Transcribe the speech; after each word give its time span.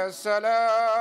السلام. 0.07 0.94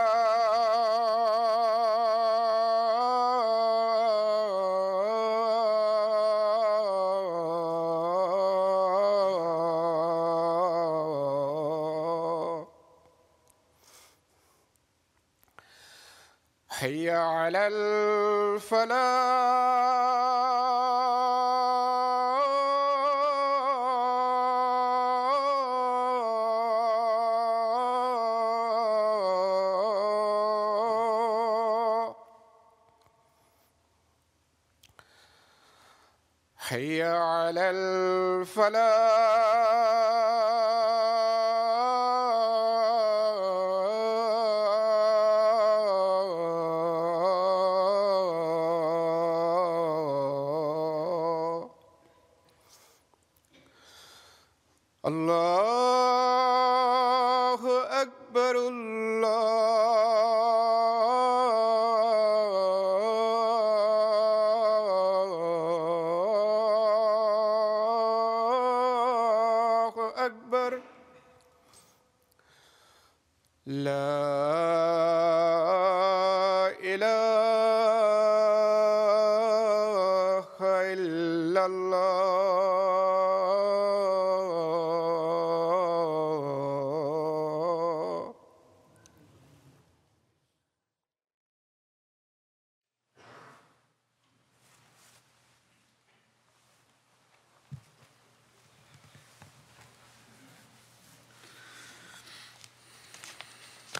فلا 38.64 39.03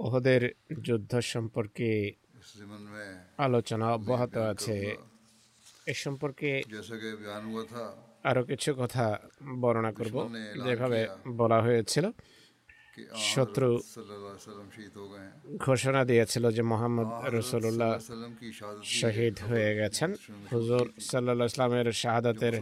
ওহদের 0.00 0.42
যুদ্ধ 0.82 1.12
সম্পর্কে 1.34 1.90
আলোচনা 3.38 3.86
অব্যাহত 3.92 4.34
আছে 4.46 4.76
এ 5.86 5.94
সম্পর্কে 5.96 6.50
আরও 8.24 8.42
কিছু 8.44 8.70
কথা 8.74 9.06
বর্ণনা 9.60 9.92
করব 9.92 10.16
যেভাবে 10.64 11.00
বলা 11.40 11.58
হয়েছিল 11.60 12.04
শত্রু 13.26 13.68
ঘোষণা 15.58 16.02
দিয়েছিল 16.10 16.44
যে 16.56 16.62
মোহাম্মদ 16.62 17.08
রসুল্লাহ 17.34 17.92
শহীদ 18.98 19.36
হয়ে 19.48 19.70
গেছেন 19.80 20.10
হুজুর 20.52 20.86
সাল্লা 21.08 21.46
ইসলামের 21.46 21.86
শাহাদাতের 21.92 22.54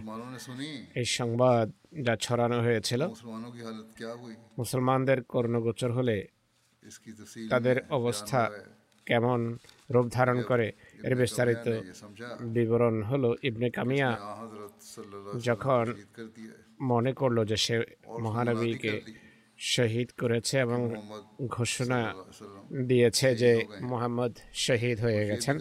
এই 0.94 1.06
সংবাদ 1.18 1.66
যা 2.06 2.14
ছড়ানো 2.16 2.58
হয়েছিল 2.66 3.02
মুসলমানদের 4.58 5.18
কর্ণগোচর 5.24 5.90
হলে 5.92 6.16
তাদের 7.50 7.76
অবস্থা 7.90 8.40
কেমন 9.06 9.40
রূপ 9.90 10.06
ধারণ 10.12 10.38
করে 10.42 10.66
এর 11.04 11.14
বিস্তারিত 11.14 11.66
বিবরণ 12.54 12.96
হলো 13.02 13.30
ইবনে 13.42 13.68
কামিয়া 13.70 14.10
যখন 15.48 15.84
মনে 16.82 17.12
করল 17.12 17.38
যে 17.44 17.56
সে 17.56 17.76
মহানবীকে 18.20 18.94
শহীদ 19.60 20.10
করেছে 20.20 20.58
এবং 20.58 20.94
ঘোষণা 21.46 22.14
দিয়েছে 22.82 23.34
যে 23.34 23.66
মোহাম্মদ 23.80 24.38
শহীদ 24.54 25.00
হয়ে 25.00 25.28
গেছেন। 25.28 25.58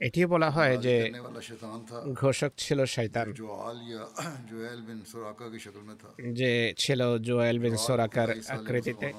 এটি 0.00 0.26
বলা 0.26 0.50
হয় 0.50 0.76
যে 0.78 1.12
ঘোষক 2.12 2.50
ছিল 2.56 2.84
শয়তান। 2.84 3.32
যে 6.32 6.74
ছিল 6.78 7.18
জোয়েল 7.18 7.58
বিন 7.58 7.76
সোরাকার 7.76 8.28
আকৃতিতে। 8.48 9.12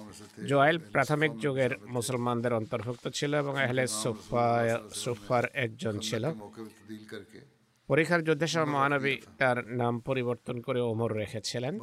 জোয়েল 0.47 0.77
প্রাথমিক 0.77 1.31
যুগের 1.39 1.69
মুসলমানদের 1.87 2.53
অন্তর্ভুক্ত 2.53 3.07
ছিল 3.07 3.35
এবং 3.35 3.57
আহলে 3.57 3.87
সুফা 3.87 4.79
সুফার 4.93 5.43
একজন 5.53 5.99
ছিল। 5.99 6.23
পরীক্ষার 7.89 8.21
যুদ্ধের 8.27 8.51
সময় 8.53 8.71
মহানবী 8.75 9.15
তার 9.37 9.57
নাম 9.81 9.93
পরিবর্তন 9.99 10.55
করে 10.61 10.79
ওমর 10.91 11.11
রেখেছিলেন। 11.21 11.73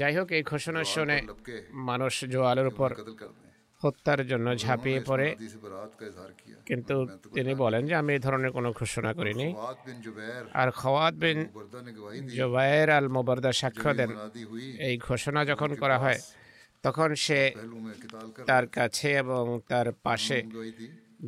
যাই 0.00 0.14
হোক 0.16 0.28
এই 0.38 0.42
ঘোষণা 0.42 0.82
শুনে 0.84 1.16
মানুষ 1.88 2.14
জোয়ালের 2.32 2.66
উপর 2.72 2.90
হত্যার 3.82 4.20
জন্য 4.26 4.46
ঝাঁপিয়ে 4.56 5.00
পড়ে। 5.06 5.28
কিন্তু 6.68 6.94
তিনি 7.34 7.52
বলেন 7.54 7.82
যে 7.86 7.94
আমি 7.94 8.10
এই 8.12 8.22
ধরনের 8.26 8.52
কোনো 8.52 8.68
ঘোষণা 8.72 9.10
করিনি। 9.18 9.48
আর 10.60 10.68
খওয়াত 10.80 11.14
বিন 11.14 11.38
জুবায়ের 12.36 12.88
আল 12.90 13.06
মোবারদা 13.16 13.52
সাক্ষ্য 13.60 13.90
দেন। 13.94 14.10
এই 14.88 14.94
ঘোষণা 15.08 15.40
যখন 15.50 15.70
করা 15.82 15.96
হয় 15.98 16.20
তখন 16.82 17.10
সে 17.24 17.40
তার 18.46 18.64
কাছে 18.76 19.08
এবং 19.22 19.44
তার 19.68 19.86
পাশে 20.06 20.38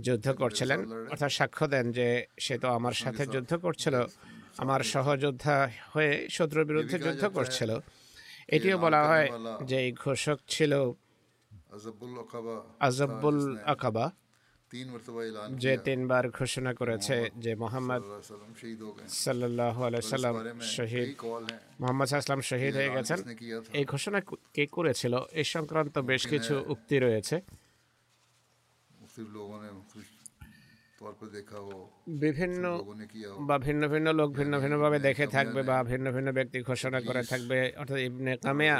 যুদ্ধ 0.07 0.27
করছিলেন। 0.43 0.81
অর্থাৎ 1.13 1.33
সাক্ষ্য 1.39 1.65
দেন 1.73 1.87
যে 1.99 2.09
সে 2.45 2.55
তো 2.63 2.69
আমার 2.79 2.95
সাথে 3.03 3.23
যুদ্ধ 3.35 3.53
করছিল 3.65 3.95
আমার 4.63 4.81
সহযোদ্ধা 4.95 5.57
হয়ে 5.93 6.13
শত্রুর 6.37 6.69
বিরুদ্ধে 6.71 6.97
যুদ্ধ 7.07 7.25
করছিল। 7.37 7.71
এটিও 8.55 8.77
বলা 8.85 9.01
হয় 9.11 9.29
যে 9.69 9.77
এই 9.87 9.91
ঘোষক 10.05 10.39
ছিল 10.55 10.73
আজবুল 12.87 13.41
আকাবা 13.75 14.07
যে 15.63 15.73
তিনবার 15.87 16.25
ঘোষণা 16.39 16.73
করেছে 16.81 17.17
যে 17.45 17.53
মোহাম্মদ 17.63 18.03
সাল্লাহ 19.25 19.77
সাল্লাম 20.13 20.35
শহীদ 20.77 21.09
মোহাম্মদ 21.81 22.07
সাল্লাম 22.09 22.41
শহীদ 22.51 22.73
হয়ে 22.81 22.91
গেছেন। 22.97 23.19
এই 23.79 23.85
ঘোষণা 23.93 24.19
কে 24.55 24.65
করেছিল? 24.77 25.15
এ 25.41 25.43
সংক্রান্ত 25.55 25.95
বেশ 26.11 26.23
কিছু 26.33 26.55
উক্তি 26.73 26.97
রয়েছে। 26.99 27.37
বিভিন্ন 32.23 32.65
বা 33.49 33.57
ভিন্ন 33.67 33.83
ভিন্ন 33.93 34.09
লোক 34.21 34.31
ভিন্ন 34.39 34.55
ভিন্নভাবে 34.63 34.99
দেখে 34.99 35.27
থাকবে 35.37 35.61
বা 35.71 35.77
ভিন্ন 35.91 36.07
ভিন্ন 36.17 36.29
ব্যক্তি 36.39 36.59
ঘোষণা 36.61 36.99
করে 37.09 37.23
থাকবে 37.31 37.59
অর্থাৎ 37.81 37.99
ইবনে 38.09 38.33
কামিয়া 38.45 38.77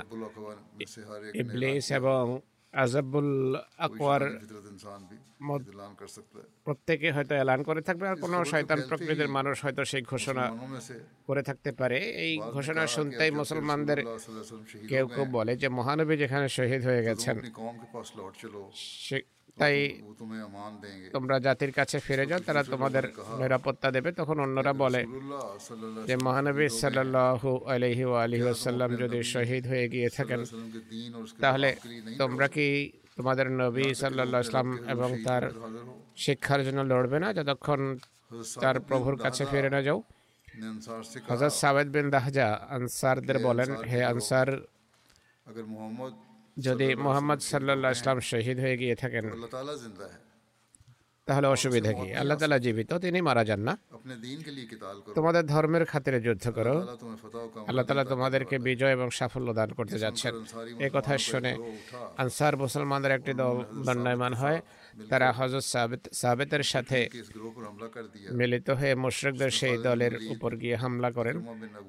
ইবলিস 1.43 1.87
এবং 1.99 2.23
আজাবুল 2.75 3.31
প্রত্যেকে 6.65 7.09
হয়তো 7.17 7.35
এলান 7.43 7.61
করে 7.69 7.81
থাকবে 7.89 8.05
আর 8.09 8.17
কোনো 8.25 8.37
শয়তান 8.53 8.79
প্রকৃতির 8.89 9.31
মানুষ 9.37 9.57
হয়তো 9.65 9.83
সেই 9.91 10.03
ঘোষণা 10.13 10.45
করে 11.27 11.43
থাকতে 11.49 11.71
পারে। 11.81 11.99
এই 12.25 12.33
ঘোষণা 12.57 12.83
শুনতেই 12.95 13.31
মুসলমানদের 13.41 13.99
কেউ 14.91 15.05
কেউ 15.15 15.25
বলে 15.37 15.53
যে 15.63 15.69
মহানবী 15.79 16.15
যেখানে 16.23 16.47
শহীদ 16.57 16.83
হয়ে 16.89 17.03
গেছেন। 17.09 17.37
তাই 19.61 19.77
তোমরা 21.15 21.37
জাতির 21.47 21.73
কাছে 21.79 21.97
ফিরে 22.07 22.25
যাও, 22.31 22.41
তারা 22.47 22.63
তোমাদের 22.73 23.05
নিরাপত্তা 23.41 23.89
দেবে। 23.97 24.11
তখন 24.21 24.37
অন্যরা 24.45 24.73
বলে 24.83 25.03
যে, 26.09 26.15
মহানবী 26.27 26.67
সাল্লাল্লাহু 26.83 27.51
আলাইহি 27.73 28.05
ওয়া 28.11 28.19
আলিহি 28.25 28.45
ওয়াসাল্লাম 28.49 28.91
যদি 29.03 29.19
শহীদ 29.35 29.65
হয়ে 29.71 29.87
গিয়ে 29.95 30.09
থাকেন, 30.17 30.41
তাহলে 31.43 31.69
তোমরা 32.21 32.47
কি 32.55 32.67
তোমাদের 33.17 33.47
নবী 33.63 33.87
সাল্লাহ 34.01 34.41
ইসলাম 34.47 34.69
এবং 34.95 35.09
তার 35.27 35.45
শিক্ষার 36.25 36.61
জন্য 36.67 36.81
লড়বে 36.91 37.19
না? 37.25 37.29
যতক্ষণ 37.39 37.81
তার 38.65 38.77
প্রভুর 38.89 39.17
কাছে 39.25 39.43
ফিরে 39.51 39.71
না 39.75 39.81
যাও। 39.87 39.99
হযরত 41.29 41.55
সাবেদ 41.63 41.89
বিন 41.95 42.07
দাহজা 42.15 42.49
আনসারদের 42.77 43.39
বলেন, 43.47 43.71
হে 43.91 44.01
আনসার 44.13 44.49
যদি 46.57 46.95
মোহাম্মদ 46.95 47.39
সাল্লাহ 47.39 47.91
ইসলাম 47.91 48.21
শহীদ 48.21 48.61
হয়ে 48.61 48.77
গিয়ে 48.79 48.95
থাকেন 48.95 49.25
তাহলে 51.27 51.47
অসুবিধা 51.47 51.93
কি? 51.93 52.15
আল্লাহ 52.15 52.39
তালা 52.39 52.59
জীবিত 52.59 52.95
তিনি 52.95 53.21
মারা 53.21 53.45
যান 53.45 53.61
না। 53.61 53.79
তোমাদের 55.15 55.47
ধর্মের 55.47 55.85
খাতিরে 55.85 56.21
যুদ্ধ 56.21 56.51
করো। 56.51 56.77
আল্লাহ 57.67 57.85
তালা 57.85 58.05
তোমাদেরকে 58.05 58.59
বিজয় 58.59 58.93
এবং 58.93 59.11
সাফল্য 59.11 59.53
দান 59.53 59.71
করতে 59.73 59.99
যাচ্ছেন। 59.99 60.35
এ 60.79 60.91
কথা 60.93 61.19
শুনে 61.19 61.53
আনসার 62.17 62.57
মুসলমানদের 62.57 63.13
একটি 63.13 63.33
দল 63.35 63.57
দণ্ডায়মান 63.87 64.35
হয়। 64.35 64.61
তারা 65.11 65.29
হজরত 65.39 65.65
সাবেতের 66.23 66.65
সাথে 66.73 66.99
মিলিত 68.39 68.69
হয়ে 68.79 68.95
মুশরকদের 69.05 69.51
সেই 69.59 69.77
দলের 69.87 70.15
উপর 70.35 70.51
গিয়ে 70.63 70.77
হামলা 70.83 71.11
করেন। 71.19 71.37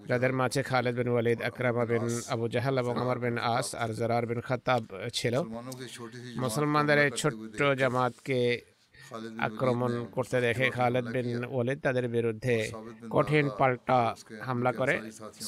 যাদের 0.10 0.32
মাঝে 0.40 0.62
খালেদ 0.70 0.96
বিন 1.00 1.10
ওয়ালিদ 1.14 1.40
আকরামা 1.50 1.84
বিন 1.92 2.06
আবু 2.34 2.46
জাহাল 2.54 2.76
এবং 2.84 2.94
আমার 3.04 3.18
বিন 3.24 3.38
আস 3.56 3.68
আর 3.84 3.90
জরার 4.00 4.26
বিন 4.30 4.40
খাতাব 4.48 4.84
ছিল। 5.18 5.36
মুসলমানদের 6.44 6.98
এই 7.06 7.12
ছোট্ট 7.22 7.60
জামাতকে 7.82 8.40
আক্রমণ 9.48 9.92
করতে 10.16 10.38
দেখে 10.46 10.66
খালেদ 10.78 11.06
বিন 11.16 11.30
ওয়ালিদ 11.54 11.80
তাদের 11.86 12.06
বিরুদ্ধে 12.16 12.56
কঠিন 13.16 13.46
পাল্টা 13.60 14.00
হামলা 14.48 14.72
করে। 14.80 14.96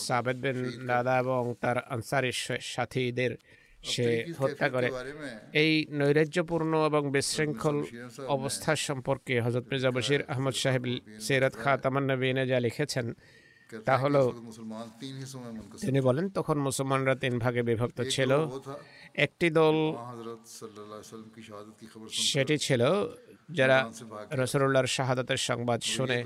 সাবেদ 0.07 0.37
বিন 0.45 0.57
দাদা 0.89 1.13
এবং 1.23 1.43
তার 1.61 1.77
আনসারি 1.95 2.31
সাথীদের 2.73 3.31
সে 3.83 4.25
হত্যা 4.37 4.69
করে। 4.69 4.89
এই 5.53 5.85
নৈরাজ্যপূর্ণ 5.91 6.85
এবং 6.85 7.11
বিশৃঙ্খল 7.11 7.83
অবস্থা 8.27 8.75
সম্পর্কে 8.75 9.41
হজরত 9.41 9.65
মির্জা 9.71 9.91
বশির 9.91 10.23
আহমদ 10.27 10.53
সাহেব 10.53 10.85
সেরাত 11.19 11.53
খা 11.55 11.77
তামান্না 11.77 12.45
যা 12.45 12.59
লিখেছেন 12.59 13.13
তা 13.85 13.93
তিনি 15.81 15.99
বলেন 16.01 16.29
তখন 16.29 16.57
মুসলমানরা 16.67 17.15
তিন 17.15 17.33
ভাগে 17.39 17.61
বিভক্ত 17.63 18.01
ছিল। 18.09 18.31
একটি 19.25 19.49
দল 19.49 19.77
সেটি 22.29 22.57
ছিল 22.57 22.81
যারা 23.51 23.77
রসুল্লাহর 24.31 24.87
শাহাদাতের 24.87 25.39
সংবাদ 25.49 25.79
শুনে 25.81 26.19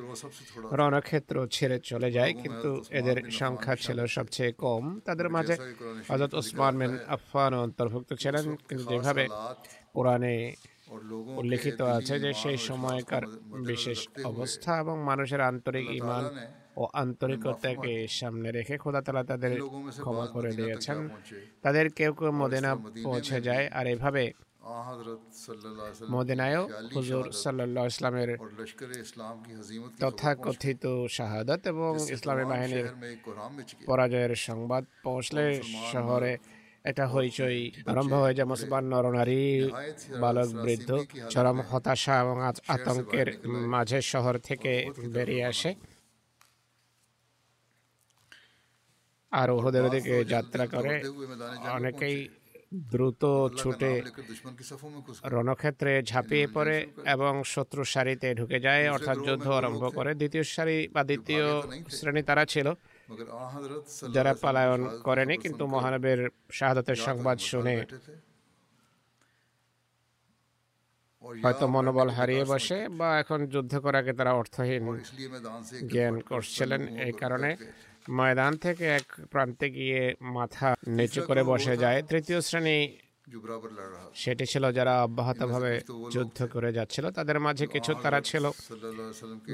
রণক্ষেত্র 0.71 1.35
ছেড়ে 1.51 1.79
চলে 1.79 2.11
যায় 2.11 2.33
কিন্তু 2.33 2.69
এদের 2.89 3.17
সংখ্যা 3.31 3.75
ছিল 3.75 4.05
সবচেয়ে 4.05 4.51
কম। 4.51 4.99
তাদের 4.99 5.29
মাঝে 5.29 5.55
হজরত 6.09 6.33
ওসমান 6.33 6.73
মেন 6.75 6.93
আফফান 7.07 7.53
অন্তর্ভুক্ত 7.53 8.13
ছিলেন 8.13 8.45
কিন্তু 8.67 8.83
যেভাবে 8.89 9.23
কোরআনে 9.93 10.35
উল্লেখিত 11.41 11.81
আছে 11.81 12.19
যে 12.19 12.31
সেই 12.33 12.57
সময়কার 12.57 13.23
বিশেষ 13.65 13.99
অবস্থা 14.23 14.71
এবং 14.79 14.95
মানুষের 15.03 15.41
আন্তরিক 15.41 15.85
ইমান 15.91 16.23
ও 16.77 16.83
আন্তরিকতাকে 16.93 17.93
সামনে 18.19 18.49
রেখে 18.51 18.75
খোদা 18.77 19.01
তালা 19.01 19.23
তাদের 19.23 19.51
ক্ষমা 19.95 20.25
করে 20.27 20.51
দিয়েছেন 20.53 20.97
তাদের 21.63 21.85
কেউ 21.89 22.11
কেউ 22.13 22.31
মদিনা 22.41 22.71
পৌঁছে 23.05 23.37
যায় 23.41 23.65
আর 23.71 23.85
এভাবে 23.87 24.23
মদিনায়ও 26.09 26.63
হুজুর 26.95 27.25
সাল্লাহ 27.41 27.85
ইসলামের 27.87 28.29
তথাকথিত 30.01 30.83
শাহাদত 31.09 31.61
এবং 31.67 31.93
ইসলামী 32.15 32.45
বাহিনীর 32.51 32.87
পরাজয়ের 33.87 34.33
সংবাদ 34.47 34.83
পৌঁছলে 35.03 35.45
শহরে 35.91 36.33
এটা 36.85 37.05
হইচই 37.07 37.59
আরম্ভ 37.87 38.13
হয়ে 38.13 38.35
যায় 38.37 38.49
মুসলমান 38.53 38.83
নরনারী 38.91 39.43
বালক 40.21 40.49
বৃদ্ধ 40.57 40.89
চরম 41.29 41.57
হতাশা 41.69 42.13
এবং 42.21 42.37
আতঙ্কের 42.67 43.27
মাঝে 43.73 43.99
শহর 44.03 44.35
থেকে 44.39 44.71
বেরিয়ে 45.13 45.45
আসে 45.45 45.71
আর 49.39 49.47
ওহদের 49.57 49.85
দিকে 49.95 50.15
যাত্রা 50.33 50.65
করে। 50.67 50.93
অনেকেই 51.77 52.17
দ্রুত 52.91 53.23
ছুটে 53.59 53.91
রণক্ষেত্রে 55.35 55.91
ঝাঁপিয়ে 56.03 56.47
পড়ে 56.47 56.77
এবং 57.15 57.33
শত্রু 57.53 57.81
সারিতে 57.83 58.27
ঢুকে 58.35 58.57
যায়। 58.59 58.83
অর্থাৎ 58.91 59.17
যুদ্ধ 59.27 59.47
আরম্ভ 59.59 59.83
করে। 59.95 60.11
দ্বিতীয় 60.15 60.43
সারি 60.55 60.77
বা 60.95 61.01
দ্বিতীয় 61.03 61.45
শ্রেণি 61.97 62.21
তারা 62.23 62.43
ছিল। 62.45 62.67
যারা 64.15 64.31
পলায়ন 64.41 64.81
করেনি 65.03 65.35
কিন্তু 65.37 65.63
মহানবের 65.67 66.19
শাহাদতের 66.51 66.97
সংবাদ 67.07 67.37
শুনে 67.51 67.75
হয়তো 71.43 71.65
মনোবল 71.67 72.09
হারিয়ে 72.09 72.43
বসে 72.45 72.77
বা 72.99 73.09
এখন 73.19 73.39
যুদ্ধ 73.53 73.73
করাকে 73.85 74.11
তারা 74.13 74.31
অর্থহীন 74.33 74.85
জ্ঞান 75.91 76.15
করছিলেন 76.29 76.81
এই 76.97 77.13
কারণে। 77.21 77.51
ময়দান 78.09 78.53
থেকে 78.57 78.85
এক 78.99 79.07
প্রান্তে 79.31 79.67
গিয়ে 79.71 80.01
মাথা 80.21 80.75
নিচু 80.87 81.21
করে 81.21 81.43
বসে 81.43 81.77
যায়। 81.77 81.99
তৃতীয় 82.09 82.41
শ্রেণি 82.41 82.77
সেটি 84.15 84.45
ছিল 84.45 84.71
যারা 84.71 85.03
অব্যাহতভাবে 85.03 85.81
যুদ্ধ 86.11 86.39
করে 86.53 86.73
যাচ্ছিল 86.73 87.11
তাদের 87.11 87.39
মাঝে 87.39 87.65
কিছু 87.67 87.91
তারা 88.03 88.21
ছিল। 88.21 88.45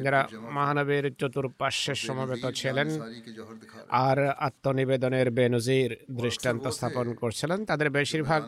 যারা 0.04 0.28
মহানবীর 0.56 1.06
চতুর্পার্শ্বে 1.20 1.96
সমবেত 1.96 2.46
ছিলেন 2.56 2.88
আর 3.90 4.18
আত্মনিবেদনের 4.48 5.32
বেনজির 5.32 5.92
দৃষ্টান্ত 6.22 6.68
স্থাপন 6.68 7.14
করছিলেন। 7.14 7.66
তাদের 7.66 7.90
বেশিরভাগ 7.90 8.42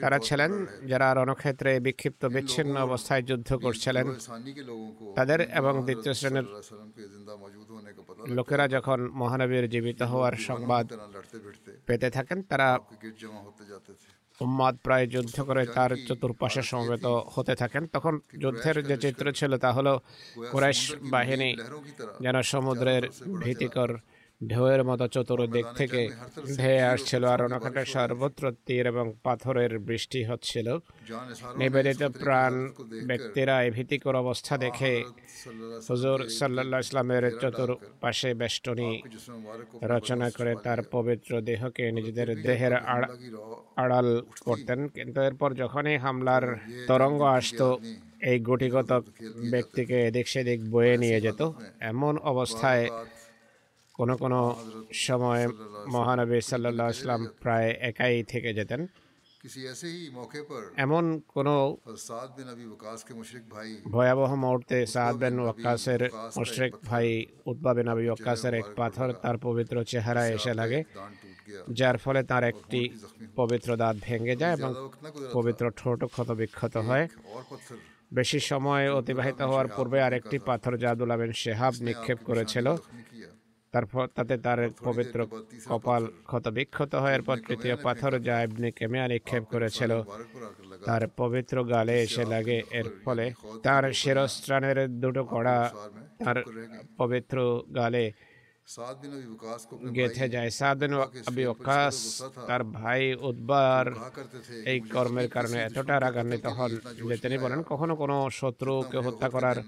তারা 0.00 0.18
ছিলেন 0.18 0.66
যারা 0.86 1.14
রণক্ষেত্রে 1.14 1.80
বিক্ষিপ্ত 1.80 2.24
বিচ্ছিন্ন 2.24 2.74
অবস্থায় 2.76 3.22
যুদ্ধ 3.22 3.50
করছিলেন। 3.54 4.06
তাদের 5.16 5.40
এবং 5.40 5.84
দ্বিতীয় 5.84 6.14
শ্রেণির 6.14 6.46
লোকেরা 8.26 8.68
যখন 8.68 8.98
মহানবীর 9.12 9.68
জীবিত 9.70 10.02
হওয়ার 10.02 10.34
সংবাদ 10.36 10.86
পেতে 11.86 12.10
থাকেন 12.10 12.42
তারা 12.42 12.78
উম্মাদ 14.40 14.74
প্রায় 14.82 15.06
যুদ্ধ 15.06 15.36
করে 15.40 15.66
তার 15.66 15.90
চতুর্পাশে 16.08 16.62
সমবেত 16.62 17.06
হতে 17.06 17.54
থাকেন। 17.54 17.86
তখন 17.86 18.20
যুদ্ধের 18.40 18.76
যে 18.86 18.96
চিত্র 18.96 19.32
ছিল 19.32 19.56
তা 19.56 19.72
হলো 19.72 20.00
কুরাইশ 20.50 20.94
বাহিনী 21.10 21.56
যেন 22.20 22.42
সমুদ্রের 22.42 23.02
ভীতিকর 23.44 23.90
ঢেউয়ের 24.50 24.82
মতো 24.84 25.04
চতুর্দিক 25.14 25.66
থেকে 25.80 26.00
ঢেয়ে 26.56 26.82
আসছিল 26.94 27.22
আর 27.34 27.40
অনেকটা 27.42 27.82
সর্বত্র 27.94 28.42
তীর 28.66 28.84
এবং 28.86 29.06
পাথরের 29.22 29.72
বৃষ্টি 29.88 30.20
হচ্ছিল। 30.24 30.68
নিবেদিত 31.60 32.02
প্রাণ 32.22 32.52
ব্যক্তিরা 33.08 33.54
এই 33.64 33.70
ভীতিকর 33.70 34.14
অবস্থা 34.16 34.54
দেখে 34.56 34.92
হুজুর 35.88 36.18
সাল্লা 36.38 36.78
ইসলামের 36.78 37.24
চতুর্পাশে 37.42 38.30
বেষ্টনী 38.34 38.90
রচনা 39.92 40.28
করে 40.30 40.52
তার 40.64 40.80
পবিত্র 40.94 41.30
দেহকে 41.40 41.84
নিজেদের 41.92 42.28
দেহের 42.46 42.74
আড়াল 43.76 44.08
করতেন। 44.46 44.78
কিন্তু 44.96 45.18
এরপর 45.28 45.50
যখনই 45.54 45.96
হামলার 46.04 46.44
তরঙ্গ 46.88 47.20
আসতো 47.38 47.68
এই 48.30 48.38
গুটিগত 48.48 48.90
ব্যক্তিকে 49.52 49.96
এদিক 50.08 50.26
সেদিক 50.28 50.60
বয়ে 50.70 50.94
নিয়ে 51.02 51.18
যেত। 51.20 51.40
এমন 51.90 52.14
অবস্থায় 52.32 52.84
কোনো 54.02 54.14
কোনো 54.16 54.40
সময় 55.06 55.44
মহানবী 55.94 56.38
সাল্লাহ 56.40 56.88
ইসলাম 56.90 57.20
প্রায় 57.42 57.70
একাই 57.90 58.14
থেকে 58.22 58.50
যেতেন। 58.54 58.80
এমন 60.84 61.04
কোন 61.34 61.48
ভয়াবহ 63.94 64.30
মুহূর্তে 64.34 64.76
সাদ 64.86 65.14
বিন 65.22 65.36
ওয়াক্কাসের 65.40 66.02
মুশরিক 66.38 66.74
ভাই 66.88 67.06
উতবা 67.50 67.72
বিন 67.74 67.88
আবি 67.88 68.04
ওয়াক্কাসের 68.06 68.54
এক 68.54 68.66
পাথর 68.76 69.08
তার 69.22 69.36
পবিত্র 69.38 69.76
চেহারায় 69.84 70.32
এসে 70.34 70.52
লাগে 70.54 70.80
যার 71.78 71.96
ফলে 71.98 72.20
তার 72.22 72.44
একটি 72.44 72.80
পবিত্র 73.36 73.68
দাঁত 73.76 73.96
ভেঙে 74.02 74.34
যায় 74.36 74.54
এবং 74.58 74.70
পবিত্র 75.32 75.64
ঠোঁট 75.70 76.00
ক্ষতবিক্ষত 76.04 76.74
হয়। 76.88 77.06
বেশি 78.14 78.38
সময় 78.40 78.86
অতিবাহিত 78.92 79.40
হওয়ার 79.40 79.68
পূর্বে 79.76 79.98
আরেকটি 80.02 80.36
পাথর 80.48 80.72
জাদুল 80.76 81.10
আবিন 81.10 81.32
শেহাব 81.32 81.74
নিক্ষেপ 81.80 82.18
করেছিল। 82.24 82.66
তারপর 83.72 84.04
তাতে 84.16 84.34
তার 84.46 84.60
পবিত্র 84.86 85.18
কপাল 85.70 86.02
ক্ষত 86.28 86.44
বিক্ষত 86.56 86.92
হওয়ার 86.94 87.22
পর 87.22 87.36
তৃতীয় 87.48 87.76
পাথর 87.76 88.12
যা 88.28 88.36
ইবনে 88.46 88.68
কেমিয়া 88.78 89.06
নিক্ষেপ 89.12 89.44
করেছিল। 89.52 89.92
তার 90.86 91.02
পবিত্র 91.20 91.56
গালে 91.64 91.94
এসে 92.04 92.24
লাগে 92.24 92.58
এর 92.78 92.86
ফলে 93.04 93.26
তার 93.62 93.84
শিরস্ত্রাণের 93.92 94.78
দুটো 95.02 95.22
কড়া 95.24 95.58
তার 96.24 96.38
পবিত্র 96.98 97.36
গালে 97.74 98.04
গেথে 99.96 100.26
যায়। 100.28 100.50
সাদিন 100.50 100.92
আবি 101.30 101.44
ওকাস 101.46 101.96
তার 102.48 102.62
ভাই 102.76 103.02
উদ্বার 103.30 103.84
এই 104.70 104.78
কর্মের 104.94 105.28
কারণে 105.28 105.58
এতটা 105.62 105.94
রাগান্বিত 106.00 106.46
হন 106.56 106.70
যে 107.08 107.16
তিনি 107.16 107.36
বলেন 107.38 107.60
কখনো 107.62 107.94
কোনো 107.96 108.16
শত্রুকে 108.30 108.98
হত্যা 108.98 109.28
করার 109.28 109.58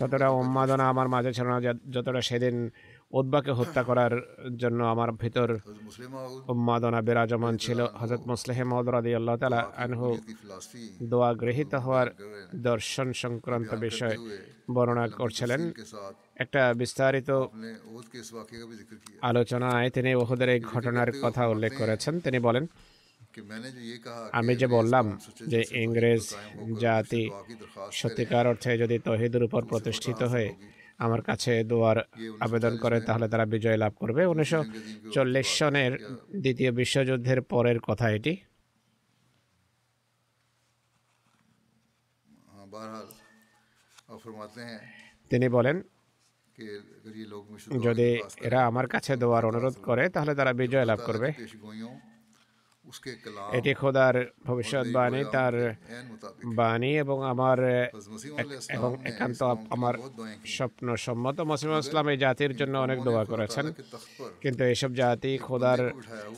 ততটা 0.00 0.28
উন্মাদনা 0.40 0.84
আমার 0.88 1.08
মাঝে 1.08 1.30
ছিল 1.32 1.46
না 1.52 1.58
যতটা 1.90 2.20
সেদিন 2.20 2.56
উদ্বাকে 3.12 3.52
হত্যা 3.58 3.82
করার 3.88 4.12
জন্য 4.62 4.80
আমার 4.94 5.10
ভিতর 5.22 5.48
উন্মাদনা 6.52 7.00
বিরাজমান 7.08 7.54
ছিল। 7.64 7.80
হজরত 8.00 8.22
মুসলেহ 8.32 8.58
মহদরাদি 8.70 9.10
আল্লাহ 9.18 9.36
তালা 9.42 9.60
আনহু 9.84 10.08
দোয়া 11.10 11.30
গৃহীত 11.42 11.72
হওয়ার 11.84 12.08
দর্শন 12.68 13.08
সংক্রান্ত 13.22 13.70
বিষয় 13.86 14.16
বর্ণনা 14.74 15.06
করছিলেন। 15.20 15.60
একটা 16.42 16.62
বিস্তারিত 16.80 17.30
আলোচনায় 19.30 19.88
তিনি 19.96 20.10
ওহুদের 20.22 20.48
এই 20.54 20.60
ঘটনার 20.72 21.10
কথা 21.22 21.42
উল্লেখ 21.52 21.72
করেছেন। 21.78 22.14
তিনি 22.24 22.38
বলেন, 22.48 22.64
আমি 24.38 24.52
যে 24.60 24.66
বললাম 24.76 25.06
যে 25.52 25.60
ইংরেজ 25.84 26.24
জাতি 26.82 27.24
সত্যিকার 28.00 28.44
অর্থে 28.50 28.70
যদি 28.82 28.96
তহিদের 29.06 29.42
উপর 29.48 29.62
প্রতিষ্ঠিত 29.70 30.20
হয়ে 30.32 30.50
আমার 31.04 31.22
কাছে 31.28 31.52
দোয়ার 31.70 31.98
আবেদন 32.46 32.74
করে 32.84 32.96
তাহলে 33.08 33.26
তারা 33.32 33.44
বিজয় 33.54 33.78
লাভ 33.82 33.92
করবে। 34.02 34.22
উনিশশো 34.32 34.60
চল্লিশ 35.14 35.48
সনের 35.58 35.92
দ্বিতীয় 36.44 36.70
বিশ্বযুদ্ধের 36.80 37.40
পরের 37.52 37.78
কথা 37.88 38.06
এটি। 38.16 38.34
তিনি 45.30 45.46
বলেন 45.56 45.76
যদি 47.86 48.08
এরা 48.48 48.60
আমার 48.70 48.86
কাছে 48.94 49.12
দোয়ার 49.22 49.44
অনুরোধ 49.50 49.76
করে 49.88 50.04
তাহলে 50.14 50.32
তারা 50.38 50.52
বিজয় 50.60 50.86
লাভ 50.90 51.00
করবে। 51.08 51.28
এটি 53.52 53.72
খোদার 53.74 54.14
ভবিষ্যৎবাণী 54.44 55.20
তার 55.32 55.54
বাণী 56.56 56.92
এবং 56.96 57.18
আমার 57.24 57.58
এবং 58.68 58.90
একান্ত 59.04 59.40
আমার 59.70 59.94
স্বপ্ন 60.46 60.86
সম্মত 60.96 61.36
মসিম 61.40 61.70
ইসলাম 61.74 62.06
এই 62.08 62.18
জাতির 62.18 62.52
জন্য 62.56 62.74
অনেক 62.78 62.98
দোয়া 63.04 63.24
করেছেন 63.24 63.66
কিন্তু 64.42 64.62
এসব 64.64 64.90
জাতি 64.94 65.32
খোদার 65.38 65.80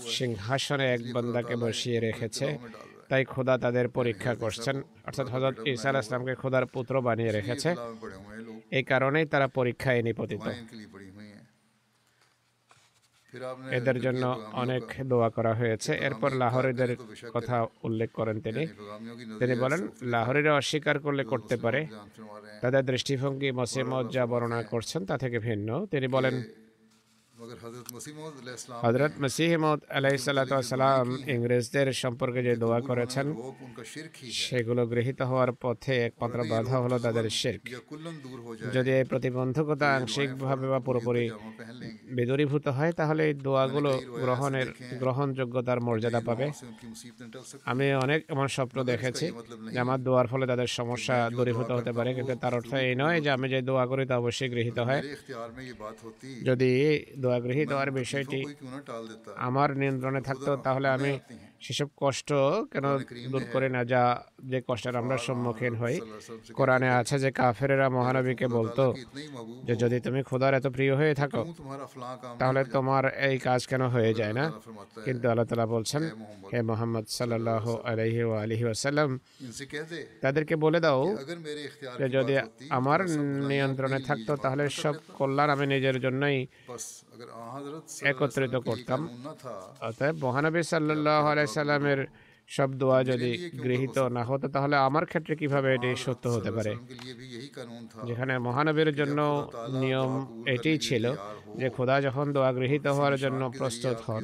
সিংহাসনে 0.09 0.87
এক 0.93 1.01
বন্দাকে 1.15 1.55
বসিয়ে 1.57 1.99
রেখেছে 2.01 2.47
তাই 3.11 3.25
খোদা 3.25 3.55
তাদের 3.59 3.87
পরীক্ষা 3.89 4.33
করছেন 4.35 4.77
অর্থাৎ 5.07 5.27
হজরত 5.29 5.57
ঈসা 5.67 5.91
ইসলামকে 5.99 6.35
খোদার 6.35 6.65
পুত্র 6.67 6.95
বানিয়ে 7.01 7.33
রেখেছে 7.33 7.71
এই 8.71 8.85
কারণেই 8.85 9.27
তারা 9.27 9.47
পরীক্ষায় 9.49 10.01
নিপতিত 10.03 10.45
এদের 13.79 14.01
জন্য 14.01 14.25
অনেক 14.53 14.83
দোয়া 15.11 15.31
করা 15.31 15.53
হয়েছে। 15.55 15.91
এরপর 16.07 16.31
লাহোরিদের 16.33 16.97
কথা 17.35 17.67
উল্লেখ 17.83 18.11
করেন 18.13 18.41
তিনি। 18.41 18.67
তিনি 19.39 19.55
বলেন 19.55 19.89
লাহোরিরা 20.03 20.53
অস্বীকার 20.55 20.97
করলে 20.99 21.25
করতে 21.25 21.57
পারে। 21.57 21.81
তাদের 22.63 22.83
দৃষ্টিভঙ্গি 22.85 23.51
মসিমদ 23.53 24.05
যা 24.11 24.27
বর্ণনা 24.27 24.63
করছেন 24.63 25.01
তা 25.07 25.19
থেকে 25.19 25.39
ভিন্ন। 25.39 25.87
তিনি 25.91 26.09
বলেন 26.09 26.35
হজরত 28.85 29.13
মসিহমদ 29.23 29.81
আলাইসাল্লাম 29.91 31.07
ইংরেজদের 31.27 31.89
সম্পর্কে 31.93 32.41
যে 32.43 32.57
দোয়া 32.57 32.81
করেছেন 32.81 33.27
সেগুলো 34.43 34.83
গৃহীত 34.87 35.21
হওয়ার 35.23 35.53
পথে 35.63 35.95
একমাত্র 36.05 36.39
বাধা 36.51 36.77
হলো 36.79 36.97
তাদের 36.99 37.27
শেখ 37.31 37.59
যদি 38.75 38.91
এই 38.91 39.05
প্রতিবন্ধকতা 39.05 39.87
আংশিকভাবে 39.95 40.67
বা 40.69 40.79
পুরোপুরি 40.79 41.25
বিদরীভূত 42.11 42.67
হয় 42.69 42.93
তাহলে 42.93 43.23
এই 43.25 43.35
দোয়াগুলো 43.35 43.91
গ্রহণের 44.25 44.69
গ্রহণযোগ্যতার 44.99 45.81
মর্যাদা 45.81 46.21
পাবে। 46.21 46.47
আমি 47.65 47.87
অনেক 47.95 48.21
এমন 48.29 48.47
স্বপ্ন 48.49 48.77
দেখেছি 48.85 49.27
যে 49.73 49.79
আমার 49.81 49.99
দোয়ার 50.03 50.27
ফলে 50.27 50.45
তাদের 50.47 50.69
সমস্যা 50.79 51.17
দূরীভূত 51.31 51.71
হতে 51.71 51.93
পারে 51.93 52.11
কিন্তু 52.15 52.35
তার 52.37 52.55
অর্থ 52.55 52.71
এই 52.75 52.95
নয় 52.95 53.19
যে 53.21 53.31
আমি 53.31 53.47
যে 53.49 53.59
দোয়া 53.63 53.85
করি 53.87 54.07
তা 54.07 54.15
অবশ্যই 54.17 54.51
গৃহীত 54.51 54.79
হয়। 54.79 55.01
যদি 56.43 56.71
দোয়া 57.19 57.39
গৃহীত 57.41 57.69
হওয়ার 57.73 57.91
বিষয়টি 57.93 58.41
আমার 59.39 59.69
নিয়ন্ত্রণে 59.77 60.21
থাকতো 60.21 60.51
তাহলে 60.57 60.89
আমি 60.89 61.13
সেসব 61.61 61.89
কষ্ট 61.97 62.31
কেন 62.73 62.87
দূর 63.33 63.43
করে 63.53 63.69
না 63.69 63.81
যা 63.85 64.03
যে 64.43 64.59
কষ্টের 64.69 64.95
আমরা 64.97 65.17
সম্মুখীন 65.27 65.75
হই। 65.75 65.97
কোরআনে 66.55 66.89
আছে 66.91 67.17
যে 67.19 67.31
কাফেরেরা 67.31 67.87
মহানবীকে 67.89 68.47
বলতো 68.49 68.85
যে 69.65 69.75
যদি 69.77 69.99
তুমি 70.01 70.21
খোদার 70.23 70.53
এত 70.55 70.67
প্রিয় 70.67 70.95
হয়ে 70.97 71.15
থাকো 71.15 71.41
তাহলে 72.39 72.61
তোমার 72.73 73.05
এই 73.29 73.37
কাজ 73.39 73.61
কেন 73.67 73.83
হয়ে 73.87 74.13
যায় 74.15 74.33
না? 74.33 74.45
কিন্তু 75.05 75.25
আল্লাহ 75.29 75.47
তালা 75.47 75.67
বলছেন 75.67 76.03
হে 76.53 76.59
মোহাম্মদ 76.63 77.05
সাল্লাহ 77.11 77.65
আলহি 77.85 78.21
আলহি 78.39 78.65
আসাল্লাম 78.71 79.11
তাদেরকে 80.23 80.55
বলে 80.57 80.81
দাও 80.81 81.03
যে 82.01 82.07
যদি 82.09 82.35
আমার 82.71 83.01
নিয়ন্ত্রণে 83.49 83.99
থাকতো 84.01 84.33
তাহলে 84.37 84.65
সব 84.83 84.95
কল্যাণ 85.19 85.49
আমি 85.51 85.67
নিজের 85.67 85.97
জন্যই 86.01 86.39
একত্রিত 88.05 88.55
করতাম 88.69 89.01
অতএব 89.89 90.15
মহানবী 90.25 90.63
সাল্লাহ 90.65 91.23
আলাইসাল্লামের 91.31 92.01
সব 92.57 92.69
দোয়া 92.81 92.99
যদি 93.11 93.31
গৃহীত 93.65 93.97
না 94.17 94.23
হতো 94.29 94.47
তাহলে 94.55 94.77
আমার 94.89 95.05
ক্ষেত্রে 95.11 95.35
কীভাবে 95.41 95.69
এটি 95.77 95.91
সত্য 96.07 96.25
হতে 96.35 96.51
পারে? 96.57 96.73
যেখানে 98.09 98.35
মহানবীর 98.47 98.91
জন্য 99.01 99.19
নিয়ম 99.83 100.11
এটি 100.55 100.73
ছিল 100.87 101.05
যে 101.61 101.69
খোদা 101.77 101.97
যখন 102.07 102.27
দোয়া 102.37 102.51
গৃহীত 102.59 102.87
হওয়ার 102.97 103.17
জন্য 103.25 103.43
প্রস্তুত 103.59 103.99
হন 104.07 104.23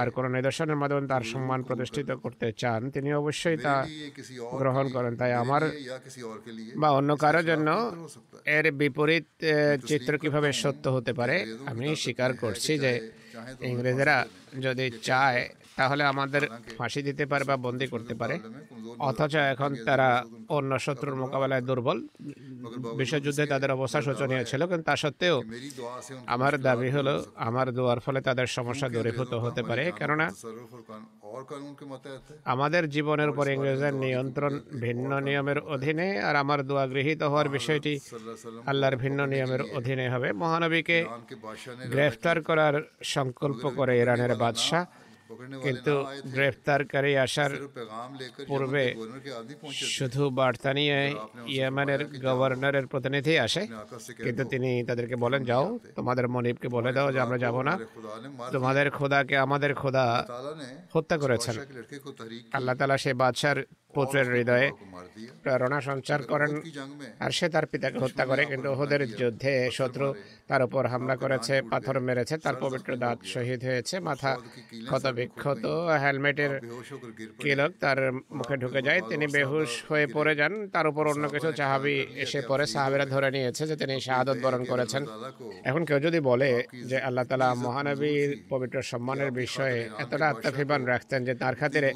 আর 0.00 0.06
কোনো 0.16 0.28
নিদর্শনের 0.36 0.78
মাধ্যমে 0.80 1.10
তার 1.12 1.24
সম্মান 1.32 1.60
প্রতিষ্ঠিত 1.68 2.10
করতে 2.22 2.46
চান 2.62 2.80
তিনি 2.94 3.08
অবশ্যই 3.20 3.58
তা 3.66 3.74
গ্রহণ 4.60 4.86
করেন। 4.94 5.12
তাই 5.20 5.32
আমার 5.42 5.62
বা 6.80 6.88
অন্য 6.98 7.10
কারও 7.24 7.42
জন্য 7.50 7.68
এর 8.56 8.66
বিপরীত 8.80 9.26
চিত্র 9.88 10.12
কীভাবে 10.22 10.50
সত্য 10.62 10.84
হতে 10.96 11.12
পারে? 11.18 11.36
আমি 11.70 11.86
স্বীকার 12.02 12.30
করছি 12.42 12.72
যে 12.84 12.92
ইংরেজরা 13.70 14.16
যদি 14.66 14.86
চায় 15.08 15.42
তাহলে 15.78 16.02
আমাদের 16.12 16.42
ফাঁসি 16.78 17.00
দিতে 17.08 17.24
পারে 17.30 17.44
বা 17.50 17.56
বন্দি 17.66 17.86
করতে 17.94 18.14
পারে। 18.20 18.34
অথচ 19.08 19.34
এখন 19.52 19.70
তারা 19.88 20.08
অন্য 20.56 20.72
শত্রুর 20.84 21.16
মোকাবেলায় 21.22 21.64
দুর্বল। 21.68 21.98
বিশ্বযুদ্ধে 23.00 23.44
তাদের 23.52 23.70
অবস্থা 23.76 24.00
শোচনীয় 24.06 24.42
ছিল 24.50 24.62
কিন্তু 24.70 24.84
তা 24.90 24.94
সত্ত্বেও 25.02 25.36
আমার 26.34 26.54
দাবি 26.68 26.88
হলো 26.96 27.14
আমার 27.48 27.66
দোয়ার 27.76 28.00
ফলে 28.04 28.20
তাদের 28.28 28.46
সমস্যা 28.56 28.88
দূরীভূত 28.94 29.32
হতে 29.44 29.62
পারে 29.68 29.84
কেননা 29.98 30.26
আমাদের 32.54 32.82
জীবনের 32.90 33.28
উপর 33.32 33.44
ইংরেজদের 33.54 33.94
নিয়ন্ত্রণ 34.04 34.54
ভিন্ন 34.84 35.10
নিয়মের 35.26 35.58
অধীনে 35.74 36.08
আর 36.28 36.34
আমার 36.36 36.60
দোয়া 36.68 36.84
গৃহীত 36.86 37.20
হওয়ার 37.22 37.48
বিষয়টি 37.48 37.92
আল্লাহর 38.70 38.96
ভিন্ন 38.96 39.20
নিয়মের 39.26 39.62
অধীনে 39.78 40.06
হবে। 40.14 40.28
মহানবীকে 40.42 40.98
গ্রেফতার 41.92 42.38
করার 42.42 42.74
সংকল্প 43.14 43.62
করে 43.78 43.92
ইরানের 44.02 44.32
বাদশাহ 44.42 44.84
কিন্তু 45.64 45.94
গ্রেফতারকারী 46.34 47.12
আসার 47.16 47.52
পূর্বে 48.48 48.84
শুধু 49.90 50.22
বার্তা 50.30 50.70
নিয়ে 50.72 50.98
ইয়েমেনের 51.54 52.00
গভর্নরের 52.26 52.84
প্রতিনিধি 52.86 53.34
আসে 53.38 53.62
কিন্তু 54.18 54.42
তিনি 54.44 54.70
তাদেরকে 54.88 55.16
বলেন 55.16 55.42
যাও 55.44 55.66
তোমাদের 55.96 56.26
মনিবকে 56.28 56.68
বলে 56.68 56.90
দাও 56.92 57.08
যে 57.12 57.18
আমরা 57.20 57.38
যাব 57.38 57.56
না 57.62 57.74
তোমাদের 58.52 58.86
খোদাকে 58.90 59.36
আমাদের 59.36 59.70
খোদা 59.74 60.06
হত্যা 60.94 61.16
করেছেন 61.18 61.54
আল্লাহ 62.52 62.74
তালা 62.78 62.96
সে 62.96 63.10
বাদশার 63.14 63.58
পুত্রের 63.94 64.26
হৃদয়ে 64.32 64.66
প্রেরণা 65.42 65.78
সঞ্চার 65.80 66.20
করেন 66.22 66.52
আর 67.20 67.30
সে 67.30 67.46
তার 67.48 67.66
পিতাকে 67.66 67.98
হত্যা 67.98 68.24
করে 68.26 68.42
কিন্তু 68.44 68.68
ওহদের 68.72 69.02
যুদ্ধে 69.16 69.52
শত্রু 69.72 70.06
তার 70.48 70.62
উপর 70.62 70.82
হামলা 70.86 71.14
করেছে 71.16 71.54
পাথর 71.70 71.96
মেরেছে 72.00 72.34
তার 72.38 72.56
পবিত্র 72.60 72.90
দাঁত 72.96 73.18
শহীদ 73.24 73.60
হয়েছে 73.64 73.94
মাথা 74.00 74.30
ক্ষত 74.86 75.04
বিক্ষত 75.12 75.64
হেলমেটের 76.02 76.52
কিলক 77.38 77.72
তার 77.80 77.98
মুখে 78.30 78.56
ঢুকে 78.56 78.80
যায় 78.82 79.00
তিনি 79.08 79.26
বেহুশ 79.32 79.70
হয়ে 79.88 80.06
পড়ে 80.06 80.32
যান 80.34 80.52
তার 80.68 80.86
উপর 80.86 81.04
অন্য 81.06 81.24
কিছু 81.28 81.48
চাহাবি 81.52 81.96
এসে 82.16 82.40
পরে 82.48 82.64
সাহাবিরা 82.66 83.06
ধরে 83.06 83.28
নিয়েছে 83.30 83.62
যে 83.66 83.76
তিনি 83.76 83.94
শাহাদত 84.00 84.36
বরণ 84.42 84.62
করেছেন। 84.64 85.02
এখন 85.64 85.82
কেউ 85.84 85.98
যদি 86.00 86.18
বলে 86.20 86.50
যে 86.84 86.96
আল্লাহ 87.00 87.24
তালা 87.24 87.48
মহানবীর 87.54 88.30
পবিত্র 88.48 88.76
সম্মানের 88.82 89.30
বিষয়ে 89.32 89.78
এতটা 89.98 90.26
আত্মাভিমান 90.28 90.82
রাখতেন 90.84 91.20
যে 91.24 91.34
তার 91.34 91.54
খাতিরে 91.56 91.90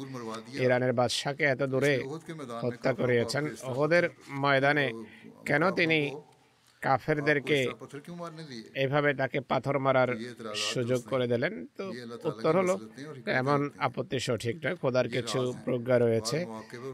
ইরানের 0.59 0.93
বাদশাহকে 0.93 1.43
এত 1.45 1.61
দূরে 1.63 1.88
করে 1.97 2.57
হত্যা 2.63 2.91
করিয়েছেন। 2.93 3.43
ওহদের 3.63 4.09
ময়দানে 4.43 4.87
কেন 5.45 5.63
তিনি 5.71 5.99
কাফেরদেরকে 6.81 7.57
এভাবে 8.75 9.09
তাকে 9.13 9.39
পাথর 9.51 9.75
মারার 9.79 10.11
সুযোগ 10.55 10.99
করে 11.11 11.25
দিলেন? 11.27 11.53
তো 11.77 11.85
উত্তর 12.29 12.53
হলো, 12.57 12.75
এমন 13.25 13.59
আপত্তি 13.77 14.17
সঠিক 14.19 14.55
নয়। 14.65 14.75
খোদার 14.75 15.07
কিছু 15.09 15.39
প্রজ্ঞা 15.65 15.97
রয়েছে, 15.99 16.37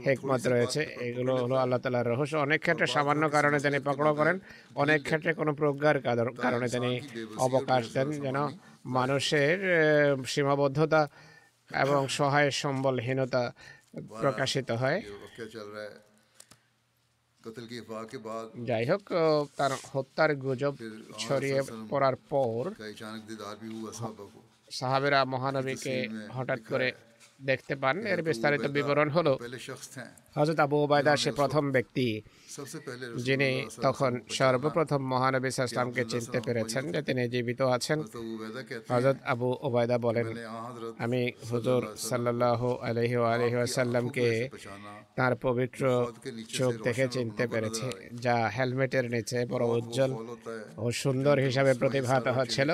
হেকমত 0.06 0.48
রয়েছে। 0.48 0.82
এগুলো 1.08 1.36
হলো 1.36 1.56
আল্লাহ 1.56 1.80
তালার 1.80 2.08
রহস্য। 2.08 2.36
অনেক 2.36 2.60
ক্ষেত্রে 2.62 2.88
সামান্য 2.88 3.24
কারণে 3.30 3.58
তিনি 3.60 3.80
পকড়ো 3.80 4.14
করেন। 4.16 4.40
অনেক 4.76 5.00
ক্ষেত্রে 5.04 5.32
কোনো 5.34 5.52
প্রজ্ঞার 5.54 5.98
কারণে 6.46 6.68
তিনি 6.70 6.92
অবকাশ 7.38 7.84
দেন। 7.94 8.08
যেন 8.12 8.38
মানুষের 8.86 9.58
সীমাবদ্ধতা 10.26 11.02
এবং 11.72 12.08
সহায় 12.08 12.52
সম্বলহীনতা 12.52 13.44
প্রকাশিত 14.22 14.70
হয়। 14.72 15.00
যাই 18.70 18.86
হোক 18.90 19.04
তার 19.58 19.72
হত্যার 19.94 20.32
গুজব 20.36 20.74
ছড়িয়ে 21.18 21.60
পড়ার 21.90 22.16
পর 22.32 22.64
সাহাবেরা 24.72 25.20
মহানবীকে 25.26 25.96
হঠাৎ 26.36 26.62
করে 26.70 26.88
দেখতে 27.42 27.74
পান। 27.76 27.96
এর 28.08 28.20
বিস্তারিত 28.24 28.66
বিবরণ 28.76 29.10
হলো। 29.10 29.34
হজরত 30.36 30.60
আবু 30.60 30.76
ওবায়দা 30.84 31.14
সে 31.24 31.32
প্রথম 31.32 31.64
ব্যক্তি 31.72 32.08
যিনি 33.28 33.50
তখন 33.82 34.12
সর্বপ্রথম 34.30 35.02
মহানবী 35.12 35.50
সাল্লামকে 35.50 36.04
চিনতে 36.06 36.40
পেরেছেন 36.46 36.84
যে 36.92 37.02
তিনি 37.02 37.24
জীবিত 37.30 37.62
আছেন। 37.76 38.00
হজরত 38.92 39.18
আবু 39.26 39.48
ওবায়দা 39.68 39.98
বলেন 39.98 40.28
আমি 40.98 41.22
হুজুর 41.52 41.82
সাল্লাহ 42.10 42.62
আলহি 42.90 43.16
আলহি 43.34 43.56
আসাল্লামকে 43.56 44.50
তার 45.16 45.34
পবিত্র 45.36 45.84
চোখ 46.58 46.74
দেখে 46.84 47.08
চিনতে 47.08 47.48
পেরেছি 47.48 47.88
যা 48.14 48.36
হেলমেটের 48.58 49.06
নিচে 49.12 49.46
বড় 49.46 49.66
উজ্জ্বল 49.78 50.12
ও 50.78 50.92
সুন্দর 50.92 51.36
হিসাবে 51.40 51.74
প্রতিভাত 51.74 52.26
হচ্ছিল। 52.28 52.72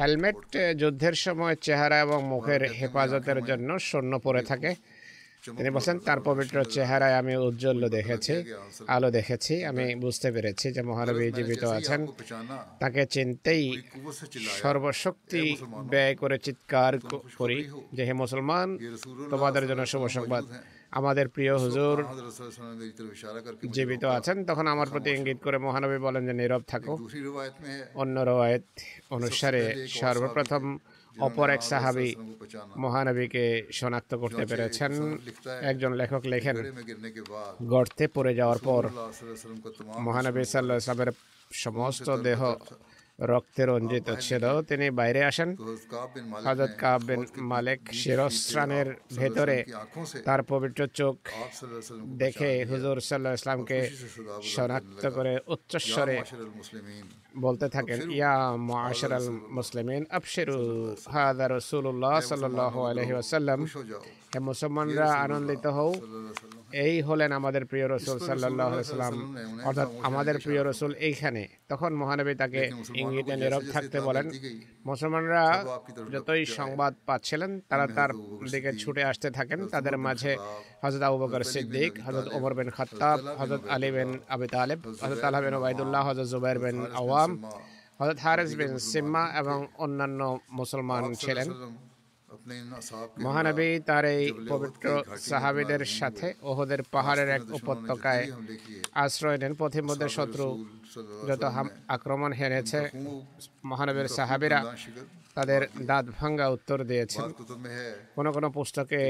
হেলমেট 0.00 0.36
যুদ্ধের 0.76 1.16
সময় 1.24 1.54
চেহারা 1.66 2.00
এবং 2.00 2.18
মুখের 2.24 2.62
হেফাজতের 2.72 3.38
জন্য 3.44 3.78
শূন্য 3.78 4.12
পড়ে 4.18 4.42
থাকে। 4.42 4.74
তিনি 5.44 5.70
বলছেন 5.70 5.96
তার 5.98 6.20
পবিত্র 6.20 6.56
চেহারায় 6.64 7.16
আমি 7.20 7.32
উজ্জ্বল 7.36 7.88
দেখেছি 7.88 8.34
আলো 8.86 9.08
দেখেছি 9.10 9.54
আমি 9.64 9.84
বুঝতে 9.94 10.28
পেরেছি 10.32 10.66
যে 10.72 10.82
মহানবী 10.82 11.30
জীবিত 11.30 11.64
আছেন। 11.64 12.00
তাকে 12.80 13.02
চিনতেই 13.06 13.64
সর্বশক্তি 14.62 15.44
ব্যয় 15.90 16.14
করে 16.14 16.36
চিৎকার 16.38 16.92
করি 17.38 17.58
যে 17.92 18.02
হে 18.04 18.12
মুসলমান 18.12 18.68
তোমাদের 19.30 19.64
জন্য 19.66 19.82
শুভ 19.86 20.02
সংবাদ। 20.06 20.44
আমাদের 20.90 21.26
প্রিয় 21.28 21.54
হুজুর 21.58 21.96
জীবিত 23.72 24.04
আছেন 24.04 24.36
তখন 24.44 24.66
আমার 24.66 24.88
প্রতি 24.92 25.10
ইঙ্গিত 25.10 25.38
করে 25.44 25.58
মহানবী 25.58 25.98
বলেন 25.98 26.22
যে 26.26 26.32
নীরব 26.32 26.62
থাকো। 26.66 26.94
অন্য 27.94 28.16
রায়ত 28.20 28.66
অনুসারে 29.10 29.62
সর্বপ্রথম 29.88 30.78
অপর 31.20 31.50
এক 31.50 31.62
সাহাবি 31.62 32.16
মহানবীকে 32.76 33.66
শনাক্ত 33.72 34.14
করতে 34.14 34.46
পেরেছেন। 34.46 34.92
একজন 35.62 35.92
লেখক 35.92 36.22
লেখেন 36.26 36.56
গর্তে 37.62 38.08
পড়ে 38.08 38.34
যাওয়ার 38.34 38.58
পর 38.58 38.82
মহানবী 39.98 40.44
সাল্লাহ 40.44 40.78
সাহেবের 40.78 41.12
সমস্ত 41.52 42.10
দেহ 42.16 42.54
রক্তে 43.20 43.62
রঞ্জিত 43.66 44.08
ছিল। 44.20 44.62
তিনি 44.62 44.90
বাইরে 44.90 45.24
আসেন। 45.24 45.56
হজরত 46.44 46.70
কাব 46.78 47.00
বিন 47.02 47.26
মালিক 47.36 47.80
শিরস্ত্রানের 47.92 48.94
ভেতরে 49.16 49.64
তার 50.24 50.42
পবিত্র 50.42 50.86
চোখ 50.86 51.16
দেখে 52.22 52.64
হুজুর 52.64 53.00
সাল্লাহ 53.00 53.34
ইসলামকে 53.34 53.78
শনাক্ত 54.42 55.06
করে 55.06 55.38
উচ্চস্বরে 55.46 56.16
বলতে 57.36 57.68
থাকেন 57.68 58.10
ইয়া 58.10 58.56
মুআশার 58.56 59.12
আল 59.12 59.28
মুসলিমিন 59.50 60.04
আবশিরু 60.10 60.96
হাদা 61.08 61.48
রাসূলুল্লাহ 61.48 62.20
সাল্লাল্লাহু 62.20 62.80
আলাইহি 62.80 63.12
ওয়াসাল্লাম। 63.12 63.60
হে 64.34 64.38
মুসলমানরা 64.38 65.12
আনন্দিত 65.12 65.66
হও। 65.66 65.94
এই 66.72 67.02
হলেন 67.02 67.32
আমাদের 67.32 67.66
প্রিয় 67.66 67.88
রসুল 67.88 68.18
সাল্লাল্লাহু 68.18 68.70
আলাইহি 68.70 68.88
সাল্লাম 68.88 69.36
অর্থাৎ 69.64 69.88
আমাদের 70.02 70.38
প্রিয় 70.44 70.70
রসুল 70.70 70.94
এইখানে। 70.94 71.48
তখন 71.68 71.92
মহানবী 71.94 72.34
তাকে 72.34 72.70
ইঙ্গিতে 72.94 73.36
নীরব 73.36 73.62
থাকতে 73.72 74.00
বলেন। 74.00 74.30
মুসলমানরা 74.86 75.64
যতই 76.12 76.44
সংবাদ 76.44 76.94
পাচ্ছিলেন 77.06 77.60
তারা 77.68 77.86
তার 77.86 78.10
দিকে 78.50 78.72
ছুটে 78.72 79.04
আসতে 79.04 79.30
থাকেন 79.30 79.66
তাদের 79.66 79.98
মাঝে 79.98 80.36
হজরত 80.82 81.02
আবু 81.08 81.16
বকর 81.22 81.42
সিদ্দিক 81.54 81.92
হজরত 82.06 82.26
ওমর 82.36 82.52
বিন 82.58 82.68
খত্তাব 82.76 83.18
হজরত 83.40 83.62
আলী 83.74 83.88
বিন 83.96 84.10
আবি 84.34 84.46
তালেব 84.54 84.78
হজরত 85.02 85.22
আলহ 85.28 85.40
বিন 85.44 85.54
ওবায়দুল্লাহ 85.58 86.02
হজরত 86.08 86.28
জুবাইর 86.32 86.58
বিন 86.64 86.76
আওয়াম 87.00 87.30
হজরত 88.00 88.18
হারেস 88.24 88.50
বিন 88.60 88.72
সিম্মা 88.90 89.22
এবং 89.40 89.58
অন্যান্য 89.84 90.20
মুসলমান 90.58 91.02
ছিলেন। 91.22 91.48
মহানবী 93.24 93.68
তার 93.88 94.04
এই 94.16 94.24
পবিত্র 94.50 94.86
সাহাবিদের 95.30 95.82
সাথে 95.98 96.26
ওহদের 96.50 96.80
পাহাড়ের 96.94 97.28
এক 97.36 97.42
উপত্যকায় 97.58 98.24
আশ্রয় 99.02 99.38
নেন। 99.42 99.52
পথিমধ্যে 99.60 100.08
শত্রু 100.16 100.46
যত 101.28 101.44
আক্রমণ 101.96 102.30
হেরেছে 102.40 102.80
মহানবীর 103.70 104.08
সাহাবিরা। 104.18 104.60
তাদের 105.38 105.60
দাঁত 105.86 106.06
ভাঙ্গা 106.18 106.46
উত্তর 106.48 106.78
দিয়েছে 106.84 107.18
কোনো 108.16 108.30
কোনো 108.32 108.48
পুস্তকে 108.50 109.00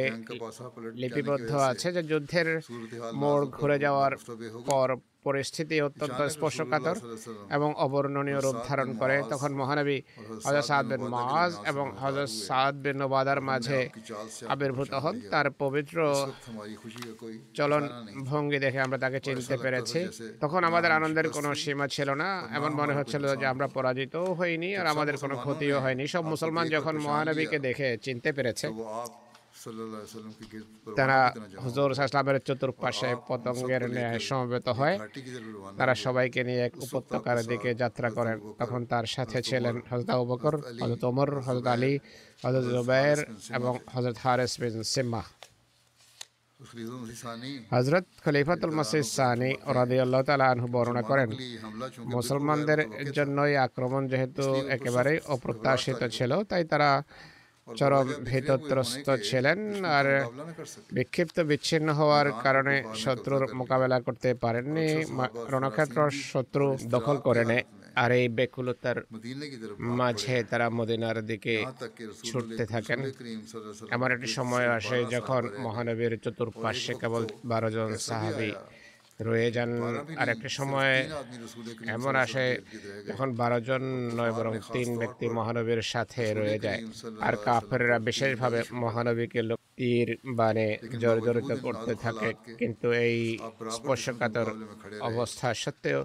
লিপিবদ্ধ 0.95 1.51
আছে 1.71 1.89
যে 1.93 2.03
যুদ্ধের 2.03 2.49
মোড় 3.15 3.45
ঘুরে 3.57 3.77
যাওয়ার 3.85 4.13
পর 4.67 4.89
পরিস্থিতি 5.25 5.81
অত্যন্ত 5.81 6.23
স্পর্শকাতর 6.23 6.97
এবং 7.51 7.75
অবর্ণনীয় 7.77 8.41
রূপ 8.41 8.57
ধারণ 8.69 8.89
করে 8.97 9.23
তখন 9.29 9.53
মহানবী 9.53 9.99
হজরত 10.45 10.65
সাদ 10.65 10.87
বিন 10.87 11.03
মাজ 11.15 11.53
এবং 11.67 11.87
হজরত 12.01 12.31
সাদ 12.47 12.75
বিন 12.75 13.03
ওবাদার 13.03 13.41
মাঝে 13.41 13.89
আবির্ভূত 14.49 14.93
হন। 14.95 15.21
তার 15.31 15.51
পবিত্র 15.51 15.97
চলন 17.55 17.89
ভঙ্গি 18.25 18.59
দেখে 18.59 18.81
আমরা 18.81 18.99
তাকে 18.99 19.21
চিনতে 19.21 19.57
পেরেছি। 19.57 20.01
তখন 20.41 20.65
আমাদের 20.65 20.91
আনন্দের 20.93 21.31
কোনো 21.31 21.55
সীমা 21.55 21.89
ছিল 21.89 22.09
না। 22.15 22.29
এমন 22.55 22.73
মনে 22.73 22.95
হচ্ছিল 22.95 23.37
যে 23.37 23.47
আমরা 23.47 23.67
পরাজিত 23.69 24.17
হইনি 24.17 24.77
আর 24.77 24.87
আমাদের 24.87 25.17
কোনো 25.17 25.37
ক্ষতিও 25.37 25.81
হয়নি। 25.81 26.07
সব 26.07 26.25
মুসলমান 26.25 26.69
যখন 26.69 26.99
মহানবীকে 26.99 27.59
দেখে 27.59 27.99
চিনতে 28.03 28.33
পেরেছে। 28.33 28.67
তারা 30.97 31.35
হুজুর 31.65 31.95
সাহসলামের 31.95 32.41
চতুর্পাশে 32.45 33.17
পতঙ্গের 33.29 33.91
ন্যায় 33.91 34.19
সমবেত 34.19 34.69
হয়। 34.69 34.99
তারা 35.79 35.95
সবাইকে 35.95 36.45
নিয়ে 36.45 36.61
এক 36.67 36.75
উপত্যকার 36.77 37.47
দিকে 37.47 37.75
যাত্রা 37.75 38.11
করেন। 38.11 38.37
তখন 38.59 38.85
তার 38.87 39.07
সাথে 39.07 39.43
ছিলেন 39.43 39.81
হজরত 39.91 40.11
আবু 40.11 40.35
হজরত 40.83 41.05
ওমর 41.05 41.41
হজরত 41.41 41.67
আলী 41.67 41.99
হজরত 42.47 42.65
জুবাইর 42.65 43.19
এবং 43.55 43.79
হজরত 43.95 44.17
হারেস 44.23 44.61
বিন 44.61 44.83
সিম্মা। 44.83 45.23
হজরত 47.71 48.05
খলিফাতুল 48.25 48.71
মাসিদ 48.71 49.03
সানি 49.03 49.51
রাদিয়াল্লাহু 49.67 50.25
তাআলা 50.25 50.47
আনহু 50.51 50.67
বর্ণনা 50.67 51.03
করেন 51.03 51.31
মুসলমানদের 51.99 53.13
জন্যই 53.13 53.57
আক্রমণ 53.57 54.09
যেহেতু 54.09 54.55
একেবারেই 54.69 55.19
অপ্রত্যাশিত 55.27 56.05
ছিল 56.13 56.45
তাই 56.45 56.65
তারা 56.65 57.03
চরম 57.77 58.07
ভেতত্রস্ত 58.25 59.07
ছিলেন 59.29 59.59
আর 59.97 60.07
বিক্ষিপ্ত 60.97 61.37
বিচ্ছিন্ন 61.51 61.89
হওয়ার 61.93 62.29
কারণে 62.45 62.75
শত্রুর 63.05 63.43
মোকাবেলা 63.55 63.99
করতে 64.07 64.29
পারেননি। 64.35 64.89
রণক্ষেত্র 65.55 65.99
শত্রু 66.33 66.67
দখল 66.95 67.17
করে 67.29 67.45
নেয় 67.51 67.65
আর 68.03 68.11
এই 68.19 68.27
বেকুলতার 68.39 68.99
মাঝে 70.01 70.37
তারা 70.51 70.67
মদিনার 70.79 71.19
দিকে 71.31 71.55
ছুটতে 72.29 72.65
থাকেন। 72.67 72.99
এমন 73.97 74.09
একটি 74.15 74.29
সময় 74.39 74.67
আসে 74.79 74.99
যখন 75.15 75.43
মহানবীর 75.65 76.13
চতুর্পাশে 76.25 76.93
কেবল 77.01 77.23
বারো 77.51 77.69
জন 77.77 77.91
সাহাবি 78.09 78.51
রয়ে 79.21 79.49
যান 79.51 79.71
একটা 80.27 80.49
সময় 80.59 80.93
এমন 81.89 82.15
আসে 82.17 82.45
এখন 83.09 83.29
বারো 83.35 83.59
জন 83.69 83.83
নয় 84.19 84.33
বরং 84.33 84.53
তিন 84.69 84.89
ব্যক্তি 85.01 85.27
মহানবীর 85.39 85.83
সাথে 85.93 86.23
রয়ে 86.33 86.59
যায় 86.59 86.81
আর 87.21 87.35
কাফেররা 87.47 87.99
বিশেষভাবে 88.01 88.59
মহানবীকে 88.83 89.41
তীর 89.79 90.09
বানে 90.39 90.69
জর্জরিত 91.03 91.51
করতে 91.65 91.93
থাকে 91.97 92.29
কিন্তু 92.61 92.87
এই 93.05 93.17
স্পর্শকাতর 93.77 94.49
অবস্থা 95.03 95.49
সত্ত্বেও 95.55 96.01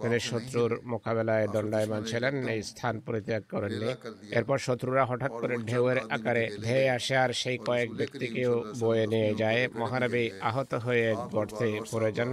তিনি 0.00 0.18
শত্রুর 0.20 0.72
মোকাবেলায় 0.84 1.46
দণ্ডায়মান 1.54 2.02
ছিলেন 2.10 2.34
এই 2.48 2.60
স্থান 2.62 2.94
পরিত্যাগ 3.06 3.42
করেননি 3.52 3.90
এরপর 4.30 4.58
শত্রুরা 4.58 5.04
হঠাৎ 5.04 5.32
করে 5.34 5.54
ঢেউয়ের 5.64 5.98
আকারে 6.10 6.44
ধেয়ে 6.62 6.86
আসে 6.96 7.14
আর 7.16 7.30
সেই 7.34 7.56
কয়েক 7.66 7.88
ব্যক্তিকেও 7.96 8.52
বয়ে 8.80 9.04
নিয়ে 9.06 9.30
যায় 9.34 9.60
মহানবী 9.80 10.24
আহত 10.48 10.72
হয়ে 10.86 11.08
গর্তে 11.34 11.68
পড়ে 11.90 12.10
যান 12.16 12.30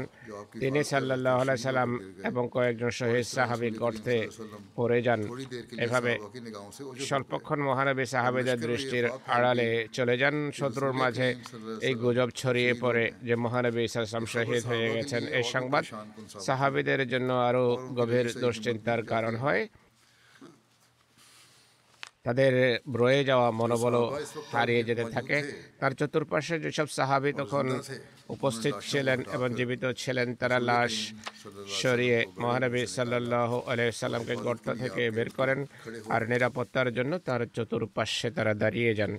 তিনি 0.61 0.81
সাল্লাহ 0.91 1.35
সাল্লাম 1.67 1.91
এবং 2.29 2.43
কয়েকজন 2.55 2.91
শহীদ 2.99 3.27
সাহাবি 3.35 3.69
গর্তে 3.81 4.17
পড়ে 4.77 4.99
যান। 5.05 5.21
এভাবে 5.85 6.11
স্বল্পক্ষণ 7.07 7.59
মহানবী 7.69 8.05
সাহাবিদের 8.13 8.59
দৃষ্টির 8.67 9.05
আড়ালে 9.35 9.69
চলে 9.97 10.15
যান। 10.21 10.35
শত্রুর 10.59 10.93
মাঝে 11.01 11.27
এই 11.87 11.93
গুজব 12.03 12.29
ছড়িয়ে 12.41 12.73
পড়ে 12.83 13.05
যে 13.27 13.35
মহানবী 13.45 13.83
সাল্লাম 13.87 14.25
শহীদ 14.35 14.63
হয়ে 14.69 14.87
গেছেন। 14.95 15.23
এই 15.37 15.45
সংবাদ 15.55 15.83
সাহাবিদের 16.47 17.01
জন্য 17.13 17.29
আরও 17.47 17.65
গভীর 17.99 18.27
দুশ্চিন্তার 18.43 19.01
কারণ 19.11 19.35
হয়। 19.43 19.63
তাদের 22.25 22.53
রয়ে 23.01 23.21
যাওয়া 23.29 23.49
মনোবল 23.59 23.95
হারিয়ে 24.53 24.83
যেতে 24.89 25.05
থাকে। 25.15 25.37
তার 25.79 25.91
চতুর্পাশে 25.99 26.55
যেসব 26.63 26.87
সাহাবি 26.97 27.31
তখন 27.41 27.65
উপস্থিত 28.35 28.75
ছিলেন 28.91 29.19
এবং 29.35 29.47
জীবিত 29.59 29.83
ছিলেন, 30.01 30.27
তারা 30.41 30.57
লাশ 30.69 30.93
সরিয়ে 31.81 32.17
মহানবী 32.43 32.81
সাল্লাহ 32.95 33.51
আলাইসাল্লামকে 33.71 34.35
গর্ত 34.45 34.65
থেকে 34.81 35.03
বের 35.17 35.29
করেন 35.37 35.59
আর 36.13 36.21
নিরাপত্তার 36.31 36.89
জন্য 36.97 37.13
তার 37.27 37.41
চতুর্পাশে 37.55 38.27
তারা 38.37 38.53
দাঁড়িয়ে 38.63 38.91
যান। 38.99 39.13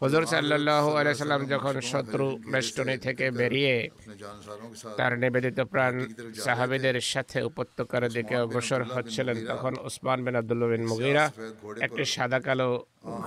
হজর 0.00 0.22
সাল্লাহ 0.26 0.84
আলাইসাল্লাম 1.00 1.42
যখন 1.52 1.74
শত্রু 1.92 2.26
বেষ্টনী 2.52 2.96
থেকে 3.06 3.26
বেরিয়ে 3.30 3.76
তার 4.98 5.12
নিবেদিত 5.22 5.58
প্রাণ 5.72 5.94
সাহাবিদের 6.44 6.96
সাথে 7.12 7.38
উপত্যকার 7.50 8.02
দিকে 8.16 8.34
অগ্রসর 8.44 8.82
হচ্ছিলেন। 8.94 9.36
তখন 9.50 9.72
ওসমান 9.86 10.18
বিন 10.24 10.34
আবদুল্লা 10.40 10.66
বিন 10.72 10.84
মুগিরা 10.90 11.24
একটি 11.86 12.02
সাদা 12.14 12.38
কালো 12.46 12.68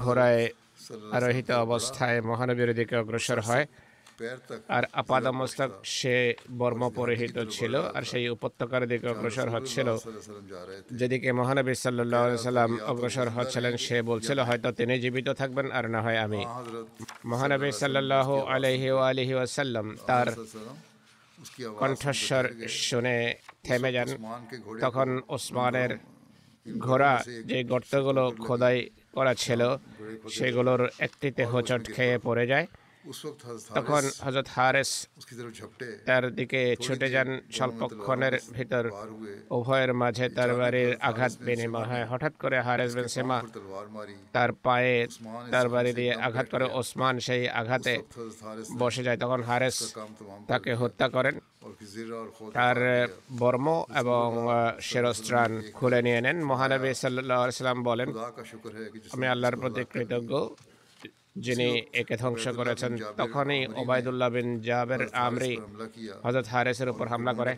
ঘোড়ায় 0.01 0.43
আরোহিত 1.12 1.49
অবস্থায় 1.65 2.17
মহানবীর 2.29 2.71
দিকে 2.79 2.95
অগ্রসর 3.01 3.39
হয়। 3.47 3.65
আর 4.75 4.84
আপাদমস্তক 5.01 5.69
সে 5.97 6.15
বর্ম 6.57 6.81
পরিহিত 6.99 7.38
ছিল 7.55 7.73
আর 7.95 8.03
সেই 8.12 8.29
উপত্যকার 8.29 8.88
দিকে 8.88 9.07
অগ্রসর 9.13 9.47
হচ্ছিল। 9.49 9.88
যেদিকে 10.99 11.29
মহানবী 11.39 11.73
সাল্লাহ 11.75 12.36
সাল্লাম 12.36 12.71
অগ্রসর 12.91 13.27
হচ্ছিলেন, 13.29 13.73
সে 13.86 13.97
বলছিল, 14.01 14.39
হয়তো 14.39 14.69
তিনি 14.71 14.93
জীবিত 14.99 15.27
থাকবেন 15.29 15.67
আর 15.77 15.86
না 15.93 15.99
হয় 16.01 16.19
আমি। 16.25 16.41
মহানবী 17.25 17.69
সাল্লাহ 17.71 18.27
আলহি 18.55 18.89
আলহি 19.10 19.34
আসাল্লাম 19.34 19.86
তার 20.07 20.27
কণ্ঠস্বর 21.79 22.45
শুনে 22.88 23.17
থেমে 23.63 23.91
যান। 23.95 24.10
তখন 24.81 25.10
ওসমানের 25.36 25.91
ঘোড়া 26.79 27.13
যে 27.49 27.63
গর্তগুলো 27.63 28.23
খোদাই 28.45 28.77
করা 29.15 29.34
ছিল, 29.34 29.62
সেগুলোর 30.31 30.81
একটিতে 30.99 31.43
হোচট 31.45 31.81
খেয়ে 31.95 32.17
পড়ে 32.17 32.45
যায়। 32.47 32.65
তখন 33.77 34.03
হজরত 34.25 34.47
হারেস 34.55 34.91
তার 36.07 36.23
দিকে 36.39 36.61
ছুটে 36.83 37.07
যান 37.13 37.29
স্বল্পক্ষণের 37.57 38.35
ভিতর। 38.57 38.83
উভয়ের 39.57 39.91
মাঝে 40.01 40.25
তরবারির 40.37 40.91
আঘাত 41.09 41.33
বিনিময় 41.47 41.87
হয়। 41.91 42.05
হঠাৎ 42.11 42.33
করে 42.41 42.57
হারেস 42.67 42.91
বিন 42.97 43.07
সেমা 43.15 43.37
তার 44.35 44.51
পায়ে 44.65 44.95
তরবারি 45.53 45.91
দিয়ে 45.99 46.13
আঘাত 46.27 46.47
করে 46.53 46.65
ওসমান 46.79 47.15
সেই 47.27 47.43
আঘাতে 47.61 47.93
বসে 48.81 49.01
যায়। 49.07 49.19
তখন 49.23 49.41
হারেস 49.49 49.77
তাকে 50.49 50.71
হত্যা 50.81 51.07
করেন। 51.15 51.35
তার 52.57 52.77
বর্ম 53.41 53.67
এবং 54.01 54.27
শেরস্ত্রাণ 54.89 55.51
খুলে 55.77 55.99
নিয়ে 56.05 56.19
নেন। 56.25 56.37
মহানবী 56.51 56.91
সাল্লাহ 57.03 57.39
সাল্লাম 57.61 57.79
বলেন 57.89 58.09
আমি 59.13 59.25
আল্লাহর 59.33 59.57
প্রতি 59.61 59.81
কৃতজ্ঞ। 59.93 60.33
যিনি 61.36 61.67
একে 62.02 62.15
ধ্বংস 62.17 62.46
করেছেন, 62.60 62.91
তখনই 63.22 63.62
ওবায়দুল্লাহ 63.82 64.30
বিন 64.36 64.48
জাবের 64.67 65.02
আমরি 65.28 65.52
হজরত 66.26 66.48
হারেসের 66.54 66.89
উপর 66.94 67.06
হামলা 67.13 67.34
করে 67.39 67.54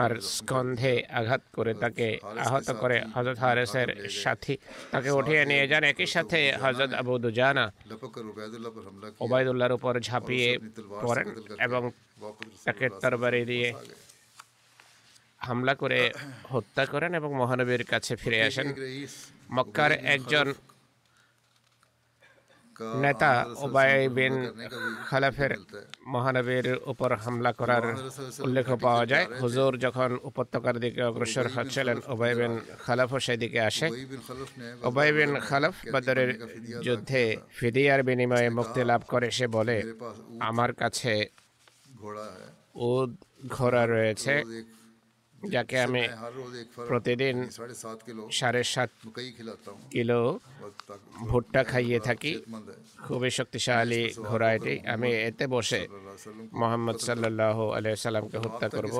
আর 0.00 0.10
স্কন্ধে 0.34 0.94
আঘাত 1.18 1.42
করে 1.56 1.72
তাকে 1.82 2.06
আহত 2.46 2.68
করে। 2.82 2.96
হজরত 3.14 3.38
হারেসের 3.44 3.88
সাথী 4.22 4.54
তাকে 4.92 5.10
উঠিয়ে 5.10 5.42
নিয়ে 5.50 5.64
যান। 5.70 5.84
একই 5.92 6.08
সাথে 6.14 6.38
হজরত 6.62 6.92
আবু 7.00 7.12
দুজানা 7.24 7.64
ওবায়দুল্লাহর 9.20 9.76
উপর 9.78 9.92
ঝাঁপিয়ে 10.08 10.50
পড়েন 11.02 11.28
এবং 11.66 11.82
তাকে 12.66 12.86
তরবারি 13.02 13.42
দিয়ে 13.44 13.68
হামলা 15.46 15.74
করে 15.74 16.00
হত্যা 16.52 16.84
করেন 16.92 17.14
এবং 17.14 17.30
মহানবীর 17.40 17.84
কাছে 17.84 18.12
ফিরে 18.16 18.38
আসেন। 18.48 18.66
মক্কার 19.56 19.92
একজন 20.14 20.46
নেতা 23.02 23.32
ওবাই 23.56 23.92
বিন 24.08 24.34
খালাফের 25.08 25.52
মহানবীর 26.06 26.66
উপর 26.84 27.10
হামলা 27.16 27.52
করার 27.52 27.84
উল্লেখ 28.40 28.66
পাওয়া 28.84 29.04
যায় 29.06 29.26
হুজুর 29.42 29.72
যখন 29.78 30.10
উপত্যকার 30.22 30.76
দিকে 30.78 31.00
অগ্রসর 31.02 31.46
হচ্ছিলেন 31.54 31.98
ওবাই 32.06 32.32
বিন 32.34 32.52
খালাফও 32.84 33.18
সেদিকে 33.18 33.60
আসে 33.60 33.86
ওবাই 34.82 35.10
বিন 35.12 35.32
খালাফ 35.40 35.74
বদরের 35.92 36.30
যুদ্ধে 36.84 37.22
ফিদিয়ার 37.56 38.00
বিনিময়ে 38.02 38.48
মুক্তি 38.50 38.80
লাভ 38.84 39.02
করে 39.08 39.28
সে 39.30 39.46
বলে 39.48 39.76
আমার 40.40 40.70
কাছে 40.72 41.12
উদ 42.86 43.10
ঘোড়া 43.48 43.84
রয়েছে 43.86 44.34
যাকে 45.44 45.76
আমি 45.80 46.02
প্রতিদিন 46.88 47.36
সাড়ে 48.30 48.62
সাত 48.64 48.90
কিলো 49.90 50.20
ভুট্টা 51.30 51.60
খাইয়ে 51.64 51.98
থাকি 52.00 52.32
খুবই 53.04 53.30
শক্তিশালী 53.30 54.02
ঘোড়া 54.28 54.48
এটি 54.52 54.74
আমি 54.86 55.08
এতে 55.28 55.44
বসে 55.46 55.80
মোহাম্মদ 56.52 56.96
সাল্লাহ 57.00 57.58
আলিয়া 57.70 57.96
সাল্লামকে 57.98 58.38
হত্যা 58.38 58.68
করব 58.68 58.94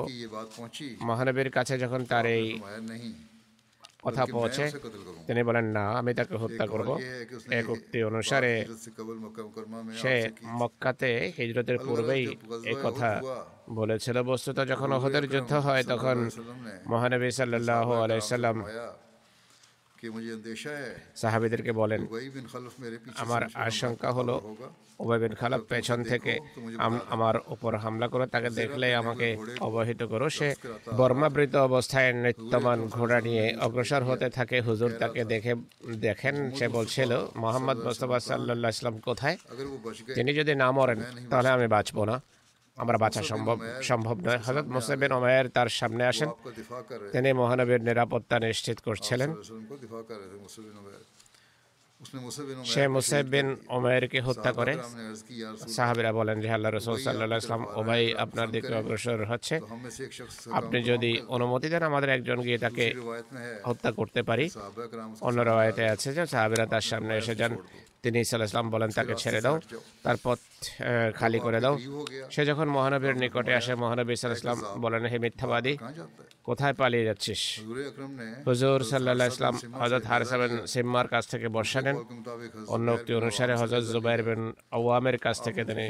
মহানবীর 1.01 1.49
কাছে 1.49 1.73
যখন 1.77 2.01
তার 2.05 2.25
এই 2.37 2.45
কথা 4.03 4.23
পৌঁছে 4.27 4.65
তিনি 5.27 5.41
বলেন 5.43 5.65
না 5.77 5.83
আমি 5.99 6.11
তাকে 6.13 6.35
হত্যা 6.37 6.65
করব 6.67 6.89
এক 7.51 7.65
উক্তি 7.69 7.97
অনুসারে 8.03 8.53
সে 9.95 10.13
মক্কাতে 10.59 11.11
হিজরতের 11.37 11.77
পূর্বেই 11.79 12.25
এই 12.65 12.77
কথা 12.85 13.09
বলেছিল 13.71 14.17
বস্তুত 14.23 14.57
যখন 14.71 14.89
ওহদের 14.93 15.25
যুদ্ধ 15.29 15.53
হয় 15.59 15.83
তখন 15.83 16.17
মহানবী 16.91 17.29
সাল্লাহ 17.31 17.87
আলাইসাল্লাম 18.03 18.57
সাহাবিদেরকে 21.15 21.71
বলেন 21.81 22.01
আমার 23.23 23.41
আশঙ্কা 23.67 24.09
হলো 24.11 24.35
ওবাইবিন 24.99 25.33
খালাফ 25.39 25.61
পেছন 25.71 25.99
থেকে 26.11 26.33
আমার 27.09 27.35
উপর 27.47 27.71
হামলা 27.83 28.07
করে 28.13 28.25
তাকে 28.27 28.49
দেখলে 28.59 28.87
আমাকে 29.01 29.27
অবহিত 29.61 30.01
করো 30.11 30.27
সে 30.37 30.47
বর্মাবৃত 30.99 31.53
অবস্থায় 31.69 32.09
নিত্যমান 32.15 32.79
ঘোড়া 32.95 33.19
নিয়ে 33.27 33.45
অগ্রসর 33.65 34.01
হতে 34.09 34.27
থাকে 34.37 34.57
হুজুর 34.67 34.91
তাকে 35.01 35.21
দেখে 35.33 35.53
দেখেন 36.05 36.35
সে 36.57 36.65
বলছিল 36.77 37.11
মোহাম্মদ 37.35 37.77
মোস্তফা 37.85 38.17
সাল্লাহ 38.21 38.71
ইসলাম 38.75 38.95
কোথায় 39.07 39.35
তিনি 40.17 40.31
যদি 40.39 40.53
না 40.55 40.67
মরেন 40.71 40.99
তাহলে 41.31 41.49
আমি 41.49 41.67
বাঁচবো 41.75 42.01
না 42.09 42.15
আমরা 42.77 42.97
বাঁচা 42.97 43.21
সম্ভব 43.23 43.57
সম্ভব 43.81 44.17
নয়। 44.25 44.37
হজরত 44.37 44.65
মোসাইবেন 44.65 45.11
ওমায়ের 45.11 45.47
তার 45.49 45.69
সামনে 45.69 46.03
আসেন। 46.05 46.29
তিনি 47.11 47.33
মহানবীর 47.33 47.81
নিরাপত্তা 47.83 48.39
নিশ্চিত 48.39 48.79
করছিলেন। 48.79 49.29
সে 52.65 52.87
মুসাইব 52.87 53.25
বিন 53.27 53.47
ওমায়েরকে 53.69 54.19
হত্যা 54.21 54.51
করে। 54.51 54.73
সাহাবিরা 55.75 56.13
বলেন 56.13 56.41
যে 56.41 56.49
আল্লাহ 56.51 56.71
রসুল 56.71 56.97
সাল্লাহ 57.03 57.37
ইসলাম 57.37 57.65
ওবাই 57.79 58.03
আপনার 58.15 58.51
দিকে 58.51 58.73
অগ্রসর 58.75 59.25
হচ্ছে। 59.25 59.55
আপনি 60.51 60.83
যদি 60.83 61.11
অনুমতি 61.27 61.67
দেন 61.69 61.83
আমাদের 61.83 62.09
একজন 62.09 62.41
গিয়ে 62.41 62.57
তাকে 62.57 62.85
হত্যা 63.65 63.91
করতে 63.91 64.23
পারি। 64.23 64.49
অন্য 65.21 65.41
রায়তে 65.41 65.83
আছে 65.89 66.13
যে 66.13 66.25
সাহাবিরা 66.25 66.65
তার 66.65 66.81
সামনে 66.81 67.17
এসে 67.17 67.35
যান। 67.35 67.57
তিনি 68.03 68.17
ইসাল্লাম 68.25 68.65
বলেন 68.73 68.89
তাকে 68.97 69.13
ছেড়ে 69.23 69.41
দাও 69.45 69.55
তার 70.05 70.17
পথ 70.25 70.39
খালি 71.19 71.39
করে 71.45 71.59
দাও। 71.63 71.75
সে 72.33 72.41
যখন 72.49 72.67
মহানবীর 72.75 73.15
নিকটে 73.21 73.53
আসে 73.59 73.73
মহানবী 73.83 74.13
ইসাল্লাম 74.17 74.57
বলেন 74.83 75.03
হে 75.11 75.17
মিথ্যাবাদী 75.23 75.73
কোথায় 76.47 76.75
পালিয়ে 76.81 77.05
যাচ্ছিস? 77.09 77.41
হুজুর 78.47 78.79
সাল্লাহ 78.91 79.27
ইসলাম 79.33 79.55
হজরত 79.81 80.03
হারসাবেন 80.11 80.51
সিম্মার 80.73 81.07
কাছ 81.13 81.23
থেকে 81.33 81.47
বর্ষা 81.57 81.81
নেন 81.85 81.97
অন্য 82.73 82.87
একটি 82.97 83.11
অনুসারে 83.19 83.53
হজরত 83.61 83.85
জুবাইর 83.93 84.21
বিন 84.27 84.41
আওয়ামের 84.77 85.17
কাছ 85.25 85.35
থেকে 85.45 85.61
তিনি 85.69 85.85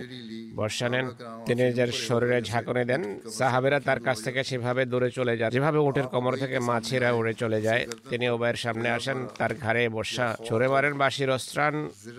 বর্ষা 0.60 0.88
নেন 0.94 1.06
তিনি 1.48 1.62
নিজের 1.70 1.90
শরীরে 2.08 2.40
ঝাঁকুনি 2.50 2.84
দেন 2.92 3.02
সাহাবেরা 3.40 3.80
তার 3.88 4.00
কাছ 4.08 4.18
থেকে 4.26 4.42
সেভাবে 4.50 4.84
দূরে 4.92 5.10
চলে 5.18 5.34
যায়। 5.40 5.52
যেভাবে 5.56 5.80
উটের 5.88 6.08
কোমর 6.14 6.34
থেকে 6.44 6.58
মাছিরা 6.70 7.10
উড়ে 7.20 7.34
চলে 7.34 7.60
যায় 7.68 7.82
তিনি 8.10 8.26
ওবায়ের 8.34 8.60
সামনে 8.64 8.88
আসেন 8.98 9.18
তার 9.40 9.52
ঘাড়ে 9.64 9.84
বর্ষা 9.96 10.26
ছড়ে 10.48 10.68
মারেন 10.74 10.94
বাসির 11.02 11.30
অস্ত্রান 11.38 11.76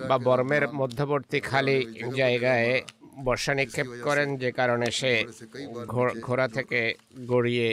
বা 0.08 0.16
বর্মের 0.18 0.64
মধ্যবর্তী 0.72 1.38
খালি 1.42 1.76
জায়গায় 2.12 2.70
বর্ষা 3.26 3.52
নিক্ষেপ 3.54 3.88
করেন, 4.06 4.28
যে 4.42 4.50
কারণে 4.52 4.88
সে 4.90 5.12
ঘোড়া 6.26 6.46
থেকে 6.48 6.80
গড়িয়ে 7.32 7.68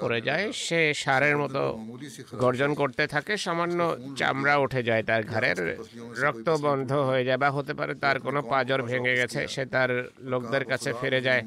পড়ে 0.00 0.20
যায়। 0.20 0.46
সে 0.64 0.80
সারের 0.94 1.36
মতো 1.38 1.62
গর্জন 2.42 2.70
করতে 2.74 3.04
থাকে, 3.06 3.32
সামান্য 3.36 3.80
চামড়া 4.18 4.54
উঠে 4.64 4.80
যায় 4.82 5.02
তার 5.02 5.22
ঘাড়ের, 5.22 5.58
রক্ত 6.22 6.48
বন্ধ 6.66 6.90
হয়ে 7.08 7.24
যায় 7.24 7.38
বা 7.38 7.48
হতে 7.50 7.72
পারে 7.74 7.94
তার 7.94 8.16
কোনো 8.20 8.40
পাজর 8.42 8.80
ভেঙে 8.82 9.14
গেছে, 9.20 9.40
সে 9.54 9.62
তার 9.74 9.90
লোকদের 10.32 10.64
কাছে 10.64 10.90
ফিরে 11.00 11.20
যায় 11.20 11.42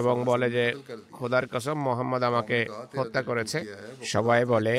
এবং 0.00 0.14
বলে 0.30 0.48
যে, 0.50 0.64
খোদার 1.12 1.44
কসম, 1.52 1.76
মোহাম্মদ 1.88 2.22
আমাকে 2.22 2.58
হত্যা 2.98 3.22
করেছে। 3.22 3.58
সবাই 4.04 4.40
বলে, 4.44 4.76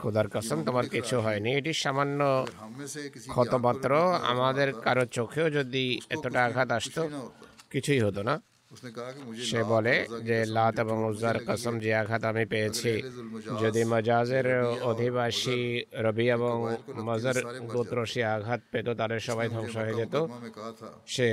খোদার 0.00 0.28
কসম, 0.34 0.58
তোমার 0.64 0.86
কিছু 0.88 1.16
হয়নি। 1.20 1.50
এটি 1.54 1.72
সামান্য 1.72 2.20
ক্ষতমাত্র। 3.28 3.90
আমাদের 4.32 4.68
কারও 4.86 5.04
চোখেও 5.16 5.46
যদি 5.50 5.84
এতটা 6.14 6.40
আঘাত 6.44 6.70
আসতো 6.78 7.01
কিছুই 7.70 8.00
হতো 8.00 8.22
না। 8.22 8.34
সে 9.42 9.60
বলে 9.64 9.94
যে 10.24 10.38
লাত 10.46 10.74
এবং 10.80 10.96
উজ্জার 11.04 11.36
কসম 11.46 11.74
যে 11.78 11.90
আঘাত 11.94 12.22
আমি 12.24 12.44
পেয়েছি 12.46 12.92
যদি 13.60 13.82
মজাজের 13.84 14.46
অধিবাসী 14.82 15.60
রবি 15.98 16.26
এবং 16.30 16.54
মজার 17.02 17.36
গোত্র 17.66 17.96
সে 18.06 18.20
আঘাত 18.26 18.60
পেত 18.72 18.86
তাদের 18.88 19.20
সবাই 19.20 19.48
ধ্বংস 19.48 19.74
হয়ে 19.76 19.94
যেত 19.94 20.14
সে 21.06 21.28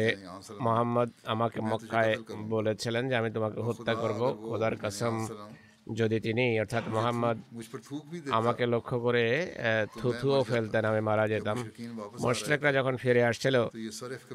মোহাম্মদ 0.62 1.10
আমাকে 1.26 1.60
মক্কায় 1.62 2.14
বলেছিলেন 2.50 3.04
যে 3.10 3.16
আমি 3.16 3.30
তোমাকে 3.32 3.60
হত্যা 3.62 3.94
করব 3.96 4.22
খোদার 4.42 4.76
কসম 4.78 5.16
যদি 5.94 6.20
তিনি 6.20 6.60
অর্থাৎ 6.60 6.84
মোহাম্মদ 6.88 7.38
আমাকে 8.32 8.66
লক্ষ্য 8.66 9.00
করে 9.00 9.26
থুথুও 10.00 10.44
ফেলতেন 10.44 10.86
আমি 10.86 11.02
মারা 11.02 11.28
যেতাম। 11.28 11.58
মোশরেকরা 12.20 12.74
যখন 12.74 12.98
ফিরে 12.98 13.24
আসছিল 13.24 13.56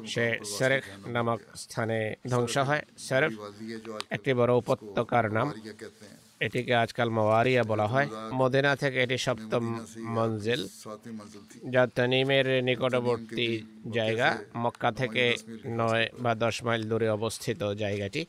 সে 0.07 0.39
সেরেখ 0.43 0.83
নামক 1.07 1.39
স্থানে 1.55 2.15
ধ্বংস 2.29 2.57
হয়। 2.57 2.83
সেরেখ 2.97 3.31
একটি 4.09 4.33
বড় 4.33 4.53
উপত্যকার 4.53 5.33
নাম। 5.33 5.53
এটিকে 6.39 6.75
আজকাল 6.75 7.09
মাওয়ারিয়া 7.09 7.63
বলা 7.63 7.87
হয়। 7.87 8.07
মদিনা 8.33 8.75
থেকে 8.75 9.03
এটি 9.03 9.17
সপ্তম 9.17 9.63
মঞ্জিল। 9.99 10.67
যা 11.69 11.87
তানিমের 11.95 12.63
নিকটবর্তী 12.63 13.63
জায়গা। 13.93 14.37
মক্কা 14.57 14.91
থেকে 14.91 15.35
নয় 15.65 16.09
বা 16.19 16.35
দশ 16.35 16.63
মাইল 16.63 16.83
দূরে 16.89 17.09
অবস্থিত 17.09 17.73
জায়গাটি। 17.73 18.25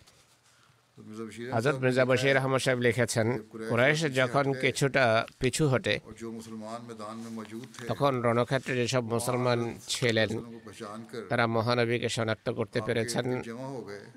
হাজরত 1.53 1.79
মির্জা 1.83 2.05
বশির 2.05 2.37
আহমদ 2.37 2.61
সাহেব 2.61 2.79
লিখেছেন, 2.81 3.27
কুরাইশ 3.71 4.01
যখন 4.21 4.53
কিছুটা 4.63 5.27
পিছু 5.41 5.69
হটে, 5.69 5.95
তখন 7.89 8.13
রণক্ষেত্রে 8.21 8.77
যেসব 8.77 9.05
মুসলমান 9.05 9.59
ছিলেন, 9.89 10.31
তারা 11.29 11.47
মহানবীকে 11.47 12.09
শনাক্ত 12.09 12.51
করতে 12.51 12.81
পেরেছেন। 12.87 13.27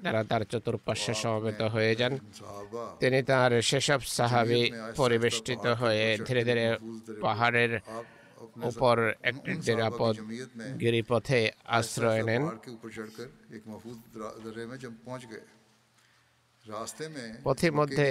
তারা 0.04 0.24
তার 0.24 0.42
চতুর্পার্শ্বে 0.52 1.14
সমবেত 1.14 1.62
হয়ে 1.62 1.96
যান। 1.96 2.14
তিনি 3.00 3.24
তার 3.24 3.62
সেসব 3.62 4.00
সাহাবি 4.18 4.72
পরিবেষ্টিত 4.96 5.66
হয়ে 5.82 6.18
ধীরে 6.28 6.44
ধীরে 6.44 6.66
পাহাড়ের 7.22 7.80
উপর 8.64 9.14
একটি 9.24 9.52
নিরাপদ 9.68 10.16
গিরিপথে 10.80 11.52
আশ্রয় 11.66 12.24
নেন। 12.24 12.44
পথের 17.46 17.74
মধ্যে 17.80 18.08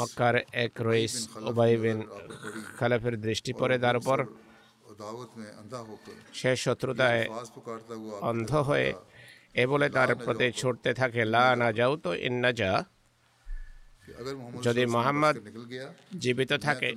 মক্কার 0.00 0.34
এক 0.64 0.72
রইস 0.88 1.14
ওবাই 1.48 1.72
বিন 1.82 1.98
খালাফের 2.78 3.14
দৃষ্টি 3.26 3.52
পড়ে 3.60 3.76
তার 3.84 3.96
উপর। 3.96 4.18
সে 6.38 6.52
শত্রুতায় 6.56 7.22
অন্ধ 8.30 8.50
হয়ে 8.68 8.88
এ 9.62 9.64
বলে 9.66 9.86
তার 9.96 10.10
প্রতি 10.24 10.46
ছুটতে 10.60 10.90
থাকে 11.00 11.22
লা 11.34 11.44
না 11.62 11.68
যাও 11.78 11.92
তো 12.04 12.10
ইন্না 12.28 12.50
যা। 12.60 12.72
যদি 14.66 14.82
মোহাম্মদ 14.94 15.36
জীবিত 16.24 16.52
থাকে 16.66 16.90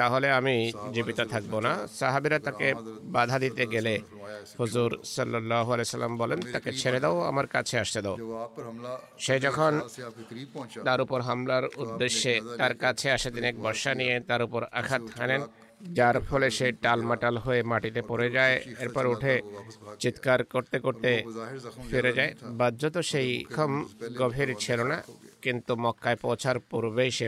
তাহলে 0.00 0.28
আমি 0.38 0.56
জীবিত 0.94 1.20
থাকব 1.32 1.52
না। 1.66 1.72
সাহাবিরা 1.98 2.38
তাকে 2.46 2.68
বাধা 3.14 3.36
দিতে 3.44 3.64
গেলে 3.74 3.94
হুজুর 4.60 4.90
সাল্লাহ 5.14 5.68
সাল্লাম 5.92 6.14
বলেন 6.22 6.40
তাকে 6.54 6.70
ছেড়ে 6.80 7.00
দাও 7.04 7.16
আমার 7.30 7.46
কাছে 7.54 7.74
আসতে 7.82 8.00
দাও। 8.04 8.16
সে 9.24 9.34
যখন 9.46 9.72
তার 10.86 11.00
উপর 11.04 11.18
হামলার 11.28 11.64
উদ্দেশ্যে 11.82 12.32
তার 12.60 12.74
কাছে 12.84 13.06
আসে 13.16 13.28
তিনি 13.34 13.46
এক 13.52 13.56
বর্ষা 13.66 13.92
নিয়ে 14.00 14.14
তার 14.28 14.42
উপর 14.46 14.60
আঘাত 14.80 15.02
হানেন 15.18 15.42
যার 15.98 16.16
ফলে 16.28 16.48
সে 16.58 16.66
টালমাটাল 16.84 17.36
হয়ে 17.44 17.60
মাটিতে 17.70 18.00
পড়ে 18.10 18.28
যায় 18.36 18.56
এরপর 18.82 19.04
উঠে 19.14 19.34
চিৎকার 20.02 20.40
করতে 20.54 20.76
করতে 20.86 21.10
ফিরে 21.90 22.12
যায়। 22.18 22.32
বাহ্য 22.60 22.82
তো 22.94 23.00
সেই 23.10 23.30
ক্ষম 23.54 23.72
গভীর 24.20 24.50
ছিল 24.64 24.80
না। 24.92 24.98
কিন্তু 25.44 25.72
মক্কায় 25.84 26.18
পৌঁছার 26.24 26.56
পূর্বেই 26.70 27.10
সে 27.18 27.26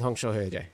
ধ্বংস 0.00 0.22
হয়ে 0.36 0.50
যায়। 0.54 0.68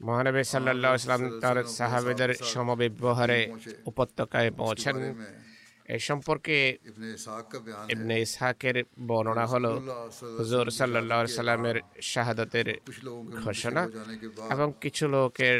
মহানবী 0.00 0.42
সাল্লা 0.52 0.88
ইসলাম 0.94 1.22
তার 1.42 1.58
সাহাবেদের 1.78 2.30
সমব্যবহারে 2.52 3.40
উপত্যকায় 3.90 4.50
পৌঁছান। 4.60 4.96
এ 5.94 5.98
সম্পর্কে 6.08 6.56
ইবনে 7.94 8.16
ইসহাকের 8.26 8.76
বর্ণনা 9.08 9.44
হলো, 9.46 9.72
হুজুর 10.38 10.66
সাল্লাহ 10.78 11.18
সাল্লামের 11.40 11.76
শাহাদাতের 12.12 12.68
ঘোষণা 13.44 13.82
এবং 14.54 14.68
কিছু 14.80 15.04
লোকের 15.14 15.58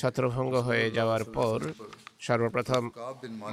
ছত্রভঙ্গ 0.00 0.54
হয়ে 0.68 0.86
যাওয়ার 0.90 1.24
পর 1.36 1.58
সর্বপ্রথম 2.26 2.82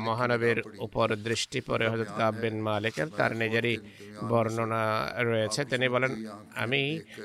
মহানবীর 0.07 0.60
উপর 0.86 1.07
দৃষ্টি 1.27 1.60
পরে 1.69 1.86
হজরত 1.91 2.12
কাব 2.19 2.34
বিন 2.41 2.55
মালিকের 2.67 3.10
তার 3.17 3.31
নিজেরই 3.41 3.75
বর্ণনা 4.31 4.84
রয়েছে। 5.29 5.62
তিনি 5.71 5.88
বলেন, 5.93 6.12
আমি 6.63 6.81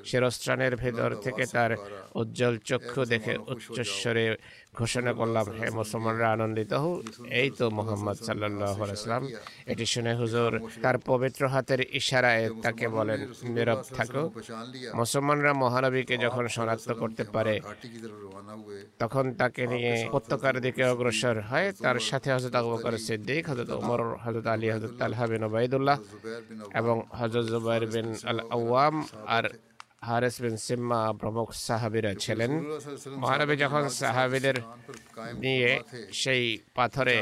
শিরস্ত্রাণের 0.09 0.75
ভেতর 0.83 1.11
থেকে 1.25 1.43
তার 1.55 1.73
উজ্জ্বল 2.21 2.55
চক্ষু 2.69 3.01
দেখে 3.13 3.33
উচ্চস্বরে 3.53 4.27
ঘোষণা 4.81 5.13
করলাম, 5.21 5.47
হে 5.59 5.67
মুসলমানরা, 5.81 6.27
আনন্দিত 6.37 6.73
হু 6.83 6.93
এই 7.41 7.49
তো 7.59 7.65
মোহাম্মদ 7.79 8.17
সাল্লাহ 8.27 8.77
ইসলাম 8.99 9.23
এটি 9.73 9.85
শুনে 9.93 10.13
হুজুর 10.21 10.53
তার 10.85 10.97
পবিত্র 11.11 11.43
হাতের 11.53 11.81
ইশারায় 12.01 12.45
তাকে 12.65 12.87
বলেন, 12.97 13.21
নীরব 13.55 13.81
থাকো। 13.97 14.23
মুসলমানরা 15.01 15.53
মহানবীকে 15.63 16.15
যখন 16.25 16.45
শনাক্ত 16.57 16.89
করতে 17.03 17.23
পারে, 17.35 17.55
তখন 19.03 19.25
তাকে 19.41 19.63
নিয়ে 19.73 19.93
উপত্যকার 20.09 20.55
দিকে 20.65 20.83
অগ্রসর 20.93 21.36
বদরের 21.37 21.51
হয়, 21.53 21.69
তার 21.85 21.99
সাথে 22.09 22.29
হজরত 22.35 22.55
আবু 22.59 22.69
বকর 22.73 22.95
সিদ্দিক 23.07 23.43
হজরত 23.51 23.71
ওমর 23.79 24.01
হজরত 24.25 24.47
আলী 24.55 24.67
হজরত 24.75 24.93
তালহা 25.01 25.25
বিন 25.31 25.43
ওবায়দুল্লাহ 25.49 25.97
এবং 26.81 26.97
হজরত 27.21 27.45
জুবাইর 27.53 27.85
বিন 27.93 28.09
আল 28.31 28.41
আওয়াম 28.51 28.97
আর 29.29 29.45
হারেস 30.03 30.37
বিন 30.43 30.57
সিম্মা 30.67 31.01
প্রমুখ 31.21 31.49
সাহাবিরা 31.67 32.13
ছিলেন 32.25 32.51
মহানবী 33.23 33.55
যখন 33.65 33.83
সাহাবিদের 34.01 34.57
নিয়ে 35.45 35.71
সেই 36.23 36.43
পাথরে 36.77 37.17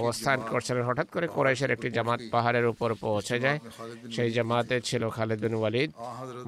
অবস্থান 0.00 0.38
করছিলেন 0.50 0.84
হঠাৎ 0.88 1.08
করে 1.14 1.26
কোরাইশের 1.36 1.70
একটি 1.76 1.88
জামাত 1.96 2.20
পাহাড়ের 2.34 2.66
উপর 2.72 2.88
পৌঁছে 3.04 3.36
যায় 3.44 3.58
সেই 4.14 4.30
জামাতে 4.36 4.76
ছিল 4.88 5.02
খালিদ 5.16 5.38
বিন 5.44 5.54
ওয়ালিদ 5.54 5.90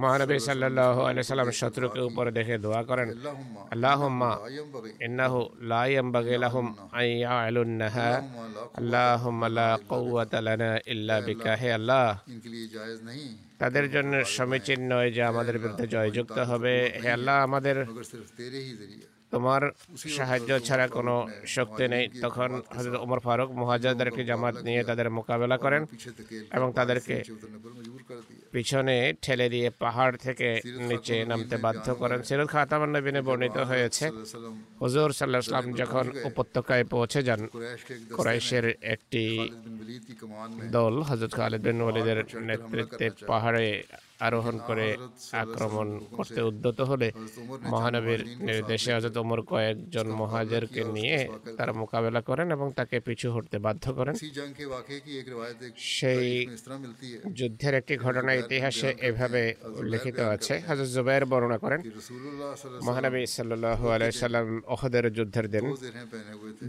মহানবী 0.03 0.37
সাল্লাহ 0.49 0.97
আলি 1.09 1.21
সাল্লাম 1.25 1.51
শত্রুকে 1.61 2.01
উপরে 2.09 2.31
দেখে 2.39 2.55
দোয়া 2.65 2.83
করেন 2.91 3.09
আল্লাহুম্মা 3.75 4.31
ইন্নাহু 5.07 5.41
লা 5.71 5.83
ইয়ানবাগি 5.89 6.37
লাহুম 6.45 6.67
আন 6.93 7.07
ইয়ালুন্নাহা 7.15 8.09
আল্লাহুম্মা 8.81 9.49
লা 9.59 9.69
কুওয়াতা 9.91 10.39
লানা 10.47 10.71
ইল্লা 10.93 11.17
বিকা 11.27 11.53
হে 11.61 11.69
আল্লাহ 11.79 12.07
তাদের 13.61 13.87
জন্য 13.95 14.13
সমীচীন 14.37 14.81
নয় 14.93 15.11
যে 15.17 15.23
আমাদের 15.33 15.57
বিরুদ্ধে 15.63 15.87
জয়যুক্ত 15.95 16.39
হবে। 16.51 16.75
হে 17.03 17.09
আল্লাহ 17.17 17.37
আমাদের 17.47 17.77
তোমার 19.33 19.63
সাহায্য 20.17 20.51
ছাড়া 20.67 20.87
কোনো 20.97 21.15
শক্তি 21.57 21.85
নেই। 21.93 22.05
তখন 22.25 22.51
হযরত 22.77 22.97
ওমর 23.05 23.21
ফারুক 23.27 23.51
মহাজাদারকে 23.61 24.23
জামাত 24.31 24.57
নিয়ে 24.67 24.81
তাদের 24.89 25.09
মোকাবেলা 25.19 25.57
করেন 25.65 25.83
এবং 26.57 26.69
তাদেরকে 26.79 27.17
পিছনে 28.55 28.97
ঠেলে 29.23 29.47
দিয়ে 29.55 29.69
পাহাড় 29.85 30.15
থেকে 30.27 30.49
নিচে 30.89 31.17
নামতে 31.31 31.57
বাধ্য 31.65 31.87
করেন। 32.01 32.19
সিরাত 32.27 32.49
খাতাম 32.55 32.83
নবীনে 32.95 33.21
বর্ণিত 33.29 33.59
হয়েছে, 33.71 34.05
হজুর 34.83 35.11
সাল্লাহ 35.19 35.41
ইসলাম 35.45 35.67
যখন 35.81 36.05
উপত্যকায় 36.31 36.85
পৌঁছে 36.93 37.21
যান, 37.29 37.41
কুরাইশের 38.17 38.67
একটি 38.95 39.25
দল 40.77 40.95
হযরত 41.09 41.33
খালিদ 41.39 41.63
বিন 41.67 41.79
ওয়ালিদের 41.85 42.19
নেতৃত্বে 42.49 43.07
পাহাড়ে 43.31 43.67
আরোহণ 44.27 44.57
করে 44.69 44.87
আক্রমণ 45.43 45.87
করতে 46.17 46.41
উদ্যত 46.51 46.79
হলে 46.91 47.09
মহানবীর 47.73 48.21
নির্দেশে 48.49 48.91
হজরত 48.97 49.17
ওমর 49.23 49.41
কয়েকজন 49.51 50.07
মহাজেরকে 50.23 50.83
নিয়ে 50.97 51.19
তার 51.59 51.71
মোকাবেলা 51.81 52.21
করেন 52.29 52.47
এবং 52.57 52.67
তাকে 52.79 52.97
পিছু 53.07 53.27
হটতে 53.35 53.57
বাধ্য 53.67 53.85
করেন। 53.99 54.15
সেই 55.97 56.25
যুদ্ধের 57.39 57.75
একটি 57.81 57.95
ঘটনা 58.05 58.33
ইতিহাসে 58.43 58.91
এভাবে 59.09 59.43
উল্লেখিত 59.81 60.19
আছে। 60.35 60.55
হজরত 60.69 60.89
জুবাইর 60.97 61.25
বর্ণনা 61.31 61.59
করেন 61.65 61.81
মহানবী 62.87 63.23
সাল্লাহ 63.37 63.81
আলাইসাল্লাম 63.97 64.47
অহদের 64.75 65.05
যুদ্ধের 65.17 65.47
দিন 65.55 65.65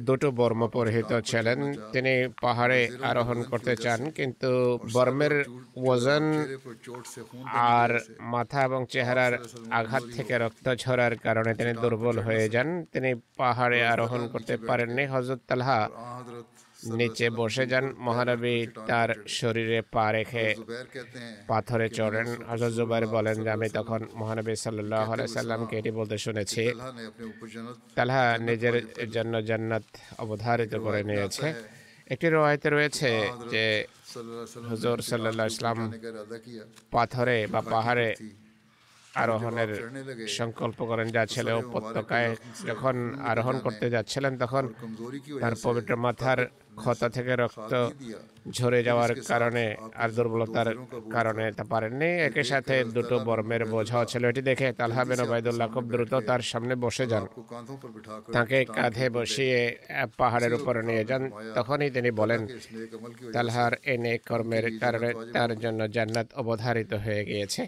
দুটো 0.08 0.28
বর্ম 0.40 0.62
পরিহিত 0.78 1.12
ছিলেন। 1.30 1.60
তিনি 1.94 2.14
পাহাড়ে 2.42 2.80
আরোহণ 3.10 3.38
করতে 3.52 3.74
চান 3.84 4.00
কিন্তু 4.18 4.52
বর্মের 4.96 5.34
ওজন 5.90 6.24
আর 7.46 8.00
মাথা 8.20 8.64
এবং 8.64 8.86
চেহারার 8.90 9.34
আঘাত 9.72 10.04
থেকে 10.16 10.38
রক্ত 10.38 10.76
ঝরার 10.76 11.16
কারণে 11.16 11.54
তিনি 11.54 11.74
দুর্বল 11.74 12.20
হয়ে 12.20 12.50
যান। 12.50 12.86
তিনি 12.92 13.16
পাহাড়ে 13.38 13.88
আরোহণ 13.88 14.28
করতে 14.28 14.58
পারেননি। 14.58 15.06
হজরত 15.06 15.40
তালহা 15.48 15.90
নিচে 16.84 17.30
বসে 17.30 17.66
যান। 17.66 17.96
মহানবী 17.98 18.66
তার 18.88 19.10
শরীরে 19.28 19.82
পা 19.82 20.12
রেখে 20.12 20.56
পাথরে 21.48 21.90
চড়েন। 21.90 22.28
হজরত 22.50 22.74
জুবাইর 22.74 23.08
বলেন 23.08 23.44
যে 23.44 23.50
আমি 23.52 23.70
তখন 23.70 24.08
মহানবী 24.16 24.56
সাল্লাহ 24.56 25.26
সাল্লামকে 25.26 25.78
এটি 25.78 25.92
বলতে 25.92 26.18
শুনেছি। 26.18 26.72
তালহা 27.96 28.38
নিজের 28.38 29.10
জন্য 29.12 29.46
জান্নাত 29.46 29.84
অবধারিত 30.18 30.76
করে 30.76 31.04
নিয়েছে। 31.04 31.54
একটি 32.08 32.30
রয়েতে 32.30 32.70
রয়েছে 32.70 33.30
যে 33.52 33.86
হজর 34.72 34.98
সাল্লাহ 35.02 35.48
ইসলাম 35.54 35.78
পাথরে 36.92 37.38
বা 37.48 37.62
পাহাড়ে 37.74 38.10
আরোহণের 39.16 39.72
সংকল্প 40.40 40.80
করেন 40.90 41.08
যা 41.16 41.24
ছেলে 41.26 41.52
উপত্যকায় 41.64 42.30
যখন 42.70 42.96
আরোহণ 43.32 43.56
করতে 43.66 43.86
যাচ্ছিলেন 43.90 44.34
তখন 44.38 44.64
তার 45.42 45.54
পবিত্র 45.64 45.92
মাথার 46.06 46.40
ক্ষত 46.82 47.02
থেকে 47.16 47.34
রক্ত 47.36 47.74
ঝরে 48.52 48.80
যাওয়ার 48.84 49.12
কারণে 49.32 49.66
আর 50.02 50.10
দুর্বলতার 50.18 50.70
কারণে 51.12 51.46
তা 51.58 51.64
পারেননি। 51.64 52.10
একই 52.28 52.46
সাথে 52.52 52.76
দুটো 52.96 53.16
বর্মের 53.28 53.64
বোঝাও 53.66 54.04
ছিল 54.06 54.24
এটি 54.32 54.42
দেখে 54.42 54.68
তালহা 54.80 55.04
বেন 55.06 55.20
ওবায়দুল্লাহ 55.26 55.68
খুব 55.76 55.86
দ্রুত 55.92 56.14
তার 56.30 56.42
সামনে 56.52 56.74
বসে 56.76 57.06
যান। 57.12 57.26
তাকে 58.34 58.66
কাঁধে 58.78 59.10
বসিয়ে 59.10 59.60
পাহাড়ের 60.18 60.54
উপর 60.54 60.74
নিয়ে 60.90 61.04
যান। 61.10 61.24
তখনই 61.56 61.90
তিনি 61.96 62.12
বলেন 62.12 62.42
তালহার 63.34 63.74
এনে 63.94 64.14
কর্মের 64.30 64.66
কারণে 64.80 65.10
তার 65.36 65.52
জন্য 65.60 65.80
জান্নাত 65.96 66.28
অবধারিত 66.42 66.92
হয়ে 66.94 67.26
গিয়েছে। 67.26 67.68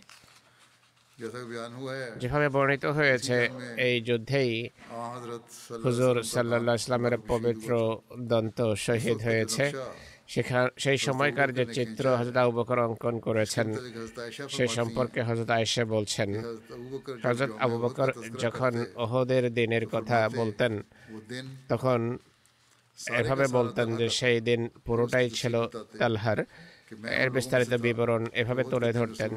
যেভাবে 2.18 2.50
বর্ণিত 2.50 2.86
হয়েছে 2.86 3.50
এই 3.78 4.02
যুদ্ধেই 4.02 4.70
হুজুর 5.84 6.24
সাল্লাহ 6.24 6.76
ইসলামের 6.76 7.18
পবিত্র 7.28 7.72
দন্ত 8.22 8.62
শহীদ 8.76 9.22
হয়েছে। 9.22 9.72
সেই 10.78 10.98
সময়কার 10.98 11.54
যে 11.54 11.66
চিত্র 11.66 12.18
হজরত 12.18 12.38
আবু 12.38 12.62
অঙ্কন 12.62 13.20
করেছেন 13.20 13.68
সে 14.50 14.68
সম্পর্কে 14.68 15.24
হজরত 15.24 15.50
আয়েশা 15.50 15.86
বলছেন 15.86 16.30
হজরত 17.24 17.52
আবু 17.60 17.78
বকর 17.78 18.10
যখন 18.40 18.86
ওহদের 18.96 19.54
দিনের 19.54 19.86
কথা 19.86 20.30
বলতেন 20.36 20.84
তখন 21.70 22.18
এভাবে 23.14 23.48
বলতেন 23.48 23.96
যে 23.96 24.10
সেই 24.10 24.42
দিন 24.42 24.70
পুরোটাই 24.86 25.30
ছিল 25.30 25.56
তালহার। 26.00 26.44
এর 27.22 27.30
বিস্তারিত 27.30 27.74
বিবরণ 27.74 28.26
এভাবে 28.34 28.64
তুলে 28.64 28.94
ধরতেন 28.94 29.32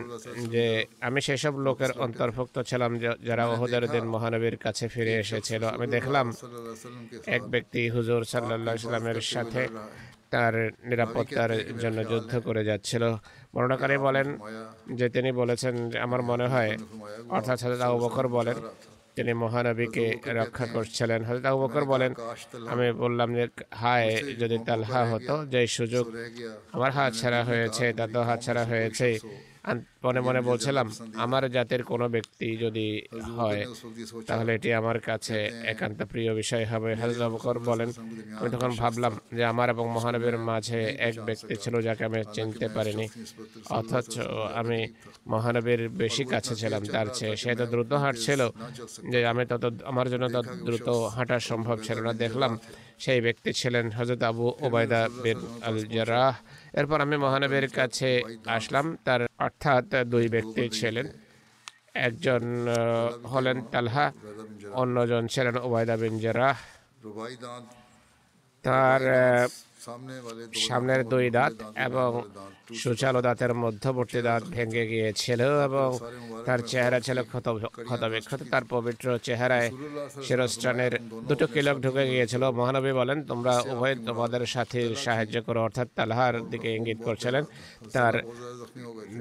যে 0.48 0.84
আমি 1.00 1.20
সেসব 1.20 1.58
লোকের 1.58 1.92
অন্তর্ভুক্ত 1.98 2.58
ছিলাম 2.58 2.98
যারা 2.98 3.46
ওহদের 3.46 3.88
দিন 3.90 4.04
মহানবীর 4.04 4.56
কাছে 4.56 4.88
ফিরে 4.88 5.14
এসেছিল। 5.14 5.64
আমি 5.64 5.86
দেখলাম 5.86 6.32
এক 7.26 7.42
ব্যক্তি 7.42 7.90
হুজুর 7.90 8.24
সাল্লাহ 8.24 8.74
ইসলামের 8.74 9.20
সাথে 9.20 9.68
তার 10.30 10.54
নিরাপত্তার 10.84 11.50
জন্য 11.78 11.98
যুদ্ধ 12.10 12.32
করে 12.38 12.64
যাচ্ছিল। 12.64 13.16
বর্ণাকারী 13.54 13.96
বলেন 13.96 14.38
যে 14.94 15.08
তিনি 15.08 15.32
বলেছেন 15.32 15.74
আমার 15.96 16.22
মনে 16.22 16.46
হয় 16.48 16.76
অর্থাৎ 17.28 17.58
বকর 18.00 18.28
বলেন 18.28 18.56
তিনি 19.16 19.32
মহানবীকে 19.34 20.06
রক্ষা 20.40 20.66
করছিলেন। 20.66 21.20
হযরত 21.24 21.44
আবু 21.46 21.58
বকর 21.62 21.82
বলেন 21.84 22.12
আমি 22.68 22.86
বললাম 22.92 23.28
যে 23.34 23.44
হায় 23.72 24.10
যদি 24.38 24.56
তালহা 24.66 25.02
হতো 25.12 25.34
যে 25.46 25.60
সুযোগ 25.66 26.04
আমার 26.72 26.90
হাত 26.92 27.12
ছাড়া 27.14 27.40
হয়েছে 27.44 27.84
দাদু 27.92 28.20
হাত 28.22 28.38
ছাড়া 28.42 28.64
হয়েছে 28.64 29.08
মনে 30.04 30.20
মনে 30.26 30.40
বলছিলাম, 30.50 30.86
আমার 31.24 31.42
জাতের 31.56 31.82
কোনো 31.90 32.06
ব্যক্তি 32.14 32.48
যদি 32.64 32.86
হয়, 33.36 33.62
তাহলে 34.28 34.50
এটি 34.58 34.70
আমার 34.80 34.98
কাছে 35.08 35.36
একান্ত 35.72 36.00
প্রিয় 36.12 36.30
বিষয় 36.40 36.64
হবে। 36.72 36.90
হাজর 37.00 37.20
বলেন, 37.68 37.90
আমি 38.38 38.48
তখন 38.54 38.72
ভাবলাম 38.82 39.12
যে 39.36 39.42
আমার 39.52 39.68
এবং 39.74 39.84
মহানবীর 39.96 40.36
মাঝে 40.50 40.80
এক 41.08 41.14
ব্যক্তি 41.28 41.54
ছিল 41.62 41.74
যাকে 41.86 42.02
আমি 42.08 42.20
চিনতে 42.36 42.66
পারিনি, 42.76 43.06
অথচ 43.78 44.12
আমি 44.60 44.78
মহানবীর 45.32 45.82
বেশি 46.02 46.22
কাছে 46.32 46.54
ছিলাম, 46.60 46.82
তার 46.94 47.06
চেয়ে 47.16 47.36
সে 47.42 47.50
তো 47.58 47.64
দ্রুত 47.72 47.92
হাঁটছিল 48.02 48.40
যে 49.12 49.18
আমি 49.32 49.42
তত 49.50 49.64
আমার 49.90 50.06
জন্য 50.12 50.24
তত 50.34 50.48
দ্রুত 50.66 50.88
হাঁটা 51.16 51.36
সম্ভব 51.50 51.76
ছিল 51.86 51.98
না। 52.06 52.12
দেখলাম 52.24 52.52
সেই 53.04 53.20
ব্যক্তি 53.26 53.50
ছিলেন 53.60 53.84
হজরত 53.96 54.22
আবু 54.30 54.46
ওবায়দা 54.66 55.00
বিন 55.22 55.38
আল 55.68 55.78
জারাহ 55.94 56.34
এরপর 56.76 56.98
আমি 57.04 57.16
মহানবীর 57.24 57.66
কাছে 57.78 58.10
আসলাম। 58.56 58.86
তার 59.06 59.20
অর্থাৎ 59.46 59.86
দুই 60.12 60.26
ব্যক্তি 60.34 60.62
ছিলেন। 60.78 61.06
একজন 62.08 62.42
হলেন 63.32 63.56
তালহা, 63.72 64.06
অন্যজন 64.80 65.22
ছিলেন 65.32 65.54
ওবায়দা 65.66 65.94
বিন 66.02 66.14
জারাহ। 66.24 66.58
তার 68.64 69.02
সামনের 70.62 71.00
দুই 71.04 71.26
দাঁত 71.30 71.54
এবং 71.86 72.10
সুচালো 72.74 73.20
দাঁতের 73.22 73.52
মধ্যবর্তী 73.54 74.20
দাঁত 74.22 74.42
ভেঙে 74.50 74.84
গিয়েছিল 74.86 75.40
এবং 75.66 75.88
তার 76.46 76.60
চেহারা 76.66 76.98
ছিল 77.00 77.18
ক্ষত 77.22 77.46
ক্ষতবিক্ষত 77.80 78.40
তার 78.50 78.64
পবিত্র 78.70 79.06
চেহারায় 79.18 79.68
শিরস্থানের 80.22 80.92
দুটো 81.28 81.46
কিলক 81.46 81.76
ঢুকে 81.80 82.04
গিয়েছিল 82.12 82.42
মহানবী 82.50 82.92
বলেন 82.92 83.18
তোমরা 83.30 83.54
উভয় 83.66 83.94
তোমাদের 84.06 84.42
সাথে 84.54 84.78
সাহায্য 85.04 85.36
করো 85.46 85.60
অর্থাৎ 85.62 85.88
তালহার 85.96 86.34
দিকে 86.50 86.68
ইঙ্গিত 86.72 86.98
করছিলেন 87.06 87.44
তার 87.94 88.14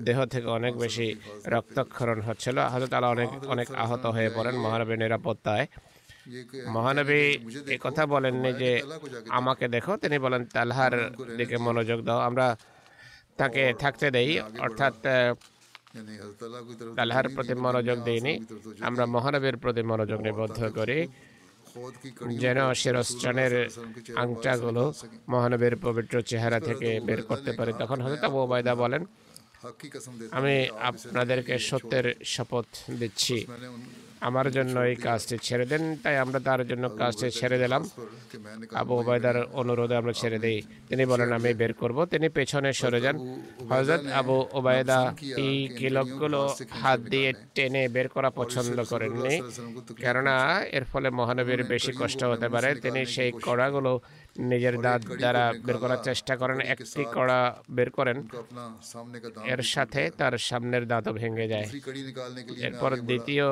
দেহ 0.06 0.18
থেকে 0.26 0.48
অনেক 0.50 0.74
বেশি 0.76 1.08
রক্তক্ষরণ 1.54 2.20
হচ্ছিল 2.22 2.58
হয়তো 2.72 2.88
তারা 2.88 3.08
অনেক 3.10 3.30
অনেক 3.48 3.68
আহত 3.76 4.04
হয়ে 4.16 4.30
পড়েন 4.30 4.56
মহানবীর 4.56 5.02
নিরাপত্তায় 5.02 5.66
মহানবী 6.76 7.22
এ 7.76 7.78
কথা 7.86 8.04
বলেননি 8.14 8.52
যে 8.62 8.72
আমাকে 9.30 9.66
দেখো। 9.76 9.94
তিনি 10.04 10.18
বলেন, 10.26 10.42
তালহার 10.56 10.94
দিকে 11.38 11.58
মনোযোগ 11.58 12.00
দাও। 12.08 12.20
আমরা 12.30 12.48
তাকে 13.40 13.64
থাকতে 13.80 14.08
দেই, 14.16 14.30
অর্থাৎ 14.66 14.94
তালহার 16.98 17.28
প্রতি 17.36 17.54
মনোযোগ 17.66 17.98
দিইনি। 18.08 18.34
আমরা 18.88 19.04
মহানবীর 19.16 19.58
প্রতি 19.58 19.82
মনোযোগ 19.92 20.20
নিবদ্ধ 20.28 20.60
করি। 20.78 21.00
যেন 22.44 22.60
শিরস্থানের 22.82 23.54
আংটাগুলো 24.16 24.84
মহানবীর 25.30 25.76
পবিত্র 25.86 26.16
চেহারা 26.30 26.60
থেকে 26.60 26.90
বের 27.08 27.22
করতে 27.30 27.52
পারে। 27.58 27.72
তখন 27.82 27.98
হয়তো 28.02 28.18
তাবু 28.22 28.38
ওবায়দা 28.44 28.74
বলেন, 28.84 29.02
আমি 30.38 30.56
আপনাদেরকে 30.90 31.54
সত্যের 31.70 32.08
শপথ 32.34 32.68
দিচ্ছি। 33.00 33.38
আমার 34.28 34.48
জন্য 34.52 34.76
এই 34.92 34.96
কাজটি 35.08 35.36
ছেড়ে 35.48 35.66
দেন 35.72 35.84
তাই 36.04 36.16
আমরা 36.24 36.40
তার 36.48 36.62
জন্য 36.68 36.86
কাজটি 37.02 37.28
ছেড়ে 37.40 37.58
দিলাম। 37.64 37.82
আবু 38.82 38.94
ওবায়দার 39.00 39.38
অনুরোধে 39.62 39.96
আমরা 39.96 40.14
ছেড়ে 40.22 40.40
দিই। 40.40 40.60
তিনি 40.90 41.04
বলেন 41.12 41.30
আমি 41.38 41.52
বের 41.62 41.74
করব। 41.74 41.98
তিনি 42.14 42.28
পেছনে 42.30 42.70
সরে 42.74 43.00
যান। 43.02 43.18
হজরত 43.70 44.04
আবু 44.20 44.38
ওবায়দা 44.58 45.00
এই 45.46 45.58
কিলকগুলো 45.78 46.42
হাত 46.82 47.00
দিয়ে 47.14 47.30
টেনে 47.56 47.84
বের 47.96 48.08
করা 48.16 48.30
পছন্দ 48.30 48.78
করেননি। 48.92 49.36
কেননা 50.04 50.36
এর 50.78 50.86
ফলে 50.92 51.10
মহানবীর 51.10 51.62
বেশি 51.74 51.92
কষ্ট 52.00 52.22
হতে 52.32 52.48
পারে। 52.50 52.70
তিনি 52.76 53.02
সেই 53.16 53.32
কড়াগুলো 53.48 53.92
নিজের 54.52 54.76
দাঁত 54.86 55.02
দ্বারা 55.22 55.44
বের 55.66 55.78
করার 55.84 56.02
চেষ্টা 56.04 56.34
করেন 56.42 56.60
একটি 56.74 57.02
কড়া 57.14 57.42
বের 57.78 57.90
করেন। 57.98 58.18
এর 59.54 59.62
সাথে 59.74 60.02
তার 60.20 60.34
সামনের 60.38 60.84
দাঁতও 60.92 61.14
ভেঙে 61.14 61.48
যায়। 61.54 61.68
এরপর 62.68 62.92
দ্বিতীয় 63.10 63.48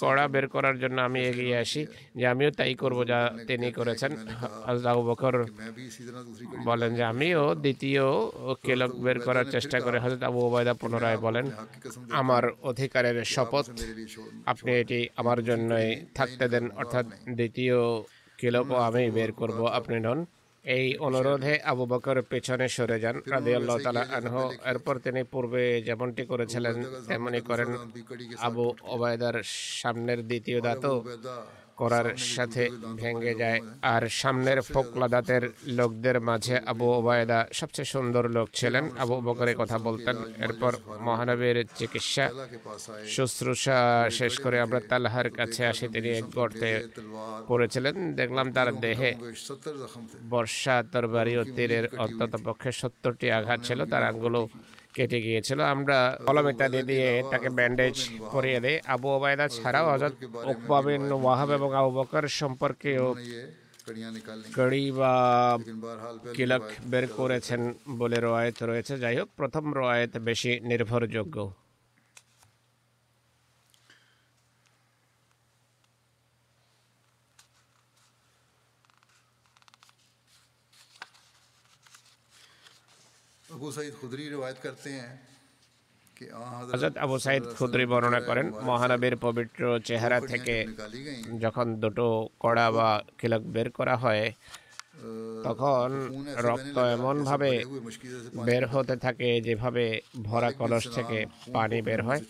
কড়া 0.00 0.24
বের 0.34 0.46
করার 0.54 0.76
জন্য 0.82 0.96
আমি 1.08 1.20
এগিয়ে 1.30 1.56
আসি 1.62 1.82
যে 2.18 2.24
আমিও 2.32 2.50
তাই 2.58 2.74
করব 2.82 2.98
যা 3.10 3.20
তিনি 3.48 3.68
করেছেন। 3.78 4.12
আবু 4.92 5.02
বকর 5.08 5.34
বলেন 6.68 6.90
যে 6.98 7.04
আমিও 7.12 7.44
দ্বিতীয় 7.64 8.04
কেলক 8.66 8.92
বের 9.04 9.18
করার 9.26 9.46
চেষ্টা 9.54 9.78
করে। 9.84 9.96
হজরত 10.04 10.22
আবু 10.28 10.38
ওবায়দা 10.46 10.74
পুনরায় 10.80 11.18
বলেন, 11.26 11.46
আমার 12.20 12.44
অধিকারের 12.70 13.16
শপথ 13.34 13.64
আপনি 14.52 14.70
এটি 14.82 15.00
আমার 15.20 15.38
জন্যই 15.48 15.88
থাকতে 16.18 16.44
দেন, 16.52 16.64
অর্থাৎ 16.80 17.06
দ্বিতীয় 17.38 17.78
কেলকও 18.40 18.76
আমি 18.88 19.04
বের 19.16 19.30
করব। 19.40 19.58
আপনি 19.78 19.96
নন 20.06 20.18
এই 20.64 20.96
অনুরোধে 20.98 21.54
আবু 21.64 21.86
বকর 21.86 22.22
পেছনে 22.22 22.68
সরে 22.68 23.00
যান 23.00 23.16
রাদিয়াল্লাহু 23.26 23.78
তাআলা 23.78 24.06
আনহু। 24.12 24.42
এরপর 24.64 24.98
তিনি 24.98 25.24
পূর্বে 25.24 25.82
যেমনটি 25.82 26.22
করেছিলেন 26.26 26.76
তেমনি 27.08 27.40
করেন 27.40 27.68
আবু 28.38 28.64
ওবায়দার 28.82 29.36
সামনের 29.80 30.26
দ্বিতীয় 30.26 30.60
দাঁত 30.60 30.84
করার 31.80 32.08
সাথে 32.34 32.62
ভেঙে 33.00 33.32
যায়। 33.42 33.60
আর 33.94 34.02
সামনের 34.20 34.58
ফোকলাদাতের 34.72 35.44
লোকদের 35.78 36.16
মাঝে 36.28 36.56
আবু 36.72 36.86
ওবায়দা 36.98 37.38
সবচেয়ে 37.58 37.90
সুন্দর 37.94 38.24
লোক 38.36 38.48
ছিলেন। 38.58 38.84
আবু 39.02 39.14
বকরের 39.26 39.56
কথা 39.62 39.78
বলতেন। 39.78 40.16
এরপর 40.44 40.72
মহানবীর 41.06 41.58
চিকিৎসা 41.78 42.24
শুশ্রূষা 43.14 43.78
শেষ 44.18 44.34
করে 44.44 44.56
আমরা 44.64 44.80
তালহার 44.90 45.28
কাছে 45.30 45.62
আসি। 45.70 45.86
তিনি 45.94 46.08
এক 46.18 46.26
গর্তে 46.34 46.70
পড়েছিলেন। 47.48 47.94
দেখলাম 48.20 48.46
তার 48.56 48.68
দেহে 48.84 49.10
বর্ষা 50.32 50.76
তরবারি 50.92 51.34
ও 51.40 51.42
তীরের 51.56 51.84
অন্তত 52.04 52.32
পক্ষে 52.44 52.70
সত্তরটি 52.80 53.26
আঘাত 53.38 53.60
ছিল। 53.68 53.80
তার 53.92 54.04
আঙ্গুলো 54.10 54.40
কেটে 54.96 55.18
গিয়েছিল। 55.26 55.58
আমরা 55.74 55.98
কলমেটা 56.26 56.66
দিয়ে 56.72 56.86
দিয়ে 56.90 57.08
তাকে 57.32 57.48
ব্যান্ডেজ 57.58 57.96
করিয়ে 58.34 58.58
দেয় 58.64 58.78
আবু 58.94 59.08
ওবায়দা 59.16 59.46
ছাড়াও 59.58 59.86
হজরত 59.92 60.14
ওকবাবিন 60.50 61.02
ওয়াহাব 61.22 61.50
এবং 61.58 61.70
আবু 61.80 61.90
বকর 61.98 62.24
সম্পর্কেও 62.40 63.06
কড়ি 64.56 64.84
বা 64.98 65.12
কিলক 66.36 66.64
বের 66.92 67.04
করেছেন 67.18 67.60
বলে 68.00 68.18
রয়েত 68.26 68.58
রয়েছে। 68.70 68.94
যাই 69.02 69.16
হোক, 69.18 69.28
প্রথম 69.38 69.64
রয়েত 69.80 70.12
বেশি 70.28 70.52
নির্ভরযোগ্য। 70.70 71.36
হজরত 86.68 86.94
আবু 86.98 87.16
সাইদ 87.18 87.42
খুদ্রি 87.56 87.84
বর্ণনা 87.86 88.20
করেন 88.20 88.46
মহানবীর 88.62 89.16
পবিত্র 89.16 89.62
চেহারা 89.84 90.18
থেকে 90.22 90.56
যখন 91.40 91.66
দুটো 91.74 92.06
কড়া 92.40 92.66
বা 92.70 92.88
কিলক 93.18 93.42
বের 93.46 93.68
করা 93.70 93.94
হয় 93.96 94.24
তখন 95.44 95.88
রক্ত 96.46 96.76
এমনভাবে 96.88 97.52
বের 98.46 98.64
হতে 98.66 98.94
থাকে 98.96 99.28
যেভাবে 99.40 99.84
ভরা 100.22 100.50
কলস 100.52 100.84
থেকে 100.94 101.18
পানি 101.52 101.78
বের 101.82 102.00
হয় 102.02 102.20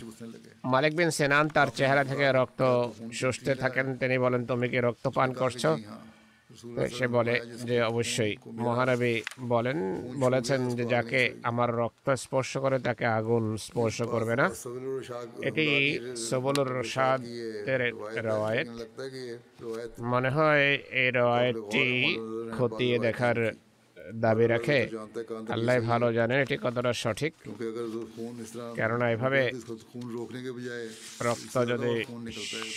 মালিক 0.64 0.92
বিন 0.96 1.10
সেনান 1.10 1.46
তার 1.48 1.68
চেহারা 1.74 2.04
থেকে 2.04 2.26
রক্ত 2.30 2.60
শুষতে 3.12 3.52
থাকেন 3.54 3.86
তিনি 3.96 4.16
বলেন 4.18 4.42
তুমি 4.46 4.66
কি 4.68 4.78
রক্ত 4.78 5.04
পান 5.08 5.28
করছ 5.32 5.62
সে 6.96 7.06
বলে 7.06 7.40
যে 7.64 7.82
অবশ্যই। 7.82 8.36
মহারবি 8.46 9.22
বলেন, 9.40 9.78
বলেছেন 10.20 10.68
যে 10.68 10.84
যাকে 10.84 11.20
আমার 11.42 11.74
রক্ত 11.74 12.10
স্পর্শ 12.10 12.56
করে, 12.56 12.78
তাকে 12.78 13.06
আগুন 13.06 13.56
স্পর্শ 13.56 14.02
করবে 14.02 14.36
না। 14.36 14.46
এটি 15.42 15.66
সবলুর 16.16 16.70
রসাদের 16.78 17.80
রওয়ায়ত। 18.26 18.68
মনে 20.00 20.30
হয় 20.30 20.66
এই 20.74 21.10
রওয়ায়তটি 21.10 21.86
খতিয়ে 22.58 22.98
দেখার 22.98 23.67
দাবি 24.14 24.46
রাখে 24.46 24.78
আল্লাহ 25.50 25.76
ভালো 25.80 26.06
জানেন 26.12 26.38
এটি 26.40 26.56
কতটা 26.62 26.92
সঠিক। 26.92 27.32
কেননা 28.76 29.06
এভাবে 29.10 29.42
রক্ত 31.20 31.54
যদি 31.66 31.92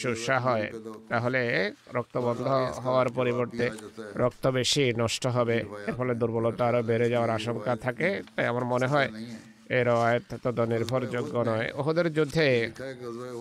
সুসা 0.02 0.38
হয় 0.40 0.68
তাহলে 1.10 1.42
রক্ত 1.94 2.16
বন্ধ 2.18 2.46
হওয়ার 2.86 3.10
পরিবর্তে 3.10 3.66
রক্ত 4.16 4.48
বেশি 4.48 4.84
নষ্ট 4.98 5.24
হবে 5.28 5.58
এর 5.88 5.94
ফলে 5.98 6.14
দুর্বলতা 6.16 6.64
আরও 6.68 6.82
বেড়ে 6.84 7.10
যাওয়ার 7.10 7.30
আশঙ্কা 7.30 7.76
থাকে 7.76 8.10
তাই 8.36 8.46
আমার 8.46 8.66
মনে 8.66 8.88
হয় 8.88 9.10
এর 9.70 9.88
আয়াত 9.90 10.24
তত 10.44 10.60
নির্ভরযোগ্য 10.60 11.36
নয়। 11.38 11.68
ওহদের 11.74 12.14
যুদ্ধে 12.14 12.48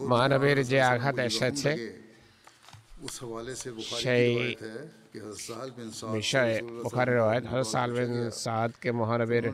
মানবের 0.07 0.59
যে 0.65 0.79
আঘাত 0.83 1.19
এসেছে 1.19 1.71
সেই 4.03 4.57
বিষয়ে 6.15 6.55
বোখারের 6.77 7.17
রয়েত 7.19 7.45
হজরত 7.47 7.69
সাল 7.73 7.91
বিন 7.97 8.13
সাদকে 8.43 8.91
মহানবের 8.93 9.45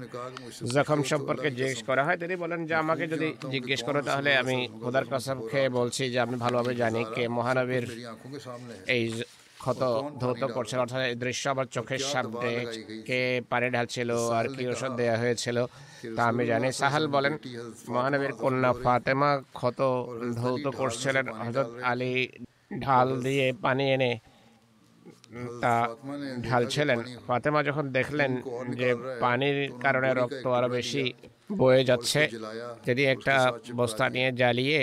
জখম 0.69 1.01
সম্পর্কে 1.13 1.49
জিজ্ঞেস 1.51 1.81
করা 1.89 2.03
হয় 2.07 2.19
তিনি 2.23 2.35
বলেন 2.43 2.61
যে 2.69 2.75
আমাকে 2.75 3.05
যদি 3.13 3.29
জিজ্ঞেস 3.55 3.81
করো 3.87 4.01
তাহলে 4.09 4.31
আমি 4.43 4.57
খোদার 4.81 5.05
কসম 5.11 5.39
খেয়ে 5.51 5.69
বলছি 5.79 6.03
যে 6.13 6.19
আমি 6.21 6.37
ভালোভাবে 6.45 6.73
জানি 6.83 7.01
কে 7.07 7.25
এই 8.95 9.05
ক্ষত 9.61 9.83
ধৌত 10.21 10.43
অর্থাৎ 10.77 11.01
এই 11.03 11.17
দৃশ্য 11.17 11.45
আমার 11.49 11.69
চোখের 11.69 12.03
সামনে 12.07 12.51
কে 13.09 13.21
পানি 13.51 13.67
ঢালছিল 13.71 14.11
আর 14.39 14.47
কি 14.49 14.63
ওষুধ 14.67 14.93
দেওয়া 15.01 15.17
হয়েছিল 15.23 15.57
তা 16.17 16.23
আমি 16.31 16.43
জানি 16.47 16.69
সাহাল 16.81 17.05
বলেন 17.07 17.35
মহানবীর 17.89 18.33
কন্যা 18.35 18.71
ফাতেমা 18.79 19.31
ক্ষত 19.53 19.81
ধৌত 20.37 20.67
করছিলেন 20.79 21.27
হজরত 21.39 21.71
আলী 21.85 22.15
ঢাল 22.81 23.09
দিয়ে 23.23 23.47
পানি 23.65 23.85
এনে 23.93 24.13
তা 25.63 25.75
ঢালছিলেন। 26.47 26.99
ফাতেমা 27.27 27.61
যখন 27.69 27.85
দেখলেন 27.99 28.33
যে 28.81 28.89
পানির 29.21 29.59
কারণে 29.85 30.09
রক্ত 30.15 30.45
আরও 30.47 30.69
বেশি 30.69 31.05
বয়ে 31.61 31.83
যাচ্ছে, 31.85 32.21
যদি 32.87 33.03
একটা 33.05 33.35
বস্তা 33.75 34.05
নিয়ে 34.15 34.29
জ্বালিয়ে 34.33 34.81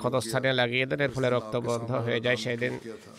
ক্ষতস্থানে 0.00 0.50
লাগিয়ে 0.60 0.86
দেন, 0.86 1.00
এর 1.00 1.12
ফলে 1.14 1.28
রক্ত 1.30 1.54
বন্ধ 1.68 1.90
হয়ে 2.06 2.20
যায়। 2.20 2.38
সেদিন 2.44 2.72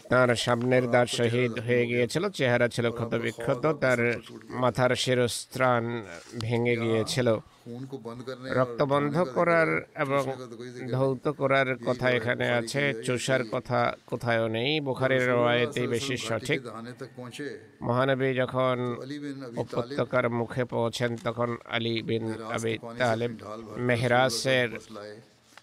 তার 0.09 0.29
সামনের 0.45 0.85
দাঁত 0.91 1.07
শহীদ 1.19 1.53
হয়ে 1.59 1.83
গিয়েছিল, 1.91 2.23
চেহারা 2.29 2.67
ছিল 2.67 2.85
ক্ষতবিক্ষত, 2.89 3.63
তার 3.83 3.99
মাথার 4.61 4.91
শিরস্ত্রাণ 5.03 5.83
ভেঙে 6.41 6.75
গিয়েছিল। 6.77 7.27
রক্ত 8.57 8.81
বন্ধ 8.83 9.15
করার 9.33 9.69
এবং 9.95 10.23
ধৌত 10.91 11.25
করার 11.31 11.69
কথা 11.87 12.07
এখানে 12.11 12.45
আছে 12.49 12.81
চুষার 13.03 13.43
কথা 13.51 13.79
কোথায়ও 14.07 14.47
নেই। 14.47 14.71
বুখারের 14.79 15.23
রয়েতেই 15.29 15.87
বেশি 15.87 16.15
সঠিক। 16.17 16.59
মহানবী 17.81 18.29
যখন 18.33 18.77
উপত্যকার 19.57 20.25
মুখে 20.29 20.63
পৌঁছেন 20.65 21.11
তখন 21.23 21.49
আলী 21.67 21.95
বিন 22.01 22.25
আবি 22.55 22.73
তালেব 22.97 23.31
মেহরাসের 23.77 24.69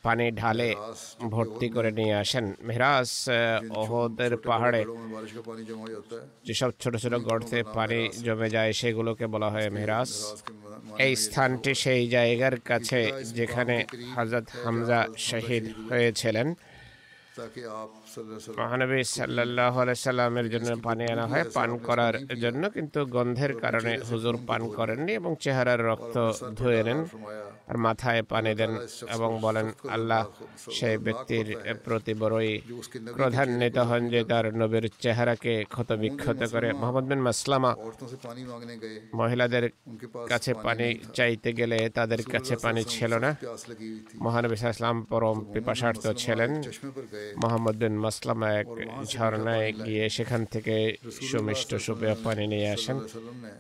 পানি 0.07 0.27
ঢালে 0.41 0.71
ভর্তি 1.35 1.67
করে 1.75 1.91
নিয়ে 1.99 2.15
আসেন। 2.23 2.47
মেহরাজ 2.69 3.11
ওহদের 3.81 4.33
পাহাড়ে 4.49 4.83
যেসব 6.47 6.71
ছোট 6.83 6.95
ছোট 7.03 7.15
গর্তে 7.29 7.59
পানি 7.77 8.01
জমে 8.27 8.49
যায়, 8.57 8.73
সেগুলোকে 8.81 9.27
বলা 9.35 9.49
হয় 9.55 9.69
মেহরাজ। 9.77 10.11
এই 11.07 11.13
স্থানটি 11.25 11.73
সেই 11.83 12.03
জায়গার 12.15 12.57
কাছে 12.71 13.01
যেখানে 13.39 13.77
হজরত 14.15 14.47
হামজা 14.63 15.01
শহীদ 15.29 15.65
হয়েছিলেন। 15.89 16.49
মহানবী 18.59 19.01
সাল্লাহ 19.17 19.75
সাল্লামের 19.95 20.47
জন্য 20.51 20.71
পানি 20.83 21.05
আনা 21.12 21.27
হয় 21.27 21.45
পান 21.57 21.71
করার 21.79 22.14
জন্য 22.43 22.62
কিন্তু 22.71 23.01
গন্ধের 23.07 23.53
কারণে 23.64 23.93
হুজুর 24.11 24.37
পান 24.49 24.62
করেননি 24.69 25.12
এবং 25.21 25.33
চেহারার 25.41 25.81
রক্ত 25.91 26.17
ধুয়ে 26.59 26.83
নেন 26.87 27.01
আর 27.71 27.77
মাথায় 27.87 28.23
পানি 28.33 28.53
দেন 28.55 28.73
এবং 29.14 29.31
বলেন 29.41 29.67
আল্লাহ 29.89 30.23
সেই 30.77 30.97
ব্যক্তির 30.99 31.47
প্রতি 31.85 32.12
বড়ই 32.14 32.53
প্রধান্বিত 33.19 33.79
হন 33.89 34.03
যে 34.12 34.21
তার 34.25 34.47
নবীর 34.61 34.85
চেহারাকে 35.01 35.55
ক্ষতবিক্ষত 35.73 36.41
করে। 36.53 36.69
মোহাম্মদ 36.73 37.05
বিন 37.11 37.21
মাসলামা 37.29 37.71
মহিলাদের 39.14 39.64
কাছে 40.29 40.53
পানি 40.67 40.89
চাইতে 41.14 41.53
গেলে 41.53 41.79
তাদের 41.89 42.21
কাছে 42.33 42.55
পানি 42.64 42.83
ছিল 42.85 43.12
না। 43.25 43.31
মহানবী 44.25 44.57
সাল্লাম 44.57 44.99
পরম 45.11 45.39
পিপাসার্থ 45.53 46.05
ছিলেন। 46.23 46.51
মোহাম্মদ 47.43 47.77
বিন 47.83 47.95
মাসলামায় 48.07 48.63
ঝর্ণায় 49.13 49.69
গিয়ে 49.85 50.05
সেখান 50.17 50.43
থেকে 50.53 50.77
সুমিষ্ট 51.31 51.71
সুপেয় 51.87 52.17
পানি 52.25 52.45
নিয়ে 52.53 52.69
আসেন। 52.77 52.97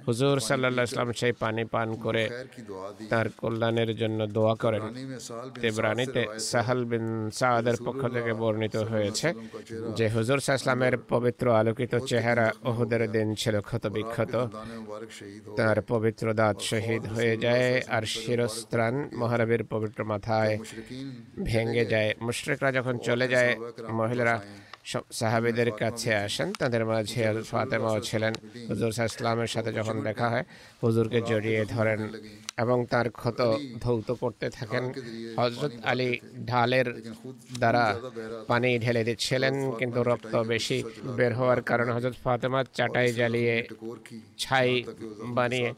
হুজুর 0.06 0.36
সাল্লাহ 0.48 0.84
ইসলাম 0.88 1.08
সেই 1.20 1.34
পানি 1.42 1.62
পান 1.74 1.88
করে 2.04 2.24
তার 3.10 3.26
কল্যাণের 3.40 3.90
জন্য 4.00 4.20
দোয়া 4.36 4.54
করেন। 4.64 4.84
তেবরানিতে 5.62 6.22
সাহাল 6.50 6.80
বিন 6.90 7.06
সাহাদের 7.38 7.76
পক্ষ 7.86 8.02
থেকে 8.14 8.32
বর্ণিত 8.42 8.76
হয়েছে 8.92 9.28
যে 9.98 10.06
হুজুর 10.14 10.38
সাহসলামের 10.46 10.94
পবিত্র 11.12 11.44
আলোকিত 11.60 11.92
চেহারা 12.10 12.46
ওহুদের 12.70 13.02
দিন 13.16 13.28
ছিল 13.40 13.54
ক্ষত 13.68 13.84
বিক্ষত 13.96 14.34
তার 15.58 15.78
পবিত্র 15.92 16.24
দাঁত 16.40 16.58
শহীদ 16.70 17.02
হয়ে 17.14 17.34
যায় 17.44 17.70
আর 17.96 18.04
শিরস্ত্রাণ 18.14 18.94
মহারবীর 19.20 19.62
পবিত্র 19.72 20.00
মাথায় 20.12 20.54
ভেঙে 21.48 21.84
যায়। 21.92 22.10
মুশ্রিকরা 22.26 22.70
যখন 22.78 22.94
চলে 23.08 23.26
যায় 23.34 23.52
মহিলা 24.00 24.24
যারা 24.26 24.36
সাহাবিদের 25.20 25.70
কাছে 25.82 26.10
আসেন 26.26 26.48
তাদের 26.60 26.82
মাঝে 26.90 27.22
ফাতেমাও 27.50 27.98
ছিলেন। 28.08 28.34
হুজুর 28.68 28.90
ইসলামের 29.10 29.50
সাথে 29.54 29.70
যখন 29.78 29.96
দেখা 30.08 30.26
হয় 30.32 30.44
হুজুরকে 30.82 31.18
জড়িয়ে 31.30 31.62
ধরেন 31.74 32.00
এবং 32.62 32.78
তার 32.92 33.06
ক্ষত 33.20 33.40
ধৌত 33.84 34.08
করতে 34.22 34.46
থাকেন। 34.50 34.84
হজরত 35.38 35.74
আলী 35.90 36.10
ঢালের 36.46 36.88
দ্বারা 37.60 37.84
পানি 38.50 38.70
ঢেলে 38.84 39.02
দিচ্ছিলেন 39.08 39.54
কিন্তু 39.80 40.00
রক্ত 40.10 40.34
বেশি 40.52 40.78
বের 41.18 41.32
হওয়ার 41.38 41.60
কারণে 41.70 41.90
হজরত 41.96 42.16
ফাতেমা 42.24 42.60
চাটাই 42.78 43.08
জ্বালিয়ে 43.18 43.56
ছাই 44.38 44.70
বানিয়ে 45.36 45.70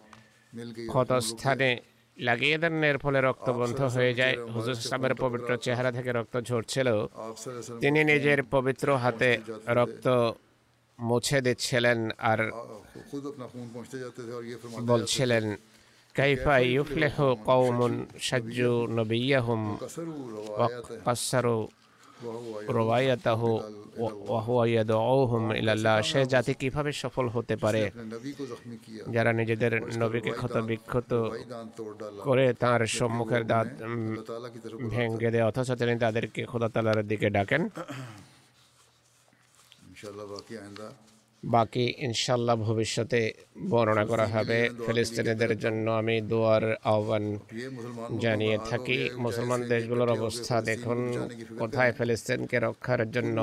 ক্ষতস্থানে 0.91 1.71
লাগিয়ে 2.19 2.59
দেন 2.59 2.85
এর 2.85 2.99
ফলে 2.99 3.21
রক্ত 3.21 3.51
বন্ধ 3.51 3.81
হয়ে 3.81 4.13
যায়। 4.15 4.37
হুজুর 4.55 4.75
সামের 4.75 5.15
পবিত্র 5.15 5.57
চেহারা 5.57 5.91
থেকে 5.93 6.11
রক্ত 6.13 6.35
ঝরছিল। 6.41 6.89
তিনি 7.81 8.05
নিজের 8.05 8.43
পবিত্র 8.51 8.97
হাতে 8.97 9.31
রক্ত 9.79 10.07
মুছে 10.99 11.41
দিচ্ছিলেন 11.41 11.99
আর 12.19 12.39
বলছিলেন 14.81 15.57
কাইফা 16.15 16.59
ইউফলেহ 16.59 17.35
কৌমুন 17.45 18.07
সাজ্জু 18.21 18.73
নবিয়াহুম 18.87 19.79
কাসারু 21.05 21.69
সে 26.03 26.21
জাতি 26.25 26.55
কীভাবে 26.55 26.93
সফল 26.93 27.29
হতে 27.29 27.57
পারে? 27.57 27.91
যারা 29.11 29.33
নিজেদের 29.33 29.73
নবীকে 29.99 30.31
ক্ষত 30.31 30.57
বিক্ষত 30.57 31.11
করে 32.25 32.53
তার 32.53 32.87
সম্মুখের 32.87 33.47
দাঁত 33.47 33.69
ভেঙে 34.91 35.31
দেয়, 35.31 35.47
অথচ 35.47 35.69
তিনি 35.73 35.99
তাদেরকে 35.99 36.45
খোদা 36.45 36.69
তালার 36.69 37.07
দিকে 37.07 37.31
ডাকেন। 37.31 37.69
বাকি 40.33 40.55
আইন্দা 40.59 40.89
বাকি 41.43 41.85
ইনশাল্লাহ 42.07 42.57
ভবিষ্যতে 42.69 43.21
বর্ণনা 43.71 44.05
করা 44.05 44.27
হবে। 44.27 44.59
ফিলিস্তিনিদের 44.87 45.53
জন্য 45.59 45.91
আমি 45.91 46.17
দোয়ার 46.31 46.65
আহ্বান 46.93 47.25
জানিয়ে 48.19 48.57
থাকি। 48.71 48.99
মুসলমান 49.27 49.61
দেশগুলোর 49.69 50.11
অবস্থা 50.19 50.55
দেখুন, 50.61 50.99
কোথায় 51.59 51.93
ফিলিস্তিনকে 51.99 52.59
রক্ষার 52.59 53.11
জন্য 53.11 53.39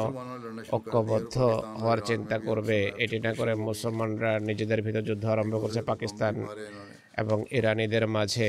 ঐক্যবদ্ধ 0.76 1.36
হওয়ার 1.82 2.00
চিন্তা 2.10 2.38
করবে, 2.39 2.78
এটি 3.04 3.18
না 3.20 3.34
করে 3.34 3.54
মুসলমানরা 3.70 4.32
নিজেদের 4.39 4.80
ভিতর 4.82 5.04
যুদ্ধ 5.10 5.26
আরম্ভ 5.26 5.54
করছে 5.62 5.82
পাকিস্তান 5.82 6.34
এবং 7.22 7.38
ইরানিদের 7.52 8.06
মাঝে 8.08 8.48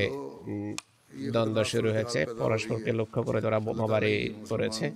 দ্বন্দ্ব 1.32 1.64
শুরু 1.64 1.88
হয়েছে। 1.92 2.20
পরস্পরকে 2.38 2.90
লক্ষ্য 3.00 3.20
করে 3.22 3.38
তারা 3.40 3.58
বোমাবারি 3.66 4.14
করেছে। 4.50 4.86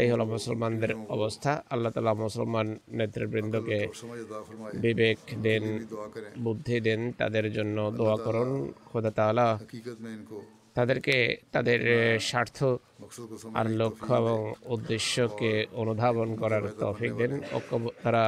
এই 0.00 0.08
হলো 0.12 0.24
মুসলমানদের 0.34 0.92
অবস্থা। 1.16 1.52
আল্লাহ 1.70 1.90
তালা 1.94 2.14
মুসলমান 2.26 2.66
নেতৃবৃন্দকে 2.98 3.78
বিবেক 4.84 5.18
দেন 5.46 5.64
বুদ্ধি 6.44 6.76
দেন 6.86 7.00
তাদের 7.20 7.46
জন্য 7.56 7.76
দোয়া 7.98 8.16
করুন। 8.24 8.50
খোদা 8.88 9.10
তালা 9.18 9.48
তাদেরকে 10.76 11.16
তাদের 11.54 11.80
স্বার্থ 12.28 12.58
আর 13.58 13.66
লক্ষ্য 13.80 14.12
এবং 14.22 14.38
উদ্দেশ্যকে 14.74 15.52
অনুধাবন 15.82 16.28
করার 16.42 16.64
তফিক 16.80 17.12
দেন। 17.20 17.32
ঐক্য 17.56 17.72
তারা 18.04 18.24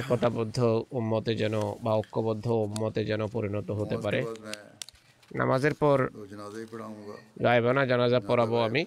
একতাবদ্ধ 0.00 0.58
উম্মতে 0.98 1.32
যেন 1.42 1.54
বা 1.84 1.92
ঐক্যবদ্ধ 2.00 2.46
উম্মতে 2.66 3.00
যেন 3.10 3.22
পরিণত 3.34 3.68
হতে 3.78 3.96
পারে। 4.04 4.20
নামাজের 5.40 5.74
পর 5.82 5.98
গায়বানা 7.44 7.82
জানাজা 7.90 8.20
পড়াবো 8.28 8.56
আমি। 8.68 8.82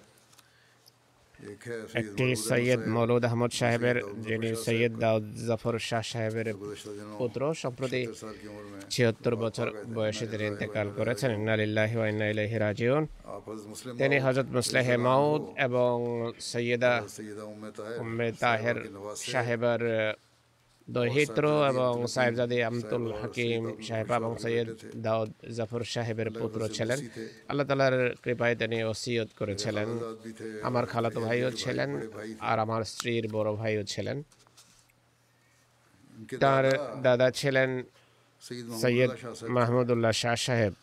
একটি 2.02 2.26
সৈয়দ 2.50 2.82
মৌলুদ 2.96 3.24
আহমদ 3.30 3.52
সাহেবের, 3.60 3.98
যিনি 4.28 4.50
সৈয়দ 4.66 4.94
দাউদ 5.04 5.26
জাফর 5.48 5.76
শাহ 5.90 6.04
সাহেবের 6.12 6.48
পুত্র। 7.20 7.42
সম্প্রতি 7.64 8.02
ছিয়াত্তর 8.94 9.36
বছর 9.44 9.68
বয়সে 9.96 10.26
তিনি 10.32 10.46
ইন্তেকাল 10.52 10.88
করেছেন। 11.00 11.30
ইন্নালিল্লাহি 11.40 11.96
ওয়া 11.98 12.08
ইন্না 12.12 12.28
ইলাইহি 12.34 12.58
রাজিউন। 12.66 13.04
তিনি 14.02 14.18
হযরত 14.26 14.48
মুসলেহে 14.58 14.96
মাউদ 15.08 15.42
এবং 15.68 15.94
সৈয়দা 16.52 16.94
উম্মে 18.04 18.28
তাহের 18.44 18.78
সাহেবের 19.32 19.82
দহিত্র 20.98 21.44
এবং 21.72 21.94
সাহেবজাদে 22.14 22.58
আমতুল 22.70 23.06
হাকিম 23.22 23.64
সাহেব 23.88 24.10
এবং 24.20 24.32
সৈয়দ 24.44 24.70
দাউদ 25.06 25.30
জাফর 25.58 25.84
সাহেবের 25.94 26.30
পুত্র 26.40 26.62
ছিলেন। 26.78 27.00
আল্লাহ 27.50 27.66
তালার 27.70 27.96
কৃপায় 28.24 28.56
তিনি 28.62 28.78
ওসিয়ত 28.92 29.30
করেছিলেন। 29.40 29.88
আমার 30.68 30.86
খালাতো 30.92 31.20
ভাইও 31.28 31.50
ছিলেন 31.62 31.90
আর 32.50 32.58
আমার 32.66 32.82
স্ত্রীর 32.92 33.26
বড় 33.36 33.50
ভাইও 33.60 33.84
ছিলেন। 33.94 34.18
তার 36.44 36.66
দাদা? 37.06 37.28
ছিলেন 37.40 37.70
সৈয়দ 38.82 39.12
মাহমুদুল্লাহ 39.58 40.14
শাহ 40.22 40.36
সাহেব। 40.48 40.74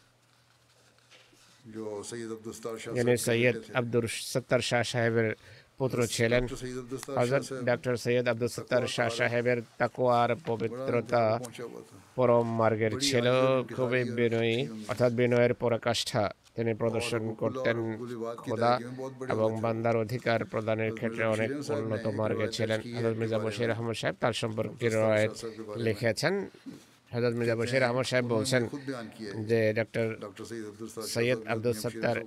যিনি 2.97 3.15
সৈয়দ 3.27 3.57
আব্দুর 3.81 4.07
সত্তার 4.33 4.63
শাহ 4.69 4.83
সাহেবের 4.93 5.29
পুত্র 5.79 5.99
ছিলেন। 6.17 6.43
হজরত 7.19 7.45
ডক্টর 7.69 7.95
সৈয়দ 8.03 8.27
আব্দুল 8.33 8.51
সত্তার 8.57 8.85
শাহ 8.95 9.09
সাহেবের 9.19 9.59
তাকোয়ার 9.81 10.31
পবিত্রতা 10.49 11.23
পরম 12.17 12.47
মার্গের 12.61 12.95
ছিল। 13.07 13.27
খুবই 13.77 14.03
বিনয়ী। 14.19 14.57
অর্থাৎ 14.91 15.13
বিনয়ের 15.21 15.53
পরাকাষ্ঠা 15.63 16.23
তিনি 16.57 16.73
প্রদর্শন 16.81 17.23
করতেন 17.41 17.79
খোদা 18.43 18.73
এবং 19.35 19.49
বান্দার 19.65 19.97
অধিকার 20.05 20.41
প্রদানের 20.53 20.91
ক্ষেত্রে 20.99 21.25
অনেক 21.35 21.51
উন্নত 21.81 22.05
মার্গে 22.19 22.49
ছিলেন। 22.57 22.81
হজরত 22.97 23.15
মির্জা 23.21 23.39
বশির 23.45 23.71
আহমদ 23.75 23.97
সাহেব 24.01 24.17
তার 24.23 24.35
সম্পর্কে 24.43 24.87
রয়েছে 24.89 25.47
লিখেছেন। 25.87 26.35
হজরত 27.13 27.35
মির্জা 27.39 27.57
বশির 27.61 27.83
আহমদ 27.89 28.07
সাহেব 28.11 28.27
বলছেন 28.35 28.63
যে 29.51 29.61
ডক্টর 29.79 30.07
সৈয়দ 31.15 31.41
আব্দুল 31.53 31.75
সত্তার 31.83 32.19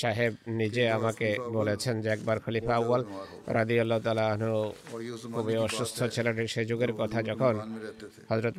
সাহেব 0.00 0.32
নিজে 0.60 0.84
আমাকে 0.98 1.28
বলেছেন 1.58 1.94
যে 2.02 2.08
একবার 2.16 2.36
খলিফা 2.44 2.74
আউ্বাল 2.78 3.02
রাদি 3.56 3.76
আল্লাহ 3.82 3.98
তালাহন 4.06 4.42
খুবই 5.34 5.56
অসুস্থ 5.66 5.98
ছিলেন 6.14 6.34
সে 6.52 6.62
যুগের 6.70 6.92
কথা 7.00 7.18
যখন 7.30 7.54
হজরত 8.30 8.56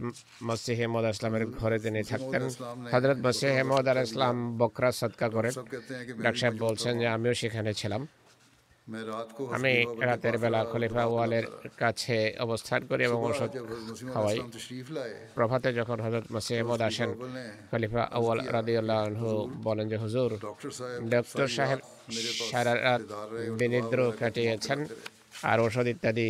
মসিহ 0.47 0.75
হেমদ 0.79 1.05
আসলামের 1.11 1.43
ঘরে 1.59 1.77
তিনি 1.85 2.01
থাকতেন। 2.11 2.43
হজরত 2.93 3.17
মসিহ 3.25 3.49
হেমদ 3.57 3.85
আল 3.91 3.99
ইসলাম 4.07 4.35
বকরা 4.59 4.89
সৎকা 4.99 5.27
করেন। 5.35 5.53
ডাক্তার 6.23 6.39
সাহেব 6.41 6.55
বলছেন 6.65 6.93
যে 7.01 7.07
আমিও 7.15 7.33
সেখানে 7.41 7.71
ছিলাম। 7.81 8.01
আমি 9.55 9.73
রাতের 10.01 10.35
বেলা 10.37 10.59
খলিফা 10.71 11.03
ওয়ালের 11.05 11.45
কাছে 11.77 12.17
অবস্থান 12.39 12.81
করি 12.89 13.01
এবং 13.05 13.19
ওষুধ 13.23 13.51
খাওয়াই 14.13 14.39
প্রভাতে 15.35 15.69
যখন 15.73 15.97
হজরত 16.05 16.25
মাসিমদ 16.31 16.81
আসেন 16.81 17.09
খলিফা 17.71 18.03
আউয়াল 18.11 18.39
রাদিউল্লাহু 18.49 19.29
বলেন 19.63 19.85
যে 19.91 19.97
হুজুর 19.97 20.29
ডক্টর 21.09 21.47
সাহেব 21.49 21.79
সারা 22.51 22.73
রাত 22.77 23.01
দরিদ্র 23.59 23.99
কাটিয়েছেন 24.19 24.79
আর 25.43 25.57
ওষুধ 25.59 25.87
ইত্যাদি 25.87 26.27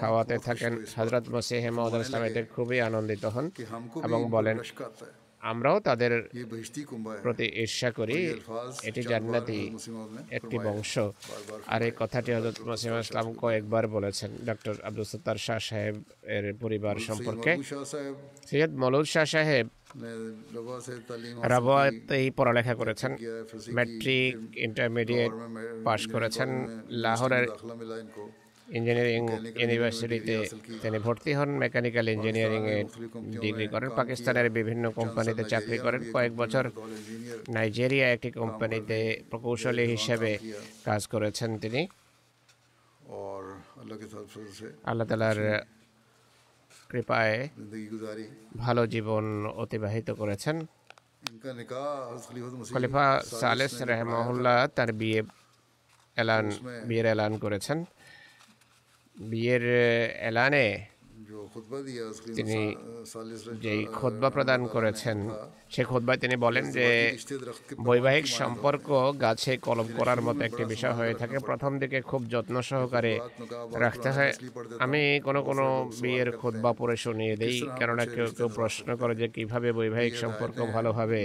খাওয়াতে 0.00 0.36
থাকেন 0.38 0.72
হজরত 0.94 1.24
মসিহ 1.34 1.62
ইসলাম 2.00 2.22
এতে 2.28 2.40
খুবই 2.54 2.78
আনন্দিত 2.80 3.24
হন 3.24 3.46
এবং 4.06 4.20
বলেন 4.30 4.56
আমরাও 5.50 5.78
তাদের 5.88 6.12
প্রতি 7.24 7.46
ঈর্ষা 7.64 7.90
করি। 7.98 8.18
এটি 8.88 9.02
জান্নাতি 9.12 9.60
একটি 10.38 10.56
বংশ। 10.66 10.94
আর 11.72 11.80
এই 11.88 11.92
কথাটি 12.00 12.30
হজরত 12.36 12.56
মাসিম 12.68 12.92
ইসলাম 13.04 13.26
কয়েকবার 13.42 13.84
বলেছেন। 13.96 14.30
ডক্টর 14.48 14.74
আব্দুল 14.88 15.06
সত্তার 15.12 15.38
শাহ 15.46 15.58
সাহেব 15.68 15.96
এর 16.36 16.46
পরিবার 16.62 16.94
সম্পর্কে। 17.08 17.52
সৈয়দ 18.48 18.72
মলুদ 18.82 19.06
শাহ 19.14 19.26
সাহেব 19.34 19.66
রাবাতেই 21.52 22.26
পড়ালেখা 22.38 22.74
করেছেন। 22.80 23.10
ম্যাট্রিক 23.76 24.34
ইন্টারমিডিয়েট 24.66 25.32
পাশ 25.86 26.00
করেছেন 26.14 26.48
লাহোরের 27.04 27.46
ইঞ্জিনিয়ারিং 28.76 29.22
ইউনিভার্সিটিতে 29.62 30.36
তিনি 30.82 30.98
ভর্তি 31.06 31.32
হন 31.38 31.50
মেকানিক্যাল 31.64 32.06
ইঞ্জিনিয়ারিংয়ে 32.14 32.78
ডিগ্রি 33.44 33.66
করেন 33.72 33.88
পাকিস্তানের 34.00 34.48
বিভিন্ন 34.58 34.84
কোম্পানিতে 34.98 35.42
চাকরি 35.52 35.78
করেন। 35.84 36.00
কয়েক 36.14 36.32
বছর 36.42 36.64
নাইজেরিয়া 37.54 38.06
একটি 38.16 38.30
কোম্পানিতে 38.42 38.98
প্রকৌশলী 39.30 39.84
হিসেবে 39.94 40.30
কাজ 40.88 41.02
করেছেন 41.12 41.50
তিনি। 41.62 41.82
আল্লাহ 44.90 45.06
তালার 45.10 45.38
কৃপায় 46.90 47.36
ভালো 48.64 48.82
জীবন 48.94 49.24
অতিবাহিত 49.62 50.08
করেছেন। 50.20 50.56
খলিফা 52.74 53.06
সালেস 53.42 53.74
রহমাহুল্লাহ 53.90 54.58
তার 54.76 54.90
বিয়ে 55.00 55.20
এলান 56.22 56.44
বিয়ের 56.88 57.06
এলান 57.14 57.32
করেছেন। 57.44 57.78
bir 59.16 59.62
elane. 59.62 60.93
তিনি 62.36 62.60
যেই 63.64 63.80
খোদবা 63.94 64.28
প্রদান 64.30 64.60
করেছেন 64.74 65.18
সে 65.74 65.82
খোদবায় 65.84 66.20
তিনি 66.20 66.36
বলেন 66.36 66.64
যে 66.72 66.86
বৈবাহিক 67.84 68.26
সম্পর্ক 68.40 68.86
গাছে 69.22 69.52
কলম 69.58 69.88
করার 69.98 70.20
মতো 70.20 70.40
একটি 70.44 70.62
বিষয় 70.64 70.94
হয়ে 70.94 71.14
থাকে 71.14 71.36
প্রথম 71.48 71.72
দিকে 71.82 71.98
খুব 72.10 72.20
যত্ন 72.32 72.54
সহকারে 72.62 73.14
রাখতে 73.78 74.08
হয় 74.10 74.32
আমি 74.80 75.02
কোনো 75.20 75.40
কোনো 75.42 75.64
বিয়ের 76.02 76.28
খোদবা 76.40 76.70
পরে 76.72 76.96
শুনিয়ে 76.96 77.34
দিই 77.36 77.58
কেননা 77.78 78.04
কেউ 78.06 78.28
কেউ 78.36 78.48
প্রশ্ন 78.58 78.88
করে 79.00 79.14
যে 79.14 79.26
কীভাবে 79.36 79.68
বৈবাহিক 79.72 80.14
সম্পর্ক 80.14 80.58
ভালোভাবে 80.74 81.20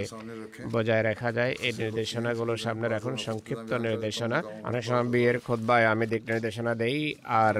বজায় 0.74 1.04
রাখা 1.04 1.30
যায় 1.32 1.54
এই 1.60 1.74
নির্দেশনাগুলো 1.80 2.54
সামনে 2.58 2.88
রাখুন 2.88 3.16
সংক্ষিপ্ত 3.20 3.72
নির্দেশনা 3.86 4.38
অনেক 4.64 4.84
সময় 4.84 5.08
বিয়ের 5.14 5.38
খোদবায় 5.40 5.86
আমি 5.94 6.06
দিক 6.06 6.24
নির্দেশনা 6.30 6.72
দেই 6.76 7.00
আর 7.40 7.58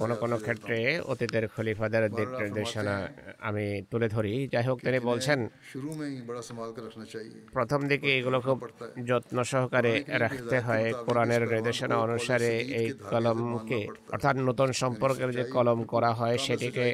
কোন 0.00 0.10
কোন 0.22 0.32
ক্ষেত্রে 0.44 0.76
অতীতের 1.12 1.44
খলিফাদের 1.48 2.04
দিক 2.18 2.28
নির্দেশনা 2.40 2.94
আমি 3.48 3.66
তুলে 3.90 4.08
ধরি। 4.08 4.34
যাই 4.52 4.64
হোক 4.68 4.78
তিনি 4.84 4.98
বলছেন 5.10 5.38
প্রথম 7.52 7.80
দিকে 7.88 8.08
এগুলো 8.18 8.38
খুব 8.40 8.58
যত্ন 9.06 9.36
সহকারে 9.52 9.92
রাখতে 10.24 10.56
হয় 10.60 10.86
কোরআনের 11.06 11.42
নির্দেশনা 11.52 11.96
অনুসারে 11.96 12.52
এই 12.80 12.88
কলমকে 13.10 13.80
অর্থাৎ 14.12 14.36
নতুন 14.48 14.68
সম্পর্কের 14.82 15.30
যে 15.38 15.44
কলম 15.56 15.78
করা 15.92 16.10
হয় 16.18 16.36
সেটিকে 16.38 16.86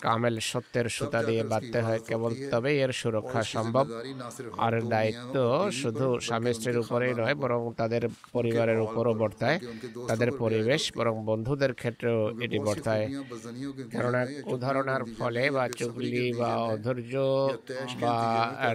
কামেল 0.00 0.36
সত্যের 0.50 0.86
সুতা 0.96 1.20
দিয়ে 1.22 1.42
বাঁধতে 1.42 1.78
হয় 1.80 2.00
কেবল 2.08 2.32
তবেই 2.50 2.76
এর 2.84 2.92
সুরক্ষা 3.00 3.42
সম্ভব। 3.54 3.86
আর 4.58 4.74
দায়িত্ব 4.94 5.36
শুধু 5.72 6.06
স্বামী 6.26 6.52
স্ত্রীর 6.54 6.78
উপরেই 6.78 7.14
নয় 7.14 7.34
বরং 7.34 7.60
তাদের 7.76 8.02
পরিবারের 8.32 8.80
উপরও 8.86 9.14
বর্তায়। 9.14 9.58
তাদের 10.08 10.30
পরিবেশ 10.42 10.82
বরং 11.04 11.16
বন্ধুদের 11.30 11.72
ক্ষেত্রেও 11.80 12.18
এটি 12.44 12.58
বর্তায়। 12.66 13.04
কারণ 13.94 14.14
উদাহরণার 14.54 15.02
ফলে 15.18 15.42
বা 15.56 15.64
চুগলি 15.78 16.26
বা 16.40 16.50
অধৈর্য 16.72 17.14
বা 18.02 18.16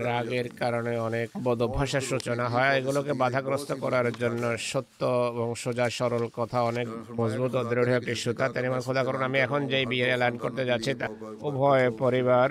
রাগের 0.08 0.48
কারণে 0.62 0.94
অনেক 1.00 1.28
বদভ্যাসের 1.44 2.04
সূচনা 2.12 2.46
হয়। 2.50 2.72
এগুলোকে 2.80 3.14
বাধাগ্রস্ত 3.24 3.70
করার 3.84 4.08
জন্য 4.22 4.44
সত্য 4.72 5.02
এবং 5.32 5.48
সোজা 5.64 5.88
সরল 5.98 6.26
কথা 6.40 6.60
অনেক 6.62 6.88
মজবুত 7.20 7.54
ও 7.60 7.62
দৃঢ় 7.70 7.94
একটি 8.00 8.14
সুতা 8.24 8.46
তেমন 8.54 8.80
খোদা 8.88 9.02
করুন 9.04 9.22
আমি 9.30 9.38
এখন 9.46 9.62
যেই 9.72 9.86
বিয়ে 9.92 10.08
এলান 10.16 10.34
করতে 10.44 10.64
যাচ্ছি 10.70 10.92
তা 11.00 11.08
উভয় 11.48 11.86
পরিবার 12.04 12.50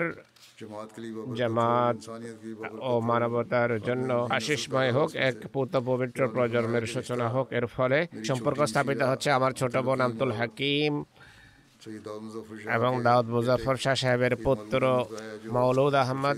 জামাত 1.35 1.97
ও 2.81 2.91
মানবতার 3.01 3.71
জন্য 3.79 4.27
আশিসময় 4.29 4.91
হোক 4.91 5.09
এক 5.15 5.35
পুত 5.53 5.73
পবিত্র 5.85 6.21
প্রজন্মের 6.27 6.85
সূচনা 6.87 7.27
হোক 7.29 7.47
এর 7.53 7.65
ফলে 7.67 8.07
সম্পর্ক 8.25 8.59
স্থাপিত 8.65 9.01
হচ্ছে 9.01 9.31
আমার 9.31 9.51
ছোট 9.51 9.77
বোন 9.77 10.01
আব্দুল 10.01 10.31
হাকিম 10.31 10.93
এবং 12.73 13.03
দাউদ 13.03 13.25
মুজাফর 13.25 13.75
শাহ 13.75 13.95
সাহেবের 13.95 14.35
পুত্র 14.35 14.81
মৌলুদ 15.51 15.95
আহমদ 15.95 16.37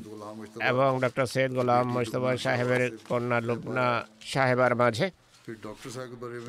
এবং 0.68 1.00
ডক্টর 1.02 1.26
সৈয়দ 1.26 1.52
গোলাম 1.54 1.86
মুস্তফা 1.94 2.38
সাহেবের 2.38 2.98
কন্যা 3.10 3.40
লুবনা 3.42 3.88
সাহেবার 4.22 4.76
মাঝে। 4.76 5.08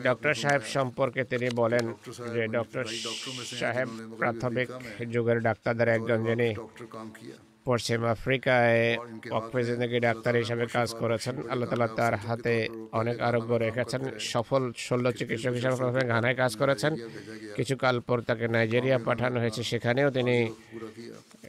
ডক্টর 0.03 0.35
সাহেব 0.35 0.63
সম্পর্কে 0.67 1.25
তিনি 1.25 1.49
বলেন 1.55 1.85
যে 2.35 2.43
ডক্টর 2.49 2.85
সাহেব 3.61 3.89
প্রাথমিক 4.19 4.69
যুগের 5.11 5.41
ডাক্তারদের 5.41 5.89
একজন 5.89 6.19
যিনি 6.25 6.49
পশ্চিম 7.65 8.01
আফ্রিকায় 8.15 8.99
অক্সিজেনকে 9.39 9.99
ডাক্তার 10.01 10.35
হিসাবে 10.43 10.67
কাজ 10.67 10.89
করেছেন। 10.95 11.35
আল্লাহ 11.51 11.69
তালা 11.71 11.89
তার 12.01 12.15
হাতে 12.15 12.55
অনেক 12.93 13.17
আরোগ্য 13.29 13.53
রেখেছেন। 13.55 14.03
সফল 14.19 14.63
শল্য 14.87 15.07
চিকিৎসক 15.19 15.55
হিসাবে 15.59 16.09
ঘানায় 16.15 16.37
কাজ 16.43 16.53
করেছেন। 16.57 16.93
কিছুকাল 17.57 17.97
পর 18.01 18.19
তাকে 18.29 18.47
নাইজেরিয়া 18.49 18.99
পাঠানো 19.09 19.37
হয়েছে। 19.41 19.63
সেখানেও 19.71 20.09
তিনি 20.11 20.37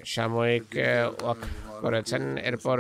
সাময়িক 0.06 0.68
ওয়াক 1.24 1.42
করেছেন। 1.82 2.38
এরপর 2.38 2.78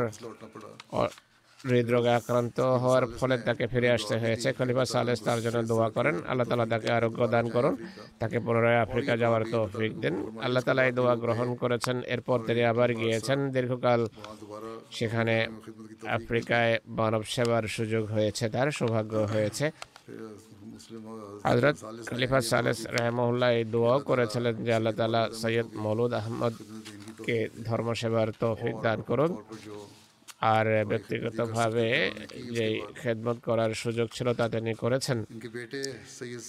হৃদরোগে 1.70 2.11
আক্রান্ত 2.20 2.57
হওয়ার 2.84 3.05
ফলে 3.18 3.36
তাকে 3.47 3.66
ফিরে 3.72 3.89
আসতে 3.95 4.16
হয়েছে। 4.24 4.47
খলিফা 4.57 4.86
সালেস 4.95 5.20
তার 5.28 5.39
জন্য 5.45 5.59
দোয়া 5.72 5.88
করেন, 5.97 6.16
আল্লাহ 6.32 6.45
তালা 6.49 6.66
তাকে 6.74 6.89
আরোগ্য 6.97 7.20
দান 7.34 7.45
করুন, 7.55 7.74
তাকে 8.22 8.38
পুনরায় 8.45 8.80
আফ্রিকা 8.86 9.14
যাওয়ার 9.24 9.43
তৌফিক 9.53 9.93
দেন। 10.03 10.16
আল্লাহ 10.45 10.61
তালা 10.68 10.82
এই 10.88 10.93
দোয়া 10.99 11.16
গ্রহণ 11.24 11.49
করেছেন, 11.61 11.97
এরপর 12.14 12.38
তিনি 12.47 12.61
আবার 12.72 12.89
গিয়েছেন। 13.01 13.39
দীর্ঘকাল 13.55 14.01
সেখানে 14.97 15.36
আফ্রিকায় 16.18 16.74
মানব 16.99 17.22
সেবার 17.34 17.64
সুযোগ 17.78 18.03
হয়েছে, 18.16 18.45
তার 18.55 18.68
সৌভাগ্য 18.80 19.14
হয়েছে। 19.34 19.66
হজরত 21.47 21.78
খলিফা 22.09 22.39
সালেস 22.51 22.80
রহমুল্লাহ 22.97 23.49
এই 23.57 23.64
দোয়াও 23.74 23.99
করেছিলেন 24.09 24.55
যে 24.66 24.72
আল্লাহ 24.80 24.93
তালা 24.99 25.22
সৈয়দ 25.41 25.68
মৌলুদ 25.84 26.11
আহমদকে 26.20 27.38
ধর্ম 27.68 27.88
সেবার 28.01 28.28
তৌফিক 28.41 28.76
দান 28.86 28.99
করুন। 29.09 29.32
আর 30.51 30.65
ব্যক্তিগতভাবে 30.91 31.87
যে 32.55 32.67
খেদমত 33.01 33.37
করার 33.47 33.71
সুযোগ 33.81 34.07
ছিল 34.15 34.27
তা 34.39 34.45
তিনি 34.53 34.73
করেছেন। 34.83 35.17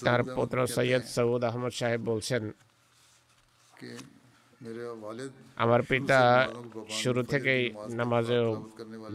তার 0.06 0.20
পুত্র 0.36 0.56
সৈয়দ 0.76 1.04
সৌদ 1.14 1.42
আহমদ 1.50 1.72
সাহেব 1.80 2.00
বলছেন 2.10 2.42
আমার 5.64 5.80
পিতা 5.90 6.20
শুরু 7.02 7.22
থেকেই 7.32 7.62
নামাজে 7.98 8.38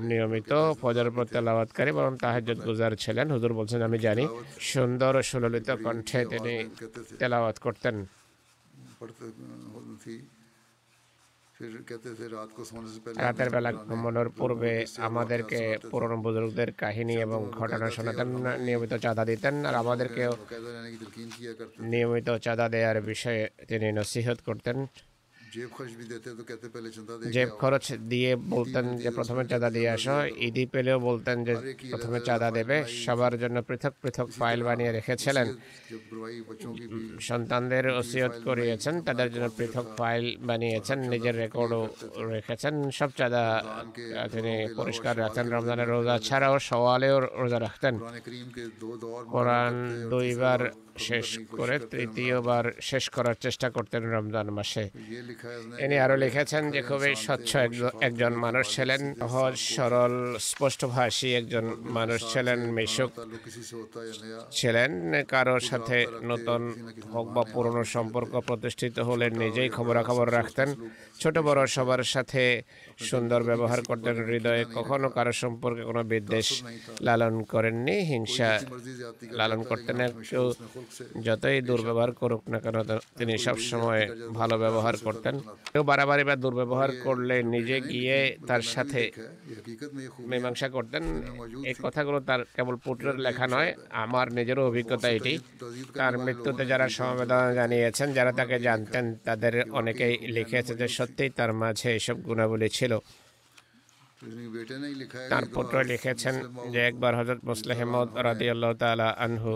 নিয়মিত 0.10 0.52
ফজর 0.82 1.08
প্রত্যালাবাদকারী 1.16 1.92
বরং 1.98 2.14
তাহাজত 2.24 2.60
গুজার 2.68 2.94
ছিলেন। 3.04 3.28
হুজুর 3.36 3.54
বলছেন 3.60 3.82
আমি 3.88 3.98
জানি। 4.08 4.26
সুন্দর 4.72 5.14
সুললিত 5.30 5.70
কণ্ঠে 5.86 6.20
তিনি 6.32 6.56
তেলাওয়াত 7.20 7.58
করতেন। 7.66 7.96
রাতের 13.26 13.50
বেলা 13.50 13.72
ঘুমানোর 13.90 14.30
পূর্বে 14.30 14.74
আমাদেরকে 14.98 15.60
পুরনো 15.92 16.18
বুজুর্গদের 16.26 16.70
কাহিনী 16.74 17.16
এবং 17.26 17.40
ঘটনা 17.52 17.88
শোনাতেন, 17.90 18.30
নিয়মিত 18.66 18.94
চাঁদা 18.94 19.24
দিতেন 19.26 19.56
আর 19.66 19.76
আমাদেরকেও 19.76 20.32
নিয়মিত 21.92 22.30
চাঁদা 22.46 22.66
দেওয়ার 22.70 22.98
বিষয়ে 23.02 23.42
তিনি 23.68 23.88
নসিহত 23.92 24.40
করতেন। 24.46 24.78
জেব 27.36 27.50
খরচ 27.62 27.86
দিয়ে 28.12 28.32
বলতেন 28.56 28.86
যে 29.04 29.10
প্রথমে 29.18 29.44
চাঁদা 29.52 29.70
দিয়ে 29.76 29.90
আসো 29.96 30.16
ইডি 30.48 30.64
পেলেও 30.74 30.98
বলতেন 31.10 31.38
যে 31.48 31.54
প্রথমে 31.92 32.20
চাঁদা 32.28 32.50
দেবে 32.58 32.78
সবার 33.06 33.34
জন্য 33.42 33.58
পৃথক 33.68 33.94
পৃথক 34.02 34.28
ফাইল 34.40 34.60
বানিয়ে 34.68 34.92
রেখেছিলেন। 34.98 35.48
সন্তানদের 37.30 37.86
ওসিয়ত 38.00 38.34
করিয়েছেন 38.48 38.96
তাদের 39.08 39.30
জন্য 39.34 39.48
পৃথক 39.58 39.86
ফাইল 39.98 40.24
বানিয়েছেন 40.50 41.00
নিজের 41.14 41.36
রেকর্ডও 41.44 41.82
রেখেছেন 42.36 42.74
সব 42.98 43.10
চাঁদা 43.20 43.44
তিনি 44.34 44.54
পরিষ্কার 44.80 45.14
রাখতেন 45.24 45.46
রমজানের 45.56 45.90
রোজা 45.96 46.16
ছাড়াও 46.28 46.56
সওয়ালেও 46.70 47.18
রোজা 47.42 47.60
রাখতেন। 47.60 47.94
কোরআন 49.34 49.74
দুইবার 50.14 50.62
শেষ 51.08 51.28
করে 51.58 51.76
তৃতীয়বার 51.92 52.66
শেষ 52.90 53.04
করার 53.16 53.38
চেষ্টা 53.46 53.68
করতেন 53.76 54.02
রমজান 54.16 54.48
মাসে। 54.58 54.84
ইনি 55.84 55.98
আরও 56.06 56.16
লিখেছেন 56.24 56.64
যে 56.74 56.82
খুবই 56.90 57.14
স্বচ্ছ 57.26 57.52
একজন 58.08 58.34
মানুষ 58.46 58.66
ছিলেন 58.76 59.02
সহজ 59.22 59.56
সরল 59.76 60.16
স্পষ্টভাষী 60.50 61.30
একজন 61.42 61.66
মানুষ 61.98 62.20
ছিলেন 62.34 62.60
মিশুক 62.78 63.12
ছিলেন 64.52 64.92
কারোর 65.34 65.64
সাথে 65.70 65.98
নতুন 66.32 66.62
হোক 67.14 67.28
বা 67.36 67.44
পুরনো 67.54 67.84
সম্পর্ক 67.96 68.32
প্রতিষ্ঠিত 68.48 68.96
হলে 69.00 69.26
নিজেই 69.42 69.70
খবরাখবর 69.78 70.28
রাখতেন। 70.38 70.70
ছোট 71.22 71.36
বড় 71.48 71.62
সবার 71.76 72.02
সাথে 72.14 72.44
সুন্দর 73.10 73.42
ব্যবহার 73.50 73.80
করতেন 73.90 74.16
হৃদয়ে 74.30 74.64
কখনো 74.78 75.08
কারও 75.18 75.34
সম্পর্কে 75.44 75.84
কোনো 75.90 76.02
বিদ্বেষ 76.12 76.48
লালন 77.08 77.36
করেননি, 77.54 77.96
হিংসা 78.12 78.50
লালন 79.40 79.62
করতেন 79.70 79.96
না, 80.02 80.06
কেউ 80.30 80.46
যতই 81.28 81.58
দুর্ব্যবহার 81.70 82.12
করুক 82.22 82.42
না 82.52 82.58
কেন 82.64 82.78
তিনি 83.20 83.34
সবসময় 83.46 84.04
ভালো 84.40 84.56
ব্যবহার 84.64 84.96
করতেন। 85.06 85.36
কেউ 85.72 85.84
বাড়াবাড়ি 85.90 86.24
বা 86.30 86.36
দুর্ব্যবহার 86.44 86.90
করলে 87.06 87.36
নিজে 87.54 87.78
গিয়ে 87.92 88.18
তার 88.50 88.64
সাথে 88.74 89.02
মীমাংসা 90.30 90.68
করতেন। 90.76 91.04
এই 91.70 91.76
কথাগুলো 91.86 92.20
তার 92.30 92.42
কেবল 92.56 92.76
পুত্রের 92.86 93.18
লেখা 93.26 93.46
নয়, 93.54 93.70
আমার 94.04 94.28
নিজেরও 94.38 94.64
অভিজ্ঞতা 94.70 95.08
এটি। 95.18 95.34
তার 96.00 96.14
মৃত্যুতে 96.26 96.64
যারা 96.72 96.86
সমবেদনা 96.98 97.50
জানিয়েছেন, 97.60 98.08
যারা 98.18 98.32
তাকে 98.40 98.58
জানতেন, 98.68 99.06
তাদের 99.28 99.54
অনেকেই 99.80 100.14
লিখেছে 100.36 100.74
যে 100.82 100.88
সত্যিই 101.10 101.32
তার 101.38 101.52
মাঝে 101.62 101.90
এসব 102.00 102.18
গুণাবলী 102.28 102.70
ছিল। 102.78 102.94
তার 105.32 105.46
পুত্র 105.56 105.76
লিখেছেন 105.92 106.36
যে 106.74 106.80
একবার 106.90 107.14
হজরত 107.20 107.42
মুসলেহমদ 107.50 108.08
রাদি 108.28 108.48
আল্লাহ 108.54 108.72
তালা 108.82 109.10
আনহু 109.26 109.54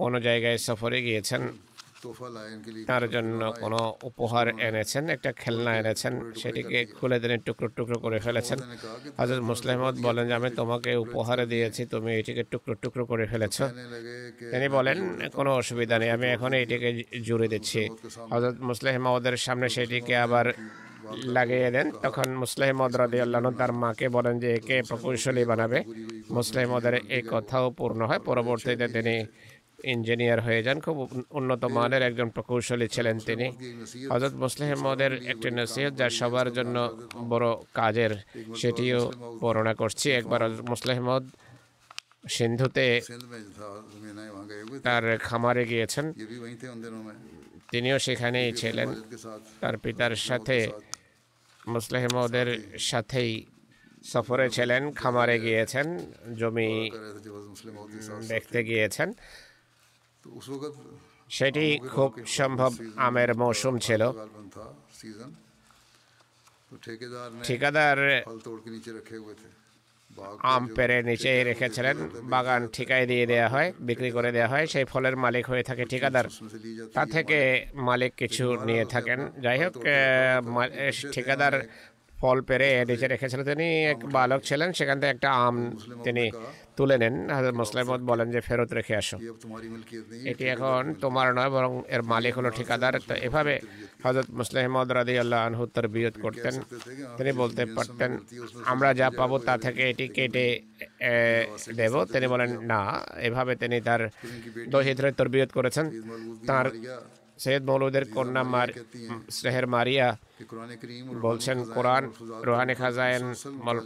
কোনো 0.00 0.16
জায়গায় 0.26 0.58
সফরে 0.66 0.98
গিয়েছেন। 1.06 1.42
তার 2.86 3.10
জন্য 3.10 3.52
কোনো 3.60 3.94
উপহার 4.02 4.46
এনেছেন 4.60 5.08
একটা 5.08 5.32
খেলনা 5.32 5.76
এনেছেন 5.78 6.32
সেটিকে 6.40 6.84
খুলে 6.84 7.20
দিনে 7.20 7.36
টুকরো 7.38 7.68
টুকরো 7.68 7.98
করে 7.98 8.18
ফেলেছেন। 8.18 8.58
হাজর 9.18 9.42
মুসলাহমদ 9.42 9.94
বলেন 10.02 10.28
যে 10.28 10.34
আমি 10.34 10.50
তোমাকে 10.50 10.96
উপহারে 10.96 11.46
দিয়েছি 11.46 11.86
তুমি 11.86 12.10
এটিকে 12.16 12.42
টুকরো 12.42 12.74
টুকরো 12.74 13.06
করে 13.06 13.26
ফেলেছ। 13.26 13.62
তিনি 14.50 14.68
বলেন 14.68 14.98
কোনো 15.32 15.50
অসুবিধা 15.54 15.98
নেই 15.98 16.10
আমি 16.10 16.26
এখন 16.26 16.52
এটিকে 16.52 17.04
জুড়ে 17.22 17.48
দিচ্ছি। 17.48 17.88
হজরত 18.32 18.56
মুসলাহমদের 18.60 19.36
সামনে 19.36 19.68
সেটিকে 19.68 20.16
আবার 20.16 20.52
লাগিয়ে 21.36 21.70
দেন। 21.70 21.90
তখন 22.02 22.30
মুসলিম 22.30 22.82
রাদি 22.82 23.20
আল্লাহন 23.20 23.54
তার 23.54 23.72
মাকে 23.72 24.08
বলেন 24.08 24.38
যে 24.38 24.54
একে 24.54 24.82
প্রকৌশলী 24.88 25.44
বানাবে। 25.44 25.84
মুসলাহমদের 26.30 26.94
এই 26.94 27.22
কথাও 27.30 27.70
পূর্ণ 27.70 28.00
হয়। 28.06 28.18
পরবর্তীতে 28.18 28.88
তিনি 28.88 29.26
ইঞ্জিনিয়ার 29.84 30.40
হয়ে 30.40 30.62
যান। 30.62 30.80
খুব 30.80 31.24
উন্নত 31.30 31.64
মানের 31.64 32.02
একজন 32.02 32.28
প্রকৌশলী 32.28 32.88
ছিলেন 32.88 33.18
তিনি। 33.18 33.48
হজরত 34.10 34.32
মুসলিহ 34.32 34.74
মদের 34.82 35.12
একটি 35.26 35.50
নসিহত 35.50 35.94
যা 35.94 36.10
সবার 36.10 36.52
জন্য 36.52 36.98
বড় 37.28 37.46
কাজের 37.74 38.10
সেটিও 38.56 39.12
বর্ণনা 39.40 39.74
করছি। 39.74 40.10
একবার 40.10 40.42
হজরত 40.42 40.90
মদ 41.00 41.28
সিন্ধুতে 42.28 43.00
তার 44.82 45.18
খামারে 45.18 45.64
গিয়েছেন। 45.64 46.12
তিনিও 47.72 47.98
সেখানেই 47.98 48.52
ছিলেন। 48.52 48.94
তার 49.60 49.78
পিতার 49.78 50.16
সাথে 50.16 50.68
মুসলেহমদের 51.66 52.78
সাথেই 52.78 53.46
সফরে 54.04 54.50
ছিলেন 54.50 54.92
খামারে 54.92 55.40
গিয়েছেন 55.40 56.12
জমি 56.38 56.90
দেখতে 58.28 58.64
গিয়েছেন। 58.64 59.12
সেটি 61.28 61.78
খুব 61.78 62.10
সম্ভব 62.26 62.72
আমের 62.96 63.30
মৌসুম 63.34 63.78
ছিল। 63.78 64.02
ঠিকাদার 67.44 67.98
আম 70.38 70.68
পেরে 70.76 71.02
নিচে 71.02 71.44
রেখেছিলেন, 71.44 71.96
বাগান 72.22 72.68
ঠিকায় 72.68 73.06
দিয়ে 73.06 73.26
দেওয়া 73.26 73.48
হয়, 73.48 73.72
বিক্রি 73.80 74.10
করে 74.10 74.32
দেওয়া 74.32 74.48
হয়, 74.48 74.66
সেই 74.66 74.84
ফলের 74.84 75.16
মালিক 75.16 75.44
হয়ে 75.46 75.62
থাকে 75.62 75.84
ঠিকাদার। 75.84 76.24
তা 76.94 77.06
থেকে 77.06 77.38
মালিক 77.74 78.12
কিছু 78.14 78.44
নিয়ে 78.64 78.84
থাকেন। 78.84 79.20
যাই 79.40 79.58
হোক 79.64 79.74
ঠিকাদার 81.12 81.54
ফল 82.20 82.38
পেরে 82.48 82.68
নিচে 82.88 83.06
রেখেছিলেন। 83.12 83.44
তিনি 83.52 83.66
এক 83.92 83.98
বালক 84.16 84.40
ছিলেন 84.48 84.68
সেখান 84.78 84.96
থেকে 85.00 85.12
একটা 85.14 85.28
আম 85.46 85.56
তিনি 86.06 86.24
তুলে 86.76 86.96
নেন। 87.02 87.14
হাজার 87.36 87.54
বলেন 88.10 88.28
যে 88.34 88.40
ফেরত 88.48 88.70
রেখে 88.78 88.94
আসো। 89.02 89.16
এটি 90.30 90.44
এখন 90.54 90.82
তোমার 91.02 91.26
নয় 91.38 91.50
বরং 91.56 91.72
এর 91.94 92.02
মালিক 92.12 92.32
হলো 92.38 92.50
ঠিকাদার। 92.58 92.94
তো 93.08 93.14
এভাবে 93.26 93.54
হজরত 94.04 94.28
মুসলিমদ 94.40 94.88
রাদি 94.98 95.14
আল্লাহ 95.22 95.38
আনহুত্তর 95.46 95.84
বিরোধ 95.94 96.16
করতেন। 96.24 96.54
তিনি 97.18 97.30
বলতে 97.42 97.62
পারতেন 97.76 98.10
আমরা 98.72 98.88
যা 99.00 99.08
পাবো 99.18 99.36
তা 99.46 99.54
থেকে 99.64 99.82
এটি 99.90 100.06
কেটে 100.16 100.46
দেব। 101.80 101.94
তিনি 102.12 102.26
বলেন 102.32 102.50
না 102.72 102.80
এভাবে 103.28 103.52
তিনি 103.62 103.76
তার 103.88 104.02
দহিত্রে 104.72 105.08
তরবিয়ত 105.18 105.50
করেছেন। 105.58 105.86
তার 106.48 106.66
সৈয়দ 107.42 107.62
মৌলুদের 107.68 108.04
কন্যা 108.14 108.42
মার 108.52 108.68
স্নেহের 109.36 109.66
মারিয়া 109.74 110.08
বলছেন 111.20 111.64
কোরআন 111.64 112.10
রোহানি 112.44 112.74
খাজাইন 112.74 113.34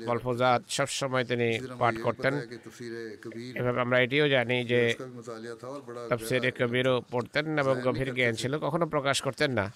মলফুজাত 0.09 0.63
সবসময় 0.69 1.25
তিনি 1.25 1.59
পাঠ 1.79 1.95
করতেন। 2.03 2.35
এভাবে 3.55 3.81
আমরা 3.81 4.01
এটিও 4.01 4.29
জানি 4.29 4.65
যে 4.65 4.95
তফসিরে 6.11 6.51
কবিরও 6.51 7.03
পড়তেন 7.11 7.59
এবং 7.59 7.81
গভীর 7.85 8.15
জ্ঞান 8.15 8.35
ছিল। 8.35 8.59
কখনো 8.59 8.87
প্রকাশ 8.87 9.23
করতেন 9.23 9.53
না। 9.53 9.73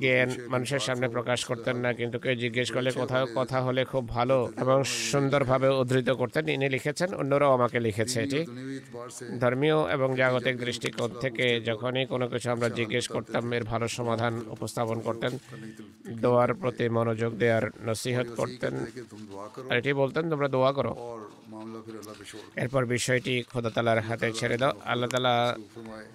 জ্ঞান 0.00 0.28
মানুষের 0.48 0.78
সামনে 0.78 1.08
প্রকাশ 1.08 1.44
করতেন 1.44 1.76
না 1.76 1.92
কিন্তু 1.92 2.18
কেউ 2.18 2.34
জিজ্ঞেস 2.34 2.72
করলে 2.72 2.90
কোথাও 2.92 3.26
কথা 3.34 3.60
হলে 3.62 3.84
খুব 3.84 4.08
ভালো 4.08 4.52
এবং 4.60 4.84
সুন্দরভাবে 4.84 5.68
উদ্ধৃত 5.68 6.10
করতেন। 6.10 6.48
ইনি 6.48 6.68
লিখেছেন 6.68 7.14
অন্যরাও 7.14 7.52
আমাকে 7.52 7.80
লিখেছে 7.80 8.22
এটি। 8.22 8.46
ধর্মীয় 9.40 9.92
এবং 9.92 10.16
জাগতিক 10.16 10.58
দৃষ্টিকোণ 10.58 11.10
থেকে 11.20 11.60
যখনই 11.60 12.06
কোনো 12.06 12.28
কিছু 12.28 12.50
আমরা 12.50 12.68
জিজ্ঞেস 12.68 13.08
করতাম 13.08 13.52
এর 13.52 13.64
ভালো 13.64 13.88
সমাধান 13.88 14.35
করতেন 14.36 14.52
উপস্থাপন 14.52 15.00
করতেন, 15.00 15.38
দোয়ার 16.22 16.54
প্রতি 16.54 16.88
মনোযোগ 16.88 17.36
দেওয়ার 17.36 17.70
নসিহত 17.84 18.26
করতেন। 18.36 18.74
আর 19.70 19.76
এটি 19.78 19.92
বলতেন, 19.92 20.30
তোমরা 20.30 20.48
দোয়া 20.48 20.72
করো। 20.72 20.92
এরপর 22.56 22.84
বিষয়টি 22.84 23.42
খোদা 23.42 23.70
তালার 23.70 24.00
হাতে 24.00 24.32
ছেড়ে 24.32 24.58
দাও। 24.58 24.72
আল্লাহ 24.84 25.10
তালা 25.10 25.56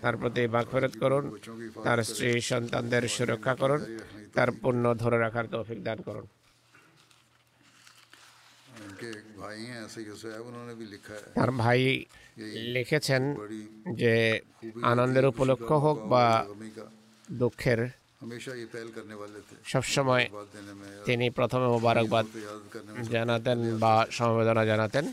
তার 0.01 0.17
প্রতি 0.17 0.47
মাগফেরত 0.47 0.93
করুন, 0.99 1.39
তার 1.83 2.03
স্ত্রী, 2.03 2.41
সন্তানদের 2.41 3.07
সুরক্ষা 3.07 3.55
করুন, 3.55 3.97
তার 4.33 4.51
পুণ্য 4.51 4.97
ধরে 4.97 5.17
রাখার 5.17 5.47
তৌফিক 5.47 5.83
দান 5.83 6.01
করুন। 6.01 6.27
তার 11.35 11.51
ভাই 11.51 12.05
লিখেছেন 12.75 13.35
যে, 13.93 14.39
আনন্দের 14.81 15.25
উপলক্ষ 15.25 15.71
হোক 15.71 15.99
বা 15.99 16.45
দুঃখের 17.31 18.00
সবসময় 19.65 20.29
তিনি 21.05 21.29
প্রথমে 21.29 21.67
মোবারকবাদ 21.67 22.25
জানাতেন 23.11 23.59
বা 23.79 24.07
সমবেদনা 24.11 24.65
জানাতেন 24.65 25.05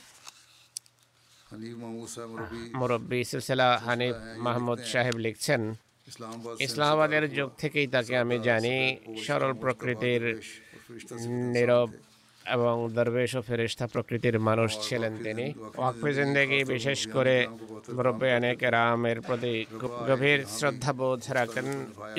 মুরব্বী 2.74 3.24
সিলসিলা 3.24 3.78
হানিফ 3.78 4.14
মাহমুদ 4.38 4.78
সাহেব 4.84 5.16
লিখছেন 5.16 5.74
ইসলামাবাদের 6.58 7.34
যুগ 7.34 7.50
থেকেই 7.58 7.86
তাকে 7.86 8.16
আমি 8.16 8.38
জানি। 8.38 8.96
সরল 9.26 9.52
প্রকৃতির 9.52 10.40
নীরব 11.26 11.90
এবং 12.56 12.74
দরবেশ 12.96 13.30
ও 13.38 13.40
ফেরিস্তা 13.48 13.86
প্রকৃতির 13.94 14.36
মানুষ 14.48 14.70
ছিলেন 14.86 15.12
তিনি। 15.26 15.46
ওয়াকফে 15.78 16.10
জিন্দেগি 16.18 16.60
বিশেষ 16.74 17.00
করে 17.16 17.36
মুরব্বিয়ানে 17.96 18.50
কেরামের 18.60 19.18
প্রতি 19.26 19.54
গভীর 20.08 20.40
শ্রদ্ধা 20.56 20.92
বোধ 20.98 21.22
রাখতেন 21.38 21.66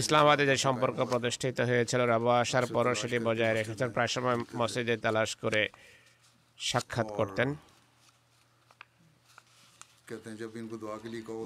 ইসলামাবাদে 0.02 0.44
যে 0.52 0.56
সম্পর্ক 0.66 0.98
প্রতিষ্ঠিত 1.12 1.58
হয়েছিল, 1.70 2.02
রাবো 2.14 2.30
আসার 2.42 2.66
পরও 2.76 2.94
সেটি 3.02 3.18
বজায় 3.28 3.54
রেখেছেন। 3.54 3.90
প্রায় 3.96 4.12
সময় 4.16 4.38
মসজিদে 4.60 4.96
তালাশ 5.04 5.32
করে 5.44 5.62
সাক্ষাৎ 6.70 7.08
করতেন। 7.20 7.50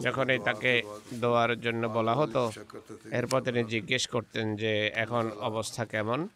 যখনই 0.01 0.39
তাকে 0.39 0.71
দোয়ার 1.13 1.51
জন্য 1.61 1.87
বলা 1.87 2.13
হতো 2.15 2.51
এরপর 3.11 3.41
তিনি 3.41 3.63
জিজ্ঞেস 3.63 4.07
করতেন 4.07 4.55
যে 4.55 4.87
এখন 4.95 5.31
অবস্থা 5.39 5.85
কেমন? 5.85 6.27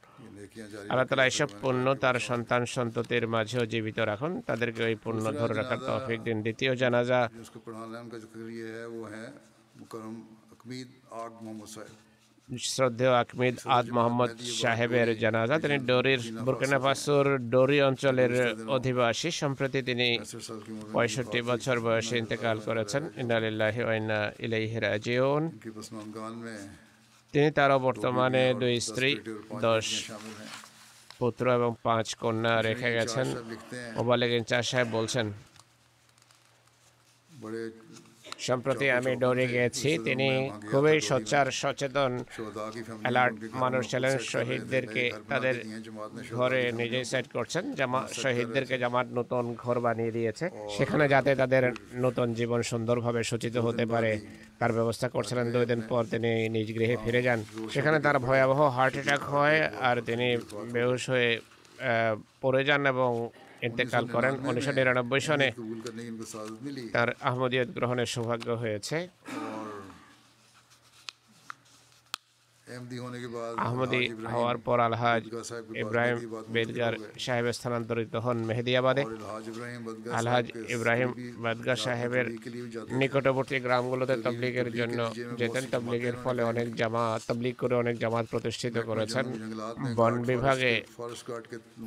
আল্লাহ 0.89 1.05
তালা 1.05 1.25
এসব 1.25 1.49
পণ্য 1.61 1.95
তার 1.95 2.17
সন্তান 2.19 2.65
সন্ততির 2.65 3.27
মাঝেও 3.27 3.65
জীবিত 3.65 3.99
রাখুন। 3.99 4.41
তাদেরকে 4.41 4.81
ওই 4.83 4.95
পণ্য 5.03 5.25
ধরে 5.39 5.53
রাখার 5.53 5.79
তফিক 5.87 6.19
দিন। 6.23 6.37
দ্বিতীয় 6.41 6.75
জানাজা 6.75 7.19
শ্রদ্ধেয় 12.47 13.13
আকমিদ 13.13 13.55
আদ 13.65 13.85
মোহাম্মদ 13.89 14.31
সাহেবের 14.61 15.19
জানাজা 15.19 15.55
তিনি 15.59 15.77
ডোরির 15.89 16.21
বুরকানাফাসুর 16.45 17.25
ডোরি 17.53 17.77
অঞ্চলের 17.81 18.33
অধিবাসী। 18.67 19.29
সম্প্রতি 19.31 19.79
তিনি 19.81 20.07
পঁয়ষট্টি 20.93 21.39
বছর 21.41 21.79
বয়সে 21.79 22.15
ইন্তেকাল 22.17 22.57
করেছেন। 22.65 23.03
ইন্নালিল্লাহি 23.17 23.81
ওয়াইনা 23.83 24.19
ইলাইহি 24.39 24.77
রাজিউন। 24.79 25.43
তিনি 27.33 27.51
তারও 27.51 27.79
বর্তমানে 27.79 28.43
দুই 28.61 28.75
স্ত্রী 28.79 29.09
দশ 29.61 29.85
পুত্র 31.19 31.45
এবং 31.53 31.75
পাঁচ 31.83 32.07
কন্যা 32.15 32.61
রেখে 32.61 32.89
গেছেন। 32.97 33.27
ওবালেগিন 33.95 34.43
চা 34.43 34.61
সাহেব 34.61 34.87
বলছেন। 34.91 35.31
সম্প্রতি 38.45 38.85
আমি 38.97 39.11
ডরে 39.23 39.45
গিয়েছি 39.53 39.89
তিনি 40.07 40.29
খুবই 40.69 40.97
সচ্চার 41.09 41.47
সচেতন 41.61 42.11
অ্যালার্ট 43.03 43.35
মানুষ 43.63 43.83
ছিলেন 43.91 44.13
শহীদদেরকে 44.31 45.03
তাদের 45.31 45.55
ঘরে 46.37 46.61
নিজেই 46.79 47.05
সেট 47.11 47.25
করছেন 47.35 47.63
জামা 47.79 47.99
শহীদদেরকে 48.23 48.75
জামার 48.83 49.07
নতুন 49.17 49.43
ঘর 49.63 49.77
বানিয়ে 49.85 50.11
দিয়েছে। 50.11 50.45
সেখানে 50.77 51.05
যাতে 51.13 51.31
তাদের 51.41 51.63
নতুন 52.05 52.27
জীবন 52.39 52.59
সুন্দরভাবে 52.71 53.21
সূচিত 53.29 53.55
হতে 53.57 53.85
পারে 53.93 54.11
তার 54.59 54.71
ব্যবস্থা 54.77 55.07
করছিলেন। 55.15 55.45
দুই 55.55 55.65
দিন 55.71 55.81
পর 55.91 56.03
তিনি 56.13 56.31
নিজ 56.55 56.67
গৃহে 56.77 56.95
ফিরে 57.03 57.21
যান। 57.27 57.39
সেখানে 57.73 57.97
তার 58.05 58.17
ভয়াবহ 58.27 58.59
হার্ট 58.75 58.93
অ্যাটাক 58.97 59.21
হয় 59.33 59.59
আর 59.89 59.97
তিনি 60.07 60.27
বেহুশ 60.73 61.03
হয়ে 61.09 61.31
পড়ে 62.41 62.61
যান 62.67 62.81
এবং 62.93 63.11
ইন্তেকাল 63.67 64.03
করেন 64.15 64.33
উনিশশো 64.47 64.71
নিরানব্বই 64.77 65.21
সনে। 65.27 65.49
তার 66.95 67.09
আহমদিয়ত 67.29 67.69
গ্রহণের 67.77 68.09
সৌভাগ্য 68.13 68.47
হয়েছে। 68.61 68.97
আহমদি 72.67 74.01
হওয়ার 74.33 74.57
পর 74.57 74.77
আলহাজ 74.79 75.21
ইব্রাহিম 75.83 76.17
বেদগার 76.53 76.93
সাহেব 77.19 77.45
স্থানান্তরিত 77.51 78.13
হন 78.15 78.37
মেহেদিয়াবাদে 78.47 79.03
আলহাজ 80.19 80.45
ইব্রাহিম 80.75 81.09
বেদগার 81.43 81.79
সাহেবের 81.85 82.25
নিকটবর্তী 82.91 83.57
গ্রামগুলোতে 83.59 84.15
তবলিগের 84.25 84.69
জন্য 84.71 84.99
যেতেন 85.37 85.63
তবলিগের 85.71 86.15
ফলে 86.23 86.41
অনেক 86.43 86.67
জামা 86.75 87.03
তবলিগ 87.27 87.55
করে 87.55 87.75
অনেক 87.75 87.95
জামাত 87.99 88.25
প্রতিষ্ঠিত 88.31 88.75
করেছেন। 88.89 89.25
বন 89.95 90.13
বিভাগে 90.23 90.73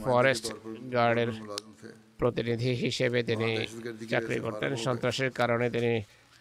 ফরেস্ট 0.05 0.47
গার্ডের 0.93 1.31
প্রতিনিধি 2.19 2.73
হিসেবে 2.75 3.19
তিনি 3.23 3.51
চাকরি 4.11 4.39
করতেন 4.41 4.73
সন্ত্রাসের 4.87 5.31
কারণে 5.31 5.67
তিনি 5.71 5.93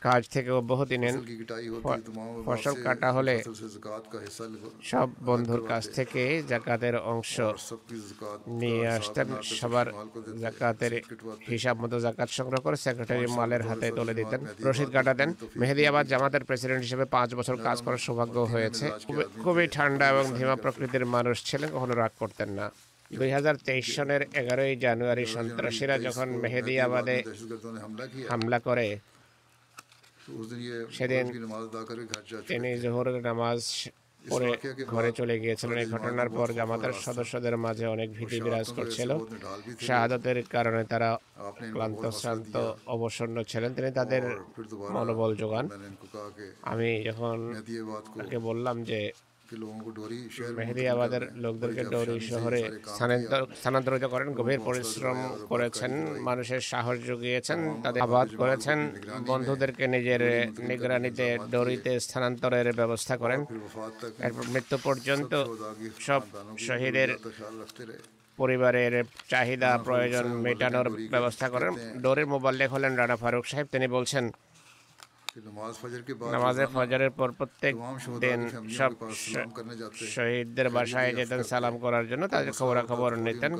কাজ 0.08 0.22
থেকে 0.34 0.50
অব্যাহতি 0.60 0.98
নেন। 1.04 1.16
ফসল 2.46 2.76
কাটা 2.86 3.10
হলে 3.18 3.36
সব 4.92 5.08
বন্ধুর 5.28 5.62
কাছ 5.72 5.84
থেকে 5.98 6.22
জাকাতের 6.52 6.96
অংশ 7.14 7.34
নিয়ে 8.62 8.84
আসতেন। 8.98 9.28
সবার 9.60 9.88
জাকাতের 10.44 10.94
হিসাব 11.52 11.76
মতো 11.84 11.98
জাকাত 12.06 12.30
সংগ্রহ 12.38 12.60
করে 12.66 12.78
সেক্রেটারি 12.86 13.28
মালের 13.38 13.62
হাতে 13.70 13.88
তুলে 13.98 14.14
দিতেন। 14.20 14.42
রশিদ 14.68 14.90
কাটাতেন। 14.96 15.30
মেহেদিয়াবাদ 15.60 16.06
জামাতের 16.12 16.44
প্রেসিডেন্ট 16.48 16.84
হিসেবে 16.88 17.06
পাঁচ 17.16 17.30
বছর 17.40 17.56
কাজ 17.68 17.78
করার 17.86 18.04
সৌভাগ্য 18.06 18.38
হয়েছে। 18.54 18.86
খুবই 19.44 19.66
ঠান্ডা 19.76 20.06
এবং 20.14 20.26
ধীমা 20.38 20.56
প্রকৃতির 20.64 21.06
মানুষ 21.16 21.36
ছিলেন 21.50 21.70
কখনো 21.76 21.94
রাগ 22.02 22.14
করতেন 22.22 22.50
না। 22.60 22.66
দুই 23.20 23.30
হাজার 23.38 23.56
তেইশ 23.66 23.86
সনের 23.96 24.22
এগারোই 24.42 24.74
জানুয়ারি 24.86 25.26
সন্ত্রাসীরা 25.36 25.96
যখন 26.08 26.28
মেহেদিয়াবাদে 26.44 27.18
হামলা 28.30 28.60
করে 28.68 28.88
সেদিন 30.98 31.26
তিনি 32.52 32.70
জোহরের 32.84 33.18
নামাজ 33.30 33.60
পরে 34.32 34.50
ঘরে 34.94 35.10
চলে 35.20 35.36
গিয়েছিলেন। 35.44 35.78
এই 35.84 35.88
ঘটনার 35.96 36.30
পর 36.38 36.48
জামাতের 36.60 36.94
সদস্যদের 37.06 37.56
মাঝে 37.66 37.86
অনেক 37.96 38.10
ভীতি 38.18 38.38
বিরাজ 38.46 38.68
করছিল। 38.78 39.10
শাহাদতের 39.88 40.38
কারণে 40.56 40.82
তারা 40.94 41.10
ক্লান্ত 41.74 42.04
শ্রান্ত 42.20 42.56
অবসন্ন 42.96 43.36
ছিলেন। 43.52 43.72
তিনি 43.78 43.92
তাদের 44.00 44.24
মনোবল 44.96 45.32
যোগান। 45.42 45.66
আমি 46.72 46.90
যখন 47.10 47.38
বললাম 48.50 48.76
যে 48.90 49.00
মেহেদি 50.58 50.84
আবাদের 50.88 51.24
লোকদেরকে 51.36 51.84
ডোরি 51.86 52.18
শহরে 52.30 52.62
স্থানান্তরিত 53.56 54.06
করেন 54.06 54.28
গভীর 54.40 54.62
পরিশ্রম 54.68 55.18
করেছেন 55.52 55.92
মানুষের 56.22 56.62
সাহস 56.72 56.98
জুগিয়েছেন 57.08 57.60
তাদের 57.84 58.02
আবাদ 58.02 58.28
করেছেন 58.42 58.80
বন্ধুদেরকে 59.28 59.86
নিজের 59.88 60.22
নিগরানিতে 60.70 61.28
ডোরিতে 61.52 61.92
স্থানান্তরের 62.00 62.68
ব্যবস্থা 62.72 63.16
করেন 63.18 63.40
মৃত্যু 64.54 64.78
পর্যন্ত 64.78 65.34
সব 66.00 66.22
শহীদের 66.68 67.10
পরিবারের 68.38 68.94
চাহিদা 69.30 69.72
প্রয়োজন 69.86 70.26
মেটানোর 70.46 70.88
ব্যবস্থা 71.14 71.48
করেন 71.50 71.72
ডোরের 72.02 72.28
মোবাল্লেক 72.34 72.70
হলেন 72.72 72.92
রানা 72.94 73.18
ফারুক 73.18 73.46
সাহেব 73.46 73.68
তিনি 73.72 73.88
বলছেন 73.96 74.24
নামাজে 76.34 76.66
ফজরের 76.76 77.12
পর 77.12 77.30
প্রত্যেক 77.32 77.74
দিন 78.24 78.40
সব 78.78 78.92
শহীদদের 80.16 80.68
বাসায় 80.70 81.12
যেতেন 81.16 81.42
সালাম 81.44 81.76
করার 81.78 82.06
জন্য 82.08 82.24
তাদের 82.28 82.52
খবরাখবর 82.60 83.12
নিতেন। 83.28 83.54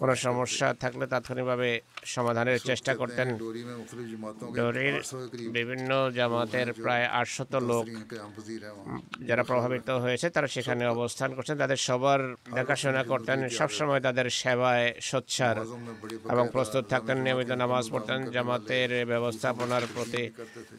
কোনো 0.00 0.14
সমস্যা 0.26 0.66
থাকলে 0.74 1.04
তাৎক্ষণিকভাবে 1.06 1.68
সমাধানের 2.14 2.58
চেষ্টা 2.60 2.92
করতেন। 2.94 3.28
বিভিন্ন 5.58 5.90
জামাতের 6.10 6.68
প্রায় 6.84 7.06
আটশত 7.20 7.52
লোক 7.70 7.84
যারা 9.28 9.42
প্রভাবিত 9.42 9.88
হয়েছে 10.04 10.26
তারা 10.30 10.48
সেখানে 10.54 10.82
অবস্থান 10.86 11.30
করছেন 11.34 11.56
তাদের 11.58 11.80
সবার 11.88 12.20
দেখাশোনা 12.54 13.02
করতেন 13.02 13.38
সবসময় 13.48 14.00
তাদের 14.00 14.26
সেবায় 14.40 14.86
সোচ্ছার 15.00 15.56
এবং 16.32 16.44
প্রস্তুত 16.52 16.84
থাকতেন 16.84 17.18
নিয়মিত 17.24 17.50
নামাজ 17.62 17.84
পড়তেন 17.90 18.20
জামাতের 18.34 18.90
ব্যবস্থাপনার 19.06 19.84
প্রতি 19.94 20.24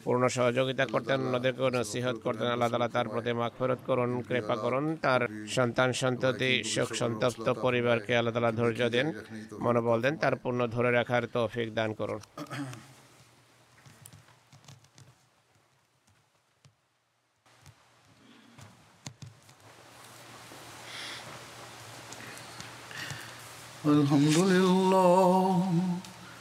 পূর্ণ 0.04 0.22
সহযোগিতা 0.35 0.85
করতেন 0.85 1.17
অন্যদেরকেও 1.19 1.69
নসিহত 1.75 2.17
করতেন 2.25 2.47
আল্লাহ 2.51 2.69
তালা 2.71 2.89
তার 2.95 3.07
প্রতি 3.13 3.31
মাগফিরত 3.33 3.81
করুন 3.89 4.11
কৃপা 4.27 4.55
করুন 4.63 4.85
তার 5.01 5.21
সন্তান 5.55 5.89
সন্ততি 6.01 6.51
শোক 6.73 6.89
সন্তপ্ত 7.01 7.47
পরিবারকে 7.63 8.13
আল্লাহ 8.15 8.33
তালা 8.35 8.51
ধৈর্য 8.51 8.81
দেন 8.95 9.07
মনোবল 9.63 9.97
দেন 10.01 10.15
তার 10.23 10.35
পূর্ণ 10.43 10.59
ধরে 10.75 10.89
রাখার 10.91 11.23
তৌফিক 11.35 11.67
দান 11.75 11.89
করুন 11.99 12.21
الحمد 23.87 24.37
لله 24.45 26.08